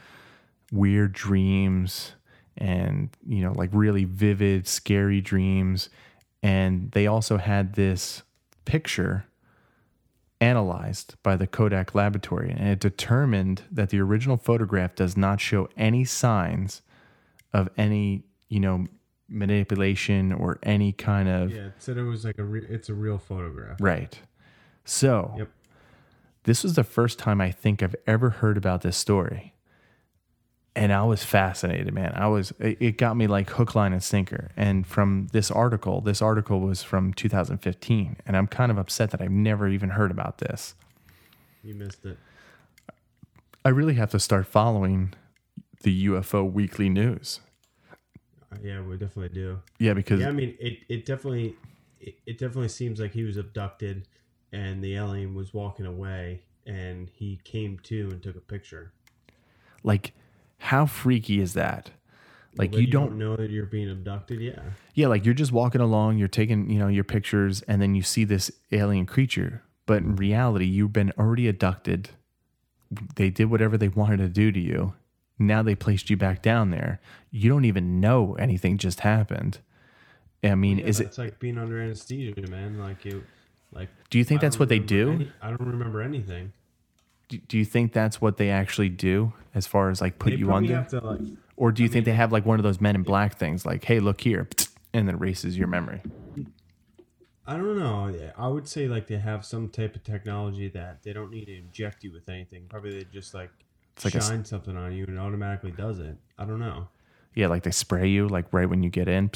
weird 0.70 1.12
dreams 1.12 2.12
and 2.56 3.08
you 3.26 3.42
know 3.42 3.52
like 3.52 3.68
really 3.72 4.04
vivid 4.04 4.66
scary 4.66 5.20
dreams 5.20 5.88
and 6.40 6.92
they 6.92 7.04
also 7.06 7.36
had 7.36 7.74
this 7.74 8.22
picture 8.64 9.24
analyzed 10.40 11.14
by 11.24 11.34
the 11.36 11.46
Kodak 11.46 11.94
laboratory 11.96 12.50
and 12.50 12.68
it 12.68 12.78
determined 12.78 13.62
that 13.72 13.90
the 13.90 14.00
original 14.00 14.36
photograph 14.36 14.94
does 14.94 15.16
not 15.16 15.40
show 15.40 15.68
any 15.76 16.04
signs 16.04 16.82
of 17.52 17.68
any, 17.76 18.22
you 18.48 18.60
know, 18.60 18.86
manipulation 19.28 20.32
or 20.32 20.58
any 20.62 20.92
kind 20.92 21.28
of 21.28 21.50
Yeah, 21.52 21.66
it 21.66 21.74
said 21.78 21.96
it 21.96 22.02
was 22.02 22.24
like 22.24 22.38
a, 22.38 22.44
re- 22.44 22.66
it's 22.68 22.88
a 22.88 22.94
real 22.94 23.18
photograph. 23.18 23.78
right. 23.80 24.20
So, 24.84 25.34
Yep. 25.38 25.48
This 26.44 26.62
was 26.62 26.74
the 26.74 26.84
first 26.84 27.18
time 27.18 27.40
I 27.40 27.50
think 27.50 27.82
I've 27.82 27.96
ever 28.06 28.30
heard 28.30 28.56
about 28.56 28.82
this 28.82 28.96
story. 28.96 29.54
And 30.74 30.90
I 30.92 31.04
was 31.04 31.22
fascinated, 31.22 31.92
man. 31.92 32.12
I 32.14 32.28
was 32.28 32.52
it 32.58 32.96
got 32.96 33.16
me 33.16 33.26
like 33.26 33.50
hook 33.50 33.74
line 33.74 33.92
and 33.92 34.02
sinker. 34.02 34.50
And 34.56 34.86
from 34.86 35.28
this 35.32 35.50
article, 35.50 36.00
this 36.00 36.22
article 36.22 36.60
was 36.60 36.82
from 36.82 37.12
2015, 37.12 38.16
and 38.26 38.36
I'm 38.36 38.46
kind 38.46 38.72
of 38.72 38.78
upset 38.78 39.10
that 39.10 39.20
I've 39.20 39.30
never 39.30 39.68
even 39.68 39.90
heard 39.90 40.10
about 40.10 40.38
this. 40.38 40.74
You 41.62 41.74
missed 41.74 42.04
it. 42.06 42.18
I 43.64 43.68
really 43.68 43.94
have 43.94 44.10
to 44.10 44.18
start 44.18 44.46
following 44.46 45.12
the 45.82 46.06
UFO 46.06 46.50
weekly 46.50 46.88
news. 46.88 47.40
Uh, 48.50 48.56
Yeah, 48.62 48.82
we 48.82 48.96
definitely 48.96 49.28
do. 49.28 49.60
Yeah, 49.78 49.94
because 49.94 50.20
Yeah, 50.20 50.28
I 50.28 50.32
mean, 50.32 50.56
it, 50.58 50.78
it 50.88 51.06
definitely 51.06 51.54
it, 52.00 52.16
it 52.26 52.38
definitely 52.38 52.68
seems 52.68 52.98
like 53.00 53.12
he 53.12 53.22
was 53.22 53.36
abducted, 53.36 54.08
and 54.52 54.82
the 54.82 54.96
alien 54.96 55.34
was 55.34 55.54
walking 55.54 55.86
away, 55.86 56.42
and 56.66 57.10
he 57.12 57.40
came 57.44 57.78
to 57.84 58.10
and 58.10 58.22
took 58.22 58.36
a 58.36 58.40
picture. 58.40 58.92
Like, 59.82 60.12
how 60.58 60.86
freaky 60.86 61.40
is 61.40 61.54
that? 61.54 61.90
Like 62.56 62.72
But 62.72 62.80
you 62.80 62.86
don't 62.86 63.18
know 63.18 63.34
that 63.36 63.50
you're 63.50 63.66
being 63.66 63.90
abducted. 63.90 64.40
Yeah. 64.40 64.60
Yeah, 64.94 65.06
like 65.06 65.24
you're 65.24 65.34
just 65.34 65.52
walking 65.52 65.80
along, 65.80 66.18
you're 66.18 66.28
taking, 66.28 66.68
you 66.68 66.78
know, 66.78 66.88
your 66.88 67.04
pictures, 67.04 67.62
and 67.62 67.80
then 67.80 67.94
you 67.94 68.02
see 68.02 68.24
this 68.24 68.50
alien 68.70 69.06
creature. 69.06 69.62
But 69.86 70.02
in 70.02 70.16
reality, 70.16 70.66
you've 70.66 70.92
been 70.92 71.12
already 71.18 71.48
abducted. 71.48 72.10
They 73.16 73.30
did 73.30 73.46
whatever 73.50 73.78
they 73.78 73.88
wanted 73.88 74.18
to 74.18 74.28
do 74.28 74.52
to 74.52 74.60
you. 74.60 74.94
Now 75.38 75.62
they 75.62 75.74
placed 75.74 76.10
you 76.10 76.16
back 76.16 76.42
down 76.42 76.70
there. 76.70 77.00
You 77.30 77.48
don't 77.48 77.64
even 77.64 78.00
know 78.00 78.34
anything 78.34 78.76
just 78.76 79.00
happened. 79.00 79.58
I 80.44 80.54
mean, 80.54 80.78
Yeah, 80.78 80.86
is 80.86 81.00
it? 81.00 81.06
It's 81.06 81.18
like 81.18 81.38
being 81.38 81.56
under 81.56 81.80
anesthesia, 81.80 82.34
man. 82.48 82.78
Like 82.78 83.06
it. 83.06 83.22
Like. 83.72 83.88
Do 84.10 84.18
you 84.18 84.24
think 84.24 84.40
I 84.40 84.46
that's 84.46 84.58
what 84.58 84.68
they 84.68 84.78
do? 84.78 85.12
any- 85.12 85.32
I 85.40 85.48
don't 85.50 85.60
remember 85.66 86.02
anything. 86.02 86.52
Do, 87.28 87.38
do 87.38 87.56
you 87.58 87.64
think 87.64 87.92
that's 87.92 88.20
what 88.20 88.36
they 88.36 88.50
actually 88.50 88.90
do, 88.90 89.32
as 89.54 89.66
far 89.66 89.88
as 89.90 90.00
like 90.00 90.18
put 90.18 90.30
They 90.30 90.36
you 90.36 90.52
under, 90.52 90.84
to 90.90 91.00
like. 91.00 91.20
or 91.56 91.72
do 91.72 91.82
you 91.82 91.88
think 91.88 92.04
they 92.04 92.12
have 92.12 92.30
like 92.32 92.44
one 92.44 92.58
of 92.58 92.62
those 92.62 92.80
Men 92.80 92.94
in 92.94 93.02
Black 93.02 93.36
things, 93.38 93.64
like, 93.64 93.84
"Hey, 93.84 94.00
look 94.00 94.20
here," 94.20 94.46
and 94.92 95.08
then 95.08 95.14
erases 95.14 95.56
your 95.56 95.68
memory? 95.68 96.02
I 97.46 97.56
don't 97.56 97.78
know. 97.78 98.14
I 98.36 98.48
would 98.48 98.68
say 98.68 98.86
like 98.86 99.06
they 99.08 99.16
have 99.16 99.44
some 99.44 99.68
type 99.68 99.96
of 99.96 100.04
technology 100.04 100.68
that 100.68 101.02
they 101.02 101.12
don't 101.12 101.30
need 101.30 101.46
to 101.46 101.56
inject 101.58 102.04
you 102.04 102.12
with 102.12 102.28
anything. 102.28 102.66
Probably 102.68 102.98
they 102.98 103.04
just 103.12 103.34
like, 103.34 103.50
like 104.04 104.14
a 104.14 104.20
shine 104.22 104.44
something 104.44 104.76
on 104.76 104.92
you 104.92 105.04
and 105.06 105.16
it 105.16 105.20
automatically 105.20 105.72
does 105.72 105.98
it. 105.98 106.16
I 106.38 106.44
don't 106.44 106.60
know. 106.60 106.88
Yeah, 107.34 107.48
like 107.48 107.62
they 107.64 107.70
spray 107.72 108.08
you 108.08 108.28
like 108.28 108.46
right 108.52 108.68
when 108.68 108.82
you 108.82 108.90
get 108.90 109.08
in, 109.08 109.30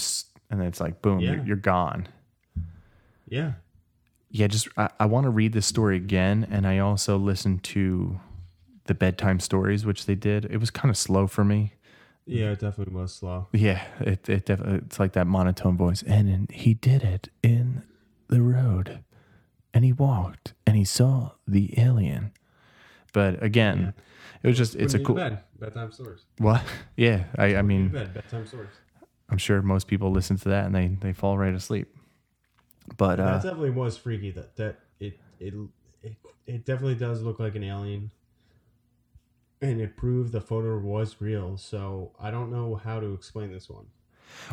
and 0.51 0.61
then 0.61 0.66
it's 0.68 0.80
like 0.80 1.01
boom, 1.03 1.18
Yeah. 1.20 1.32
you're, 1.37 1.45
you're 1.47 1.57
gone. 1.57 2.07
Yeah. 3.28 3.53
Yeah, 4.31 4.47
just 4.49 4.68
I, 4.77 4.89
I 5.01 5.07
want 5.07 5.24
to 5.24 5.31
read 5.31 5.53
this 5.53 5.66
story 5.66 5.97
again, 5.97 6.47
and 6.51 6.66
I 6.66 6.79
also 6.79 7.16
listened 7.16 7.62
to 7.64 8.20
the 8.85 8.95
bedtime 8.95 9.41
stories, 9.41 9.87
which 9.87 10.07
they 10.07 10.14
did. 10.14 10.45
It 10.47 10.59
was 10.59 10.70
kind 10.70 10.91
of 10.91 10.97
slow 10.97 11.27
for 11.27 11.45
me. 11.45 11.72
Yeah, 12.27 12.51
it 12.51 12.61
definitely 12.61 12.95
was 12.95 13.14
slow. 13.14 13.47
Yeah, 13.53 13.85
it 14.01 14.29
it 14.29 14.47
def- 14.47 14.61
it's 14.61 14.99
like 14.99 15.12
that 15.12 15.27
monotone 15.27 15.77
voice, 15.77 16.03
and, 16.03 16.29
and 16.29 16.51
he 16.51 16.74
did 16.74 17.03
it 17.05 17.29
in 17.43 17.85
the 18.29 18.43
road, 18.43 19.01
and 19.72 19.85
he 19.85 19.93
walked, 19.93 20.53
and 20.66 20.77
he 20.77 20.85
saw 20.85 21.33
the 21.47 21.79
alien. 21.79 22.33
But 23.12 23.43
again, 23.43 23.95
it 24.43 24.49
was 24.49 24.59
just 24.59 24.74
it's 24.74 24.93
a 24.95 24.99
cool 24.99 25.14
bed. 25.14 25.39
Bedtime 25.59 25.93
stories. 25.93 26.24
what? 26.39 26.62
Yeah, 26.97 27.24
I 27.39 27.47
I 27.47 27.55
Put 27.59 27.64
mean 27.64 27.89
bed. 27.89 28.12
Bedtime 28.12 28.47
stories. 28.47 28.70
I'm 29.31 29.39
sure 29.39 29.62
most 29.62 29.87
people 29.87 30.11
listen 30.11 30.37
to 30.39 30.49
that 30.51 30.66
and 30.66 30.74
they 30.74 30.89
they 30.89 31.12
fall 31.12 31.39
right 31.39 31.55
asleep. 31.55 31.95
But 32.97 33.16
that 33.16 33.22
uh, 33.22 33.34
definitely 33.34 33.70
was 33.70 33.97
freaky. 33.97 34.30
That 34.30 34.57
that 34.57 34.78
it 35.01 35.18
it 35.41 35.55
it 36.03 36.16
it 36.47 36.64
definitely 36.64 36.95
does 36.95 37.22
look 37.22 37.41
like 37.41 37.55
an 37.55 37.64
alien, 37.64 38.11
and 39.61 39.80
it 39.80 39.97
proved 39.97 40.32
the 40.32 40.41
photo 40.41 40.78
was 40.78 41.16
real. 41.20 41.57
So 41.57 42.12
I 42.20 42.30
don't 42.30 42.51
know 42.51 42.76
how 42.76 43.01
to 43.01 43.12
explain 43.12 43.53
this 43.53 43.68
one. 43.68 43.87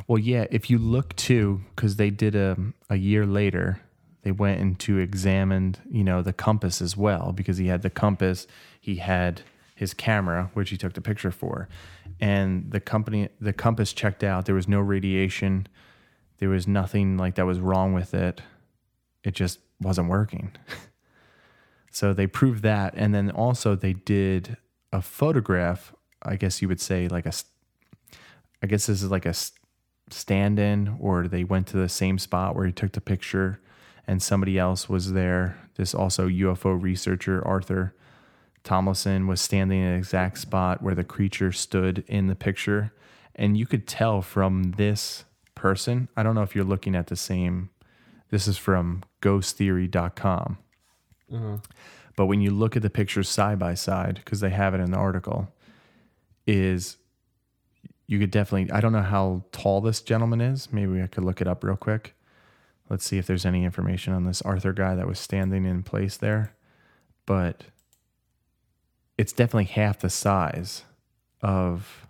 Well, 0.08 0.20
yeah, 0.20 0.46
if 0.52 0.70
you 0.70 0.78
look 0.78 1.16
too, 1.16 1.62
because 1.76 1.96
they 1.96 2.10
did 2.10 2.36
a, 2.36 2.58
a 2.90 2.96
year 2.96 3.26
later, 3.26 3.82
they 4.22 4.32
went 4.32 4.62
into 4.62 4.98
examined, 5.00 5.80
you 5.90 6.04
know, 6.04 6.22
the 6.22 6.34
compass 6.34 6.82
as 6.82 6.96
well, 6.96 7.32
because 7.32 7.58
he 7.58 7.68
had 7.68 7.82
the 7.82 7.90
compass, 7.90 8.48
he 8.80 8.98
had 8.98 9.42
his 9.76 9.94
camera, 9.94 10.52
which 10.54 10.70
he 10.70 10.78
took 10.78 10.94
the 10.94 11.02
picture 11.02 11.32
for, 11.32 11.68
and 12.22 12.72
the 12.72 12.80
company, 12.80 13.30
the 13.42 13.54
compass 13.54 13.92
checked 13.92 14.24
out. 14.24 14.46
There 14.46 14.56
was 14.56 14.68
no 14.68 14.80
radiation, 14.80 15.68
there 16.44 16.50
was 16.50 16.68
nothing 16.68 17.16
like 17.16 17.36
that 17.36 17.46
was 17.46 17.62
wrong 17.62 17.94
with 17.94 18.14
it. 18.14 18.41
It 19.24 19.34
just 19.34 19.60
wasn't 19.80 20.10
working. 20.10 20.52
so 21.89 22.14
they 22.14 22.28
proved 22.28 22.64
that, 22.64 22.94
and 22.98 23.16
then 23.16 23.32
also 23.32 23.76
they 23.76 23.94
did 23.94 24.58
a 24.91 25.02
photograph. 25.02 25.94
I 26.22 26.36
guess 26.36 26.62
you 26.62 26.68
would 26.68 26.82
say 26.82 27.08
like 27.08 27.26
a, 27.26 27.32
I 28.62 28.68
guess 28.68 28.88
this 28.88 29.02
is 29.02 29.10
like 29.10 29.26
a 29.26 29.34
stand 30.10 30.60
in, 30.60 30.98
or 31.00 31.30
they 31.30 31.46
went 31.46 31.68
to 31.68 31.78
the 31.78 31.88
same 31.88 32.20
spot 32.20 32.58
where 32.58 32.66
he 32.66 32.74
took 32.74 32.91
the 32.91 33.00
picture 33.00 33.62
and 34.06 34.22
somebody 34.22 34.60
else 34.60 34.89
was 34.89 35.14
there. 35.14 35.58
This 35.76 35.96
also 35.96 36.28
UFO 36.28 36.78
researcher, 36.78 37.41
Arthur 37.48 37.96
Tomlinson, 38.66 39.28
was 39.28 39.39
standing 39.39 39.80
in 39.80 39.94
the 39.94 39.98
exact 39.98 40.39
spot 40.39 40.82
where 40.82 40.94
the 40.94 41.06
creature 41.06 41.54
stood 41.54 42.04
in 42.06 42.28
the 42.28 42.36
picture. 42.36 42.91
And 43.34 43.56
you 43.56 43.66
could 43.66 43.88
tell 43.88 44.22
from 44.22 44.74
this 44.74 45.24
person, 45.64 46.09
I 46.18 46.24
don't 46.24 46.36
know 46.36 46.41
if 46.41 46.55
you're 46.55 46.66
looking 46.66 46.93
at 46.93 47.07
the 47.07 47.16
same, 47.16 47.70
this 48.32 48.49
is 48.49 48.57
from 48.57 49.01
ghosttheory.com. 49.22 50.57
Uh-huh. 51.34 51.57
But 52.18 52.26
when 52.26 52.41
you 52.41 52.51
look 52.51 52.76
at 52.76 52.82
the 52.82 52.89
pictures 52.89 53.30
side 53.30 53.59
by 53.59 53.74
side, 53.74 54.16
because 54.16 54.41
they 54.41 54.49
have 54.49 54.74
it 54.74 54.82
in 54.82 54.91
the 54.91 54.97
article, 54.97 55.47
is 56.45 56.97
you 58.07 58.20
could 58.20 58.30
definitely 58.30 58.74
I 58.74 58.82
don't 58.82 58.91
know 58.91 59.03
how 59.03 59.45
tall 59.53 59.80
this 59.80 60.01
gentleman 60.01 60.41
is. 60.41 60.68
Maybe 60.74 61.01
I 61.01 61.07
could 61.07 61.24
look 61.24 61.39
it 61.39 61.47
up 61.47 61.64
real 61.64 61.78
quick. 61.78 62.14
Let's 62.89 63.05
see 63.05 63.18
if 63.18 63.26
there's 63.26 63.45
any 63.45 63.64
information 63.64 64.11
on 64.14 64.26
this 64.26 64.41
Arthur 64.41 64.74
guy 64.74 64.95
that 64.95 65.07
was 65.07 65.18
standing 65.18 65.64
in 65.64 65.82
place 65.82 66.18
there. 66.18 66.53
But 67.26 67.64
it's 69.18 69.32
definitely 69.32 69.72
half 69.72 69.99
the 69.99 70.09
size 70.09 70.84
of 71.41 72.05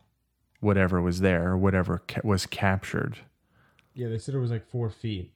whatever 0.59 0.99
was 0.99 1.19
there 1.19 1.49
or 1.49 1.57
whatever 1.57 2.01
ca- 2.07 2.21
was 2.23 2.47
captured. 2.47 3.19
Yeah, 3.93 4.09
they 4.09 4.17
said 4.17 4.35
it 4.35 4.39
was 4.39 4.51
like 4.51 4.65
four 4.65 4.89
feet. 4.89 5.31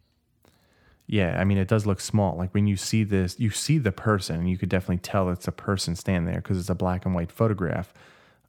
Yeah, 1.06 1.40
I 1.40 1.46
mean, 1.46 1.58
it 1.58 1.70
does 1.70 1.86
look 1.86 2.02
small. 2.02 2.36
Like 2.36 2.54
when 2.54 2.68
you 2.68 2.76
see 2.76 3.04
this, 3.04 3.40
you 3.40 3.50
see 3.50 3.78
the 3.78 3.94
person, 3.94 4.38
and 4.38 4.50
you 4.50 4.58
could 4.58 4.70
definitely 4.70 4.98
tell 4.98 5.30
it's 5.30 5.48
a 5.48 5.54
person 5.54 5.96
standing 5.96 6.26
there 6.26 6.42
because 6.42 6.60
it's 6.60 6.70
a 6.70 6.76
black 6.76 7.06
and 7.06 7.16
white 7.16 7.32
photograph 7.32 7.94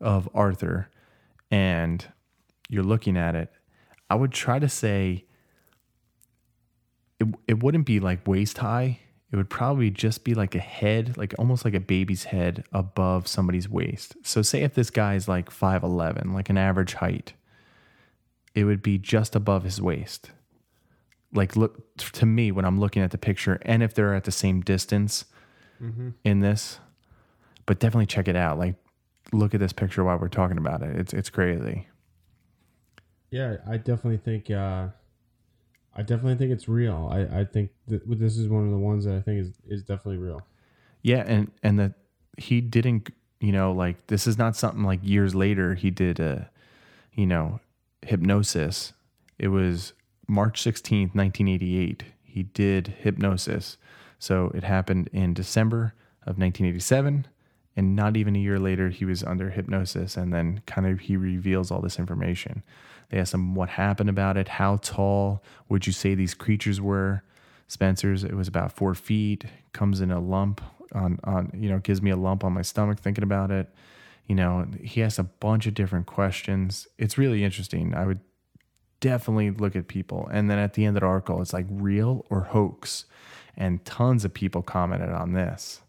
of 0.00 0.28
Arthur, 0.34 0.88
and 1.50 2.04
you're 2.68 2.82
looking 2.82 3.16
at 3.16 3.36
it. 3.36 3.52
I 4.10 4.16
would 4.16 4.32
try 4.32 4.58
to 4.58 4.68
say 4.68 5.24
it, 7.20 7.28
it 7.46 7.62
wouldn't 7.62 7.86
be 7.86 8.00
like 8.00 8.26
waist 8.26 8.58
high. 8.58 9.00
It 9.30 9.36
would 9.36 9.50
probably 9.50 9.90
just 9.90 10.24
be 10.24 10.34
like 10.34 10.54
a 10.54 10.60
head, 10.60 11.16
like 11.16 11.34
almost 11.38 11.64
like 11.64 11.74
a 11.74 11.80
baby's 11.80 12.24
head 12.24 12.64
above 12.72 13.28
somebody's 13.28 13.68
waist. 13.68 14.16
So, 14.22 14.40
say 14.42 14.62
if 14.62 14.74
this 14.74 14.90
guy's 14.90 15.28
like 15.28 15.50
5'11, 15.50 16.32
like 16.32 16.48
an 16.48 16.56
average 16.56 16.94
height, 16.94 17.34
it 18.58 18.64
would 18.64 18.82
be 18.82 18.98
just 18.98 19.36
above 19.36 19.62
his 19.64 19.80
waist 19.80 20.30
like 21.32 21.54
look 21.56 21.74
to 22.20 22.24
me 22.26 22.50
when 22.50 22.64
I'm 22.64 22.78
looking 22.80 23.02
at 23.02 23.10
the 23.10 23.18
picture 23.18 23.58
and 23.62 23.82
if 23.82 23.92
they're 23.94 24.14
at 24.14 24.24
the 24.24 24.32
same 24.32 24.60
distance 24.62 25.24
in 26.24 26.40
this 26.40 26.80
but 27.66 27.78
definitely 27.78 28.06
check 28.06 28.26
it 28.28 28.36
out 28.36 28.58
like 28.58 28.74
look 29.32 29.54
at 29.54 29.60
this 29.60 29.72
picture 29.72 30.02
while 30.04 30.18
we're 30.18 30.28
talking 30.40 30.58
about 30.58 30.82
it 30.82 30.96
it's 30.96 31.12
it's 31.12 31.30
crazy 31.30 31.86
Yeah, 33.30 33.58
I 33.66 33.76
definitely 33.76 34.16
think. 34.16 34.50
Uh, 34.50 34.88
I 35.94 36.02
definitely 36.02 36.36
think 36.36 36.50
it's 36.52 36.66
real. 36.68 37.08
I, 37.12 37.40
I 37.40 37.44
think 37.44 37.70
that 37.88 38.00
this 38.18 38.36
is 38.38 38.48
one 38.48 38.64
of 38.64 38.70
the 38.70 38.78
ones 38.78 39.04
that 39.04 39.16
I 39.16 39.20
think 39.20 39.40
is, 39.40 39.52
is 39.66 39.82
definitely 39.82 40.16
real. 40.18 40.40
yeah 41.02 41.22
and 41.26 41.50
and 41.62 41.78
that 41.78 41.92
he 42.38 42.60
didn't 42.60 43.10
you 43.40 43.52
know 43.52 43.72
like 43.72 44.06
this 44.06 44.26
is 44.26 44.38
not 44.38 44.56
something 44.56 44.82
like 44.84 45.00
years 45.02 45.34
later 45.34 45.74
he 45.74 45.90
did 45.90 46.18
a 46.20 46.48
you 47.12 47.26
know 47.26 47.60
hypnosis. 48.02 48.92
It 49.38 49.48
was 49.48 49.92
March 50.26 50.62
16th 50.62 51.14
1988 51.14 52.04
he 52.28 52.42
did 52.44 52.94
hypnosis. 53.00 53.78
So 54.18 54.52
it 54.54 54.62
happened 54.62 55.08
in 55.12 55.34
December 55.34 55.94
of 56.22 56.38
1987 56.38 57.26
and 57.74 57.96
not 57.96 58.16
even 58.16 58.36
a 58.36 58.38
year 58.38 58.58
later 58.58 58.90
he 58.90 59.04
was 59.04 59.24
under 59.24 59.50
hypnosis 59.50 60.16
and 60.16 60.32
then 60.32 60.60
kind 60.66 60.86
of 60.86 61.00
he 61.00 61.16
reveals 61.16 61.70
all 61.70 61.80
this 61.80 61.98
information. 61.98 62.62
They 63.08 63.18
asked 63.18 63.34
him 63.34 63.54
what 63.54 63.70
happened 63.70 64.10
about 64.10 64.36
it 64.36 64.48
how 64.48 64.76
tall 64.82 65.42
would 65.68 65.86
you 65.86 65.92
say 65.92 66.14
these 66.14 66.34
creatures 66.34 66.80
were? 66.80 67.22
Spencer's 67.66 68.24
it 68.24 68.34
was 68.34 68.46
about 68.46 68.72
four 68.72 68.94
feet 68.94 69.44
comes 69.72 70.00
in 70.00 70.10
a 70.10 70.20
lump 70.20 70.60
on 70.92 71.18
on 71.24 71.50
you 71.54 71.68
know 71.68 71.78
gives 71.78 72.00
me 72.00 72.10
a 72.10 72.16
lump 72.16 72.44
on 72.44 72.52
my 72.52 72.62
stomach 72.62 72.98
thinking 72.98 73.24
about 73.24 73.50
it 73.50 73.68
you 74.28 74.34
know 74.36 74.66
he 74.80 75.02
asked 75.02 75.18
a 75.18 75.24
bunch 75.24 75.66
of 75.66 75.74
different 75.74 76.06
questions. 76.06 76.86
It's 76.98 77.18
really 77.18 77.42
interesting. 77.42 77.94
I 77.94 78.06
would 78.06 78.20
definitely 79.00 79.50
look 79.50 79.74
at 79.74 79.88
people. 79.88 80.28
And 80.32 80.50
then 80.50 80.58
at 80.58 80.74
the 80.74 80.84
end 80.84 80.96
of 80.96 81.00
the 81.00 81.06
article 81.06 81.42
it's 81.42 81.52
like 81.52 81.66
real 81.68 82.24
or 82.30 82.42
hoax? 82.42 83.06
And 83.56 83.84
tons 83.84 84.24
of 84.24 84.32
people 84.32 84.62
commented 84.62 85.10
on 85.10 85.32
this. 85.32 85.80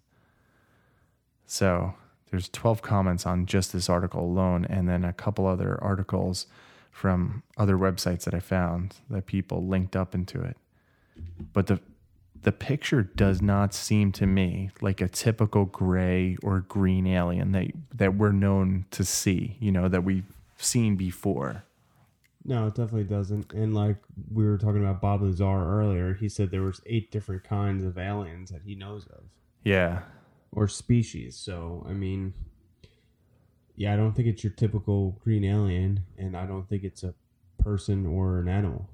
So 1.46 1.94
there's 2.32 2.50
12 2.50 2.82
comments 2.82 3.26
on 3.26 3.46
just 3.46 3.74
this 3.74 3.90
article 3.90 4.22
alone, 4.22 4.66
and 4.66 4.88
then 4.88 5.04
a 5.04 5.14
couple 5.14 5.46
other 5.46 5.78
articles 5.84 6.48
from 6.92 7.44
other 7.58 7.78
websites 7.78 8.24
that 8.24 8.34
I 8.34 8.40
found 8.40 8.96
that 9.10 9.26
people 9.26 9.66
linked 9.66 9.96
up 9.96 10.16
into 10.16 10.42
it. 10.42 10.58
But 11.54 11.68
the 11.68 11.80
the 12.44 12.52
picture 12.52 13.04
does 13.04 13.42
not 13.42 13.74
seem 13.74 14.12
to 14.14 14.26
me 14.26 14.70
like 14.82 15.02
a 15.02 15.08
typical 15.10 15.66
gray 15.66 16.38
or 16.42 16.62
green 16.62 17.06
alien 17.08 17.52
that 17.52 17.68
that 17.94 18.16
we're 18.16 18.32
known 18.32 18.86
to 18.92 19.04
see, 19.04 19.58
you 19.60 19.72
know, 19.72 19.88
that 19.90 20.04
we've 20.04 20.26
seen 20.58 20.96
before. 20.96 21.64
No, 22.46 22.68
it 22.68 22.76
definitely 22.76 23.04
doesn't. 23.04 23.52
And 23.54 23.74
like 23.74 23.98
we 24.34 24.46
were 24.46 24.58
talking 24.58 24.82
about 24.82 25.02
Bob 25.02 25.22
Lazar 25.22 25.46
earlier, 25.80 26.14
he 26.14 26.30
said 26.30 26.50
there 26.52 26.62
was 26.62 26.82
eight 26.86 27.12
different 27.12 27.44
kinds 27.44 27.84
of 27.84 27.98
aliens 27.98 28.50
that 28.52 28.62
he 28.66 28.76
knows 28.76 29.06
of. 29.08 29.24
Yeah. 29.64 30.04
or 30.54 30.68
species. 30.68 31.36
So 31.36 31.86
I 31.88 31.94
mean, 31.94 32.34
yeah, 33.76 33.94
I 33.94 33.98
don't 33.98 34.14
think 34.14 34.28
it's 34.28 34.44
your 34.44 34.54
typical 34.54 35.20
green 35.24 35.44
alien, 35.44 36.06
and 36.18 36.36
I 36.36 36.46
don't 36.46 36.68
think 36.68 36.84
it's 36.84 37.04
a 37.04 37.14
person 37.58 38.06
or 38.06 38.40
an 38.40 38.48
animal. 38.48 38.90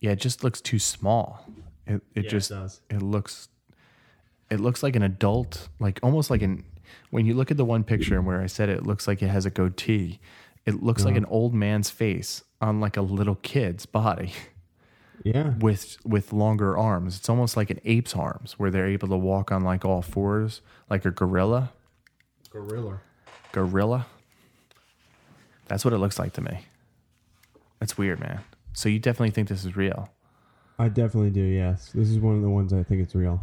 Yeah, 0.00 0.12
it 0.12 0.20
just 0.20 0.44
looks 0.44 0.60
too 0.60 0.78
small. 0.78 1.44
It 1.86 1.94
it 1.94 2.02
Yeah, 2.14 2.20
it 2.22 2.28
just 2.28 2.50
does. 2.50 2.80
it 2.90 3.02
looks 3.02 3.48
it 4.50 4.60
looks 4.60 4.82
like 4.82 4.96
an 4.96 5.02
adult, 5.02 5.68
like 5.78 5.98
almost 6.02 6.30
like 6.30 6.42
an 6.42 6.64
when 7.10 7.26
you 7.26 7.34
look 7.34 7.50
at 7.50 7.56
the 7.56 7.64
one 7.64 7.84
picture 7.84 8.20
where 8.20 8.40
I 8.42 8.46
said 8.46 8.68
it 8.68 8.84
looks 8.86 9.06
like 9.08 9.22
it 9.22 9.28
has 9.28 9.46
a 9.46 9.50
goatee, 9.50 10.20
it 10.66 10.82
looks 10.82 11.04
like 11.04 11.12
uh-huh. 11.12 11.18
an 11.18 11.26
old 11.26 11.54
man's 11.54 11.90
face 11.90 12.42
on 12.60 12.80
like 12.80 12.96
a 12.96 13.02
little 13.02 13.36
kid's 13.36 13.86
body 13.86 14.32
Yeah, 15.24 15.54
with 15.60 15.96
with 16.04 16.32
longer 16.32 16.76
arms. 16.76 17.16
It's 17.16 17.28
almost 17.28 17.56
like 17.56 17.70
an 17.70 17.80
ape's 17.84 18.14
arms 18.14 18.58
where 18.58 18.70
they're 18.70 18.86
able 18.86 19.08
to 19.08 19.16
walk 19.16 19.50
on 19.52 19.62
like 19.62 19.84
all 19.84 20.02
fours, 20.02 20.60
like 20.90 21.04
a 21.04 21.10
gorilla. 21.10 21.72
gorilla. 22.50 23.00
Gorilla. 23.52 24.06
That's 25.68 25.84
what 25.84 25.94
it 25.94 25.98
looks 25.98 26.18
like 26.18 26.34
to 26.34 26.40
me. 26.42 26.66
That's 27.80 27.96
weird, 27.96 28.20
man. 28.20 28.40
So 28.74 28.88
you 28.88 28.98
definitely 28.98 29.30
think 29.30 29.48
this 29.48 29.64
is 29.64 29.76
real? 29.76 30.10
I 30.78 30.88
definitely 30.88 31.30
do. 31.30 31.40
Yes, 31.40 31.90
this 31.94 32.10
is 32.10 32.18
one 32.18 32.36
of 32.36 32.42
the 32.42 32.48
ones 32.48 32.72
I 32.72 32.82
think 32.82 33.02
it's 33.02 33.14
real. 33.14 33.40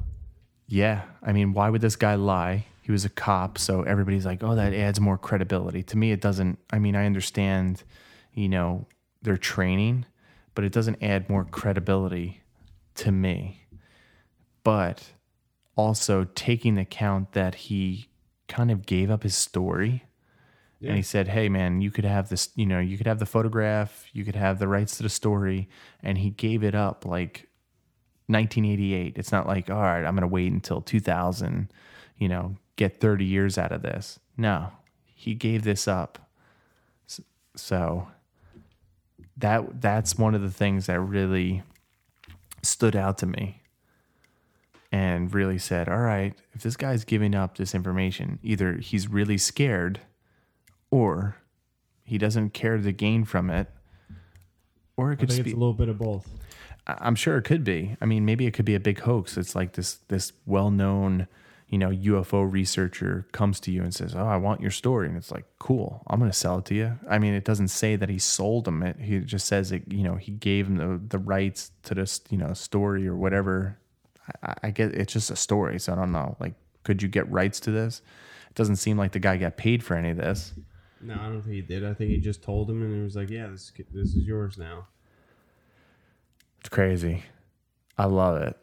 Yeah. 0.67 1.03
I 1.21 1.34
mean, 1.34 1.53
why 1.53 1.69
would 1.69 1.82
this 1.82 1.95
guy 1.95 2.15
lie? 2.15 2.65
He 2.82 2.91
was 2.91 3.05
a 3.05 3.09
cop, 3.09 3.57
so 3.57 3.84
everybody's 3.84 4.25
like, 4.25 4.43
"Oh, 4.43 4.55
that 4.55 4.73
adds 4.73 4.99
more 4.99 5.17
credibility." 5.17 5.84
To 5.84 5.97
me, 5.97 6.11
it 6.11 6.19
doesn't. 6.19 6.59
I 6.71 6.79
mean, 6.79 6.95
I 6.95 7.05
understand, 7.05 7.84
you 8.34 8.49
know, 8.49 8.88
their 9.21 9.38
training, 9.38 10.05
but 10.55 10.63
it 10.65 10.71
doesn't 10.71 11.01
add 11.01 11.29
more 11.29 11.45
credibility 11.45 12.41
to 12.95 13.11
me. 13.11 13.65
But 14.63 15.11
also 15.75 16.27
taking 16.36 16.77
account 16.77 17.34
that 17.34 17.55
he 17.55 18.09
kind 18.47 18.71
of 18.71 18.86
gave 18.86 19.09
up 19.09 19.23
his 19.23 19.36
story 19.36 20.03
and 20.82 20.95
he 20.95 21.01
said, 21.03 21.27
"Hey, 21.27 21.49
man, 21.49 21.82
you 21.82 21.91
could 21.91 22.05
have 22.05 22.29
this. 22.29 22.49
You 22.55 22.65
know, 22.65 22.79
you 22.79 22.97
could 22.97 23.07
have 23.07 23.19
the 23.19 23.25
photograph, 23.25 24.05
you 24.13 24.23
could 24.25 24.36
have 24.36 24.59
the 24.59 24.67
rights 24.67 24.97
to 24.97 25.03
the 25.03 25.09
story," 25.09 25.69
and 26.01 26.17
he 26.17 26.32
gave 26.32 26.63
it 26.63 26.75
up 26.75 27.05
like 27.05 27.47
1988. 28.27 29.17
It's 29.17 29.32
not 29.32 29.47
like, 29.47 29.69
all 29.69 29.82
right, 29.82 30.05
I'm 30.05 30.15
going 30.15 30.21
to 30.21 30.27
wait 30.27 30.51
until 30.51 30.82
2000, 30.82 31.71
you 32.17 32.29
know, 32.29 32.55
get 32.75 32.99
30 32.99 33.25
years 33.25 33.57
out 33.57 33.71
of 33.71 33.82
this. 33.82 34.19
No, 34.38 34.71
he 35.05 35.34
gave 35.36 35.63
this 35.63 35.88
up. 35.88 36.29
So 37.55 38.07
that 39.38 39.82
that's 39.82 40.17
one 40.17 40.36
of 40.36 40.41
the 40.41 40.51
things 40.51 40.86
that 40.86 40.99
really 40.99 41.63
stood 42.63 42.95
out 42.95 43.17
to 43.19 43.25
me 43.25 43.61
and 44.91 45.34
really 45.34 45.57
said, 45.57 45.89
all 45.89 45.99
right, 45.99 46.34
if 46.53 46.63
this 46.63 46.77
guy's 46.77 47.03
giving 47.03 47.36
up 47.36 47.57
this 47.57 47.75
information, 47.75 48.39
either 48.41 48.75
he's 48.75 49.07
really 49.07 49.38
scared 49.38 49.99
or 50.91 51.37
he 52.03 52.17
doesn't 52.17 52.51
care 52.51 52.77
to 52.77 52.91
gain 52.91 53.23
from 53.25 53.49
it 53.49 53.67
or 54.97 55.11
it 55.11 55.13
I 55.13 55.15
could 55.15 55.29
think 55.29 55.41
speak 55.41 55.47
it's 55.47 55.55
a 55.55 55.59
little 55.59 55.73
bit 55.73 55.89
of 55.89 55.97
both. 55.97 56.29
I- 56.85 56.97
I'm 56.99 57.15
sure 57.15 57.37
it 57.37 57.43
could 57.43 57.63
be. 57.63 57.95
I 58.01 58.05
mean, 58.05 58.25
maybe 58.25 58.45
it 58.45 58.51
could 58.53 58.65
be 58.65 58.75
a 58.75 58.79
big 58.79 58.99
hoax. 58.99 59.37
It's 59.37 59.55
like 59.55 59.73
this 59.73 59.95
this 60.09 60.33
well-known, 60.45 61.27
you 61.69 61.77
know, 61.77 61.89
UFO 61.89 62.43
researcher 62.43 63.25
comes 63.31 63.59
to 63.61 63.71
you 63.71 63.81
and 63.81 63.93
says, 63.93 64.13
"Oh, 64.13 64.25
I 64.27 64.37
want 64.37 64.61
your 64.61 64.71
story," 64.71 65.07
and 65.07 65.15
it's 65.15 65.31
like, 65.31 65.45
"Cool, 65.59 66.03
I'm 66.07 66.19
going 66.19 66.29
to 66.29 66.37
sell 66.37 66.57
it 66.59 66.65
to 66.65 66.75
you." 66.75 66.99
I 67.09 67.17
mean, 67.17 67.33
it 67.33 67.45
doesn't 67.45 67.69
say 67.69 67.95
that 67.95 68.09
he 68.09 68.19
sold 68.19 68.67
him 68.67 68.83
it. 68.83 68.97
He 68.99 69.19
just 69.19 69.47
says 69.47 69.69
that 69.69 69.91
you 69.91 70.03
know 70.03 70.15
he 70.15 70.31
gave 70.33 70.67
him 70.67 70.75
the 70.77 70.99
the 71.07 71.17
rights 71.19 71.71
to 71.83 71.95
this 71.95 72.21
you 72.29 72.37
know 72.37 72.53
story 72.53 73.07
or 73.07 73.15
whatever. 73.15 73.77
I, 74.43 74.53
I 74.63 74.71
get 74.71 74.93
it's 74.93 75.13
just 75.13 75.31
a 75.31 75.35
story, 75.35 75.79
so 75.79 75.93
I 75.93 75.95
don't 75.95 76.11
know. 76.11 76.35
Like, 76.39 76.55
could 76.83 77.01
you 77.01 77.07
get 77.07 77.31
rights 77.31 77.59
to 77.61 77.71
this? 77.71 78.01
It 78.49 78.55
doesn't 78.55 78.75
seem 78.77 78.97
like 78.97 79.13
the 79.13 79.19
guy 79.19 79.37
got 79.37 79.55
paid 79.55 79.81
for 79.83 79.95
any 79.95 80.09
of 80.09 80.17
this. 80.17 80.53
No, 81.03 81.13
I 81.15 81.27
don't 81.29 81.41
think 81.41 81.55
he 81.55 81.61
did. 81.61 81.83
I 81.85 81.93
think 81.93 82.11
he 82.11 82.17
just 82.17 82.43
told 82.43 82.69
him, 82.69 82.81
and 82.81 82.95
he 82.95 83.01
was 83.01 83.15
like, 83.15 83.29
"Yeah, 83.29 83.47
this 83.47 83.71
this 83.93 84.13
is 84.15 84.23
yours 84.25 84.57
now." 84.57 84.87
It's 86.59 86.69
crazy. 86.69 87.23
I 87.97 88.05
love 88.05 88.41
it. 88.41 88.55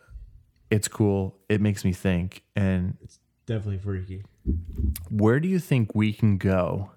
It's 0.70 0.86
cool. 0.88 1.36
It 1.48 1.60
makes 1.60 1.84
me 1.84 1.92
think. 1.92 2.42
And 2.54 2.96
it's 3.02 3.18
Definitely 3.46 3.78
freaky. 3.78 4.24
where 5.10 5.40
do 5.40 5.48
you 5.48 5.58
think 5.58 5.94
we 5.94 6.12
can 6.12 6.36
go 6.38 6.90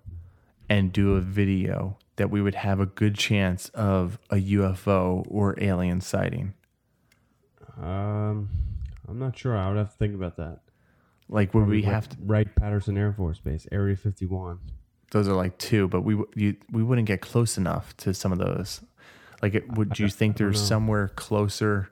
and 0.69 0.91
do 0.93 1.15
a 1.15 1.21
video 1.21 1.97
that 2.17 2.29
we 2.29 2.41
would 2.41 2.55
have 2.55 2.79
a 2.79 2.85
good 2.85 3.15
chance 3.15 3.69
of 3.69 4.19
a 4.29 4.35
UFO 4.35 5.25
or 5.27 5.55
alien 5.59 6.01
sighting? 6.01 6.53
Um, 7.81 8.49
I'm 9.07 9.17
not 9.17 9.37
sure. 9.37 9.57
I 9.57 9.69
would 9.69 9.77
have 9.77 9.91
to 9.91 9.97
think 9.97 10.13
about 10.13 10.37
that. 10.37 10.59
Like, 11.29 11.53
would 11.53 11.67
we 11.67 11.81
have 11.83 12.09
to? 12.09 12.17
Wright 12.23 12.53
Patterson 12.55 12.97
Air 12.97 13.13
Force 13.13 13.39
Base, 13.39 13.65
Area 13.71 13.95
51. 13.95 14.59
Those 15.11 15.27
are 15.27 15.33
like 15.33 15.57
two, 15.57 15.87
but 15.87 16.01
we 16.01 16.17
you, 16.35 16.55
we 16.71 16.83
wouldn't 16.83 17.07
get 17.07 17.21
close 17.21 17.57
enough 17.57 17.95
to 17.97 18.13
some 18.13 18.31
of 18.31 18.39
those. 18.39 18.81
Like, 19.41 19.55
it, 19.55 19.71
would 19.73 19.99
you 19.99 20.07
think 20.07 20.37
there's 20.37 20.61
know. 20.61 20.67
somewhere 20.67 21.07
closer? 21.09 21.89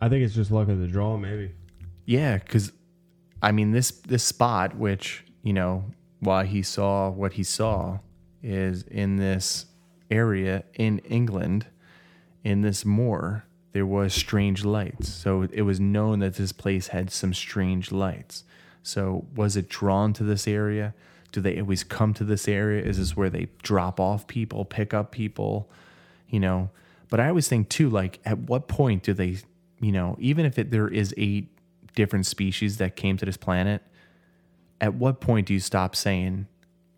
I 0.00 0.08
think 0.08 0.24
it's 0.24 0.34
just 0.34 0.50
luck 0.50 0.68
of 0.68 0.78
the 0.78 0.88
draw, 0.88 1.16
maybe. 1.16 1.52
Yeah, 2.06 2.38
because 2.38 2.72
I 3.40 3.52
mean 3.52 3.70
this 3.70 3.90
this 3.90 4.24
spot, 4.24 4.76
which 4.76 5.24
you 5.42 5.52
know, 5.52 5.84
why 6.20 6.44
he 6.46 6.62
saw 6.62 7.10
what 7.10 7.34
he 7.34 7.44
saw, 7.44 7.98
is 8.42 8.82
in 8.82 9.16
this 9.16 9.66
area 10.10 10.64
in 10.74 10.98
England, 11.00 11.66
in 12.44 12.62
this 12.62 12.84
moor, 12.84 13.44
there 13.72 13.86
was 13.86 14.12
strange 14.12 14.64
lights. 14.64 15.12
So 15.12 15.42
it 15.42 15.62
was 15.62 15.80
known 15.80 16.18
that 16.20 16.34
this 16.34 16.52
place 16.52 16.88
had 16.88 17.10
some 17.10 17.32
strange 17.34 17.90
lights. 17.90 18.44
So 18.82 19.26
was 19.34 19.56
it 19.56 19.68
drawn 19.68 20.12
to 20.14 20.24
this 20.24 20.46
area? 20.46 20.94
Do 21.32 21.40
they 21.40 21.58
always 21.58 21.82
come 21.82 22.14
to 22.14 22.24
this 22.24 22.46
area? 22.46 22.82
Is 22.82 22.98
this 22.98 23.16
where 23.16 23.30
they 23.30 23.48
drop 23.62 23.98
off 23.98 24.26
people, 24.26 24.64
pick 24.64 24.94
up 24.94 25.10
people? 25.10 25.70
You 26.28 26.40
know, 26.40 26.70
but 27.08 27.20
I 27.20 27.28
always 27.28 27.48
think 27.48 27.68
too, 27.68 27.90
like 27.90 28.20
at 28.24 28.38
what 28.38 28.68
point 28.68 29.02
do 29.02 29.12
they, 29.12 29.38
you 29.80 29.92
know, 29.92 30.16
even 30.18 30.46
if 30.46 30.58
it, 30.58 30.70
there 30.70 30.88
is 30.88 31.14
eight 31.16 31.48
different 31.94 32.26
species 32.26 32.78
that 32.78 32.96
came 32.96 33.16
to 33.18 33.26
this 33.26 33.36
planet, 33.36 33.82
at 34.80 34.94
what 34.94 35.20
point 35.20 35.46
do 35.46 35.54
you 35.54 35.60
stop 35.60 35.94
saying 35.94 36.46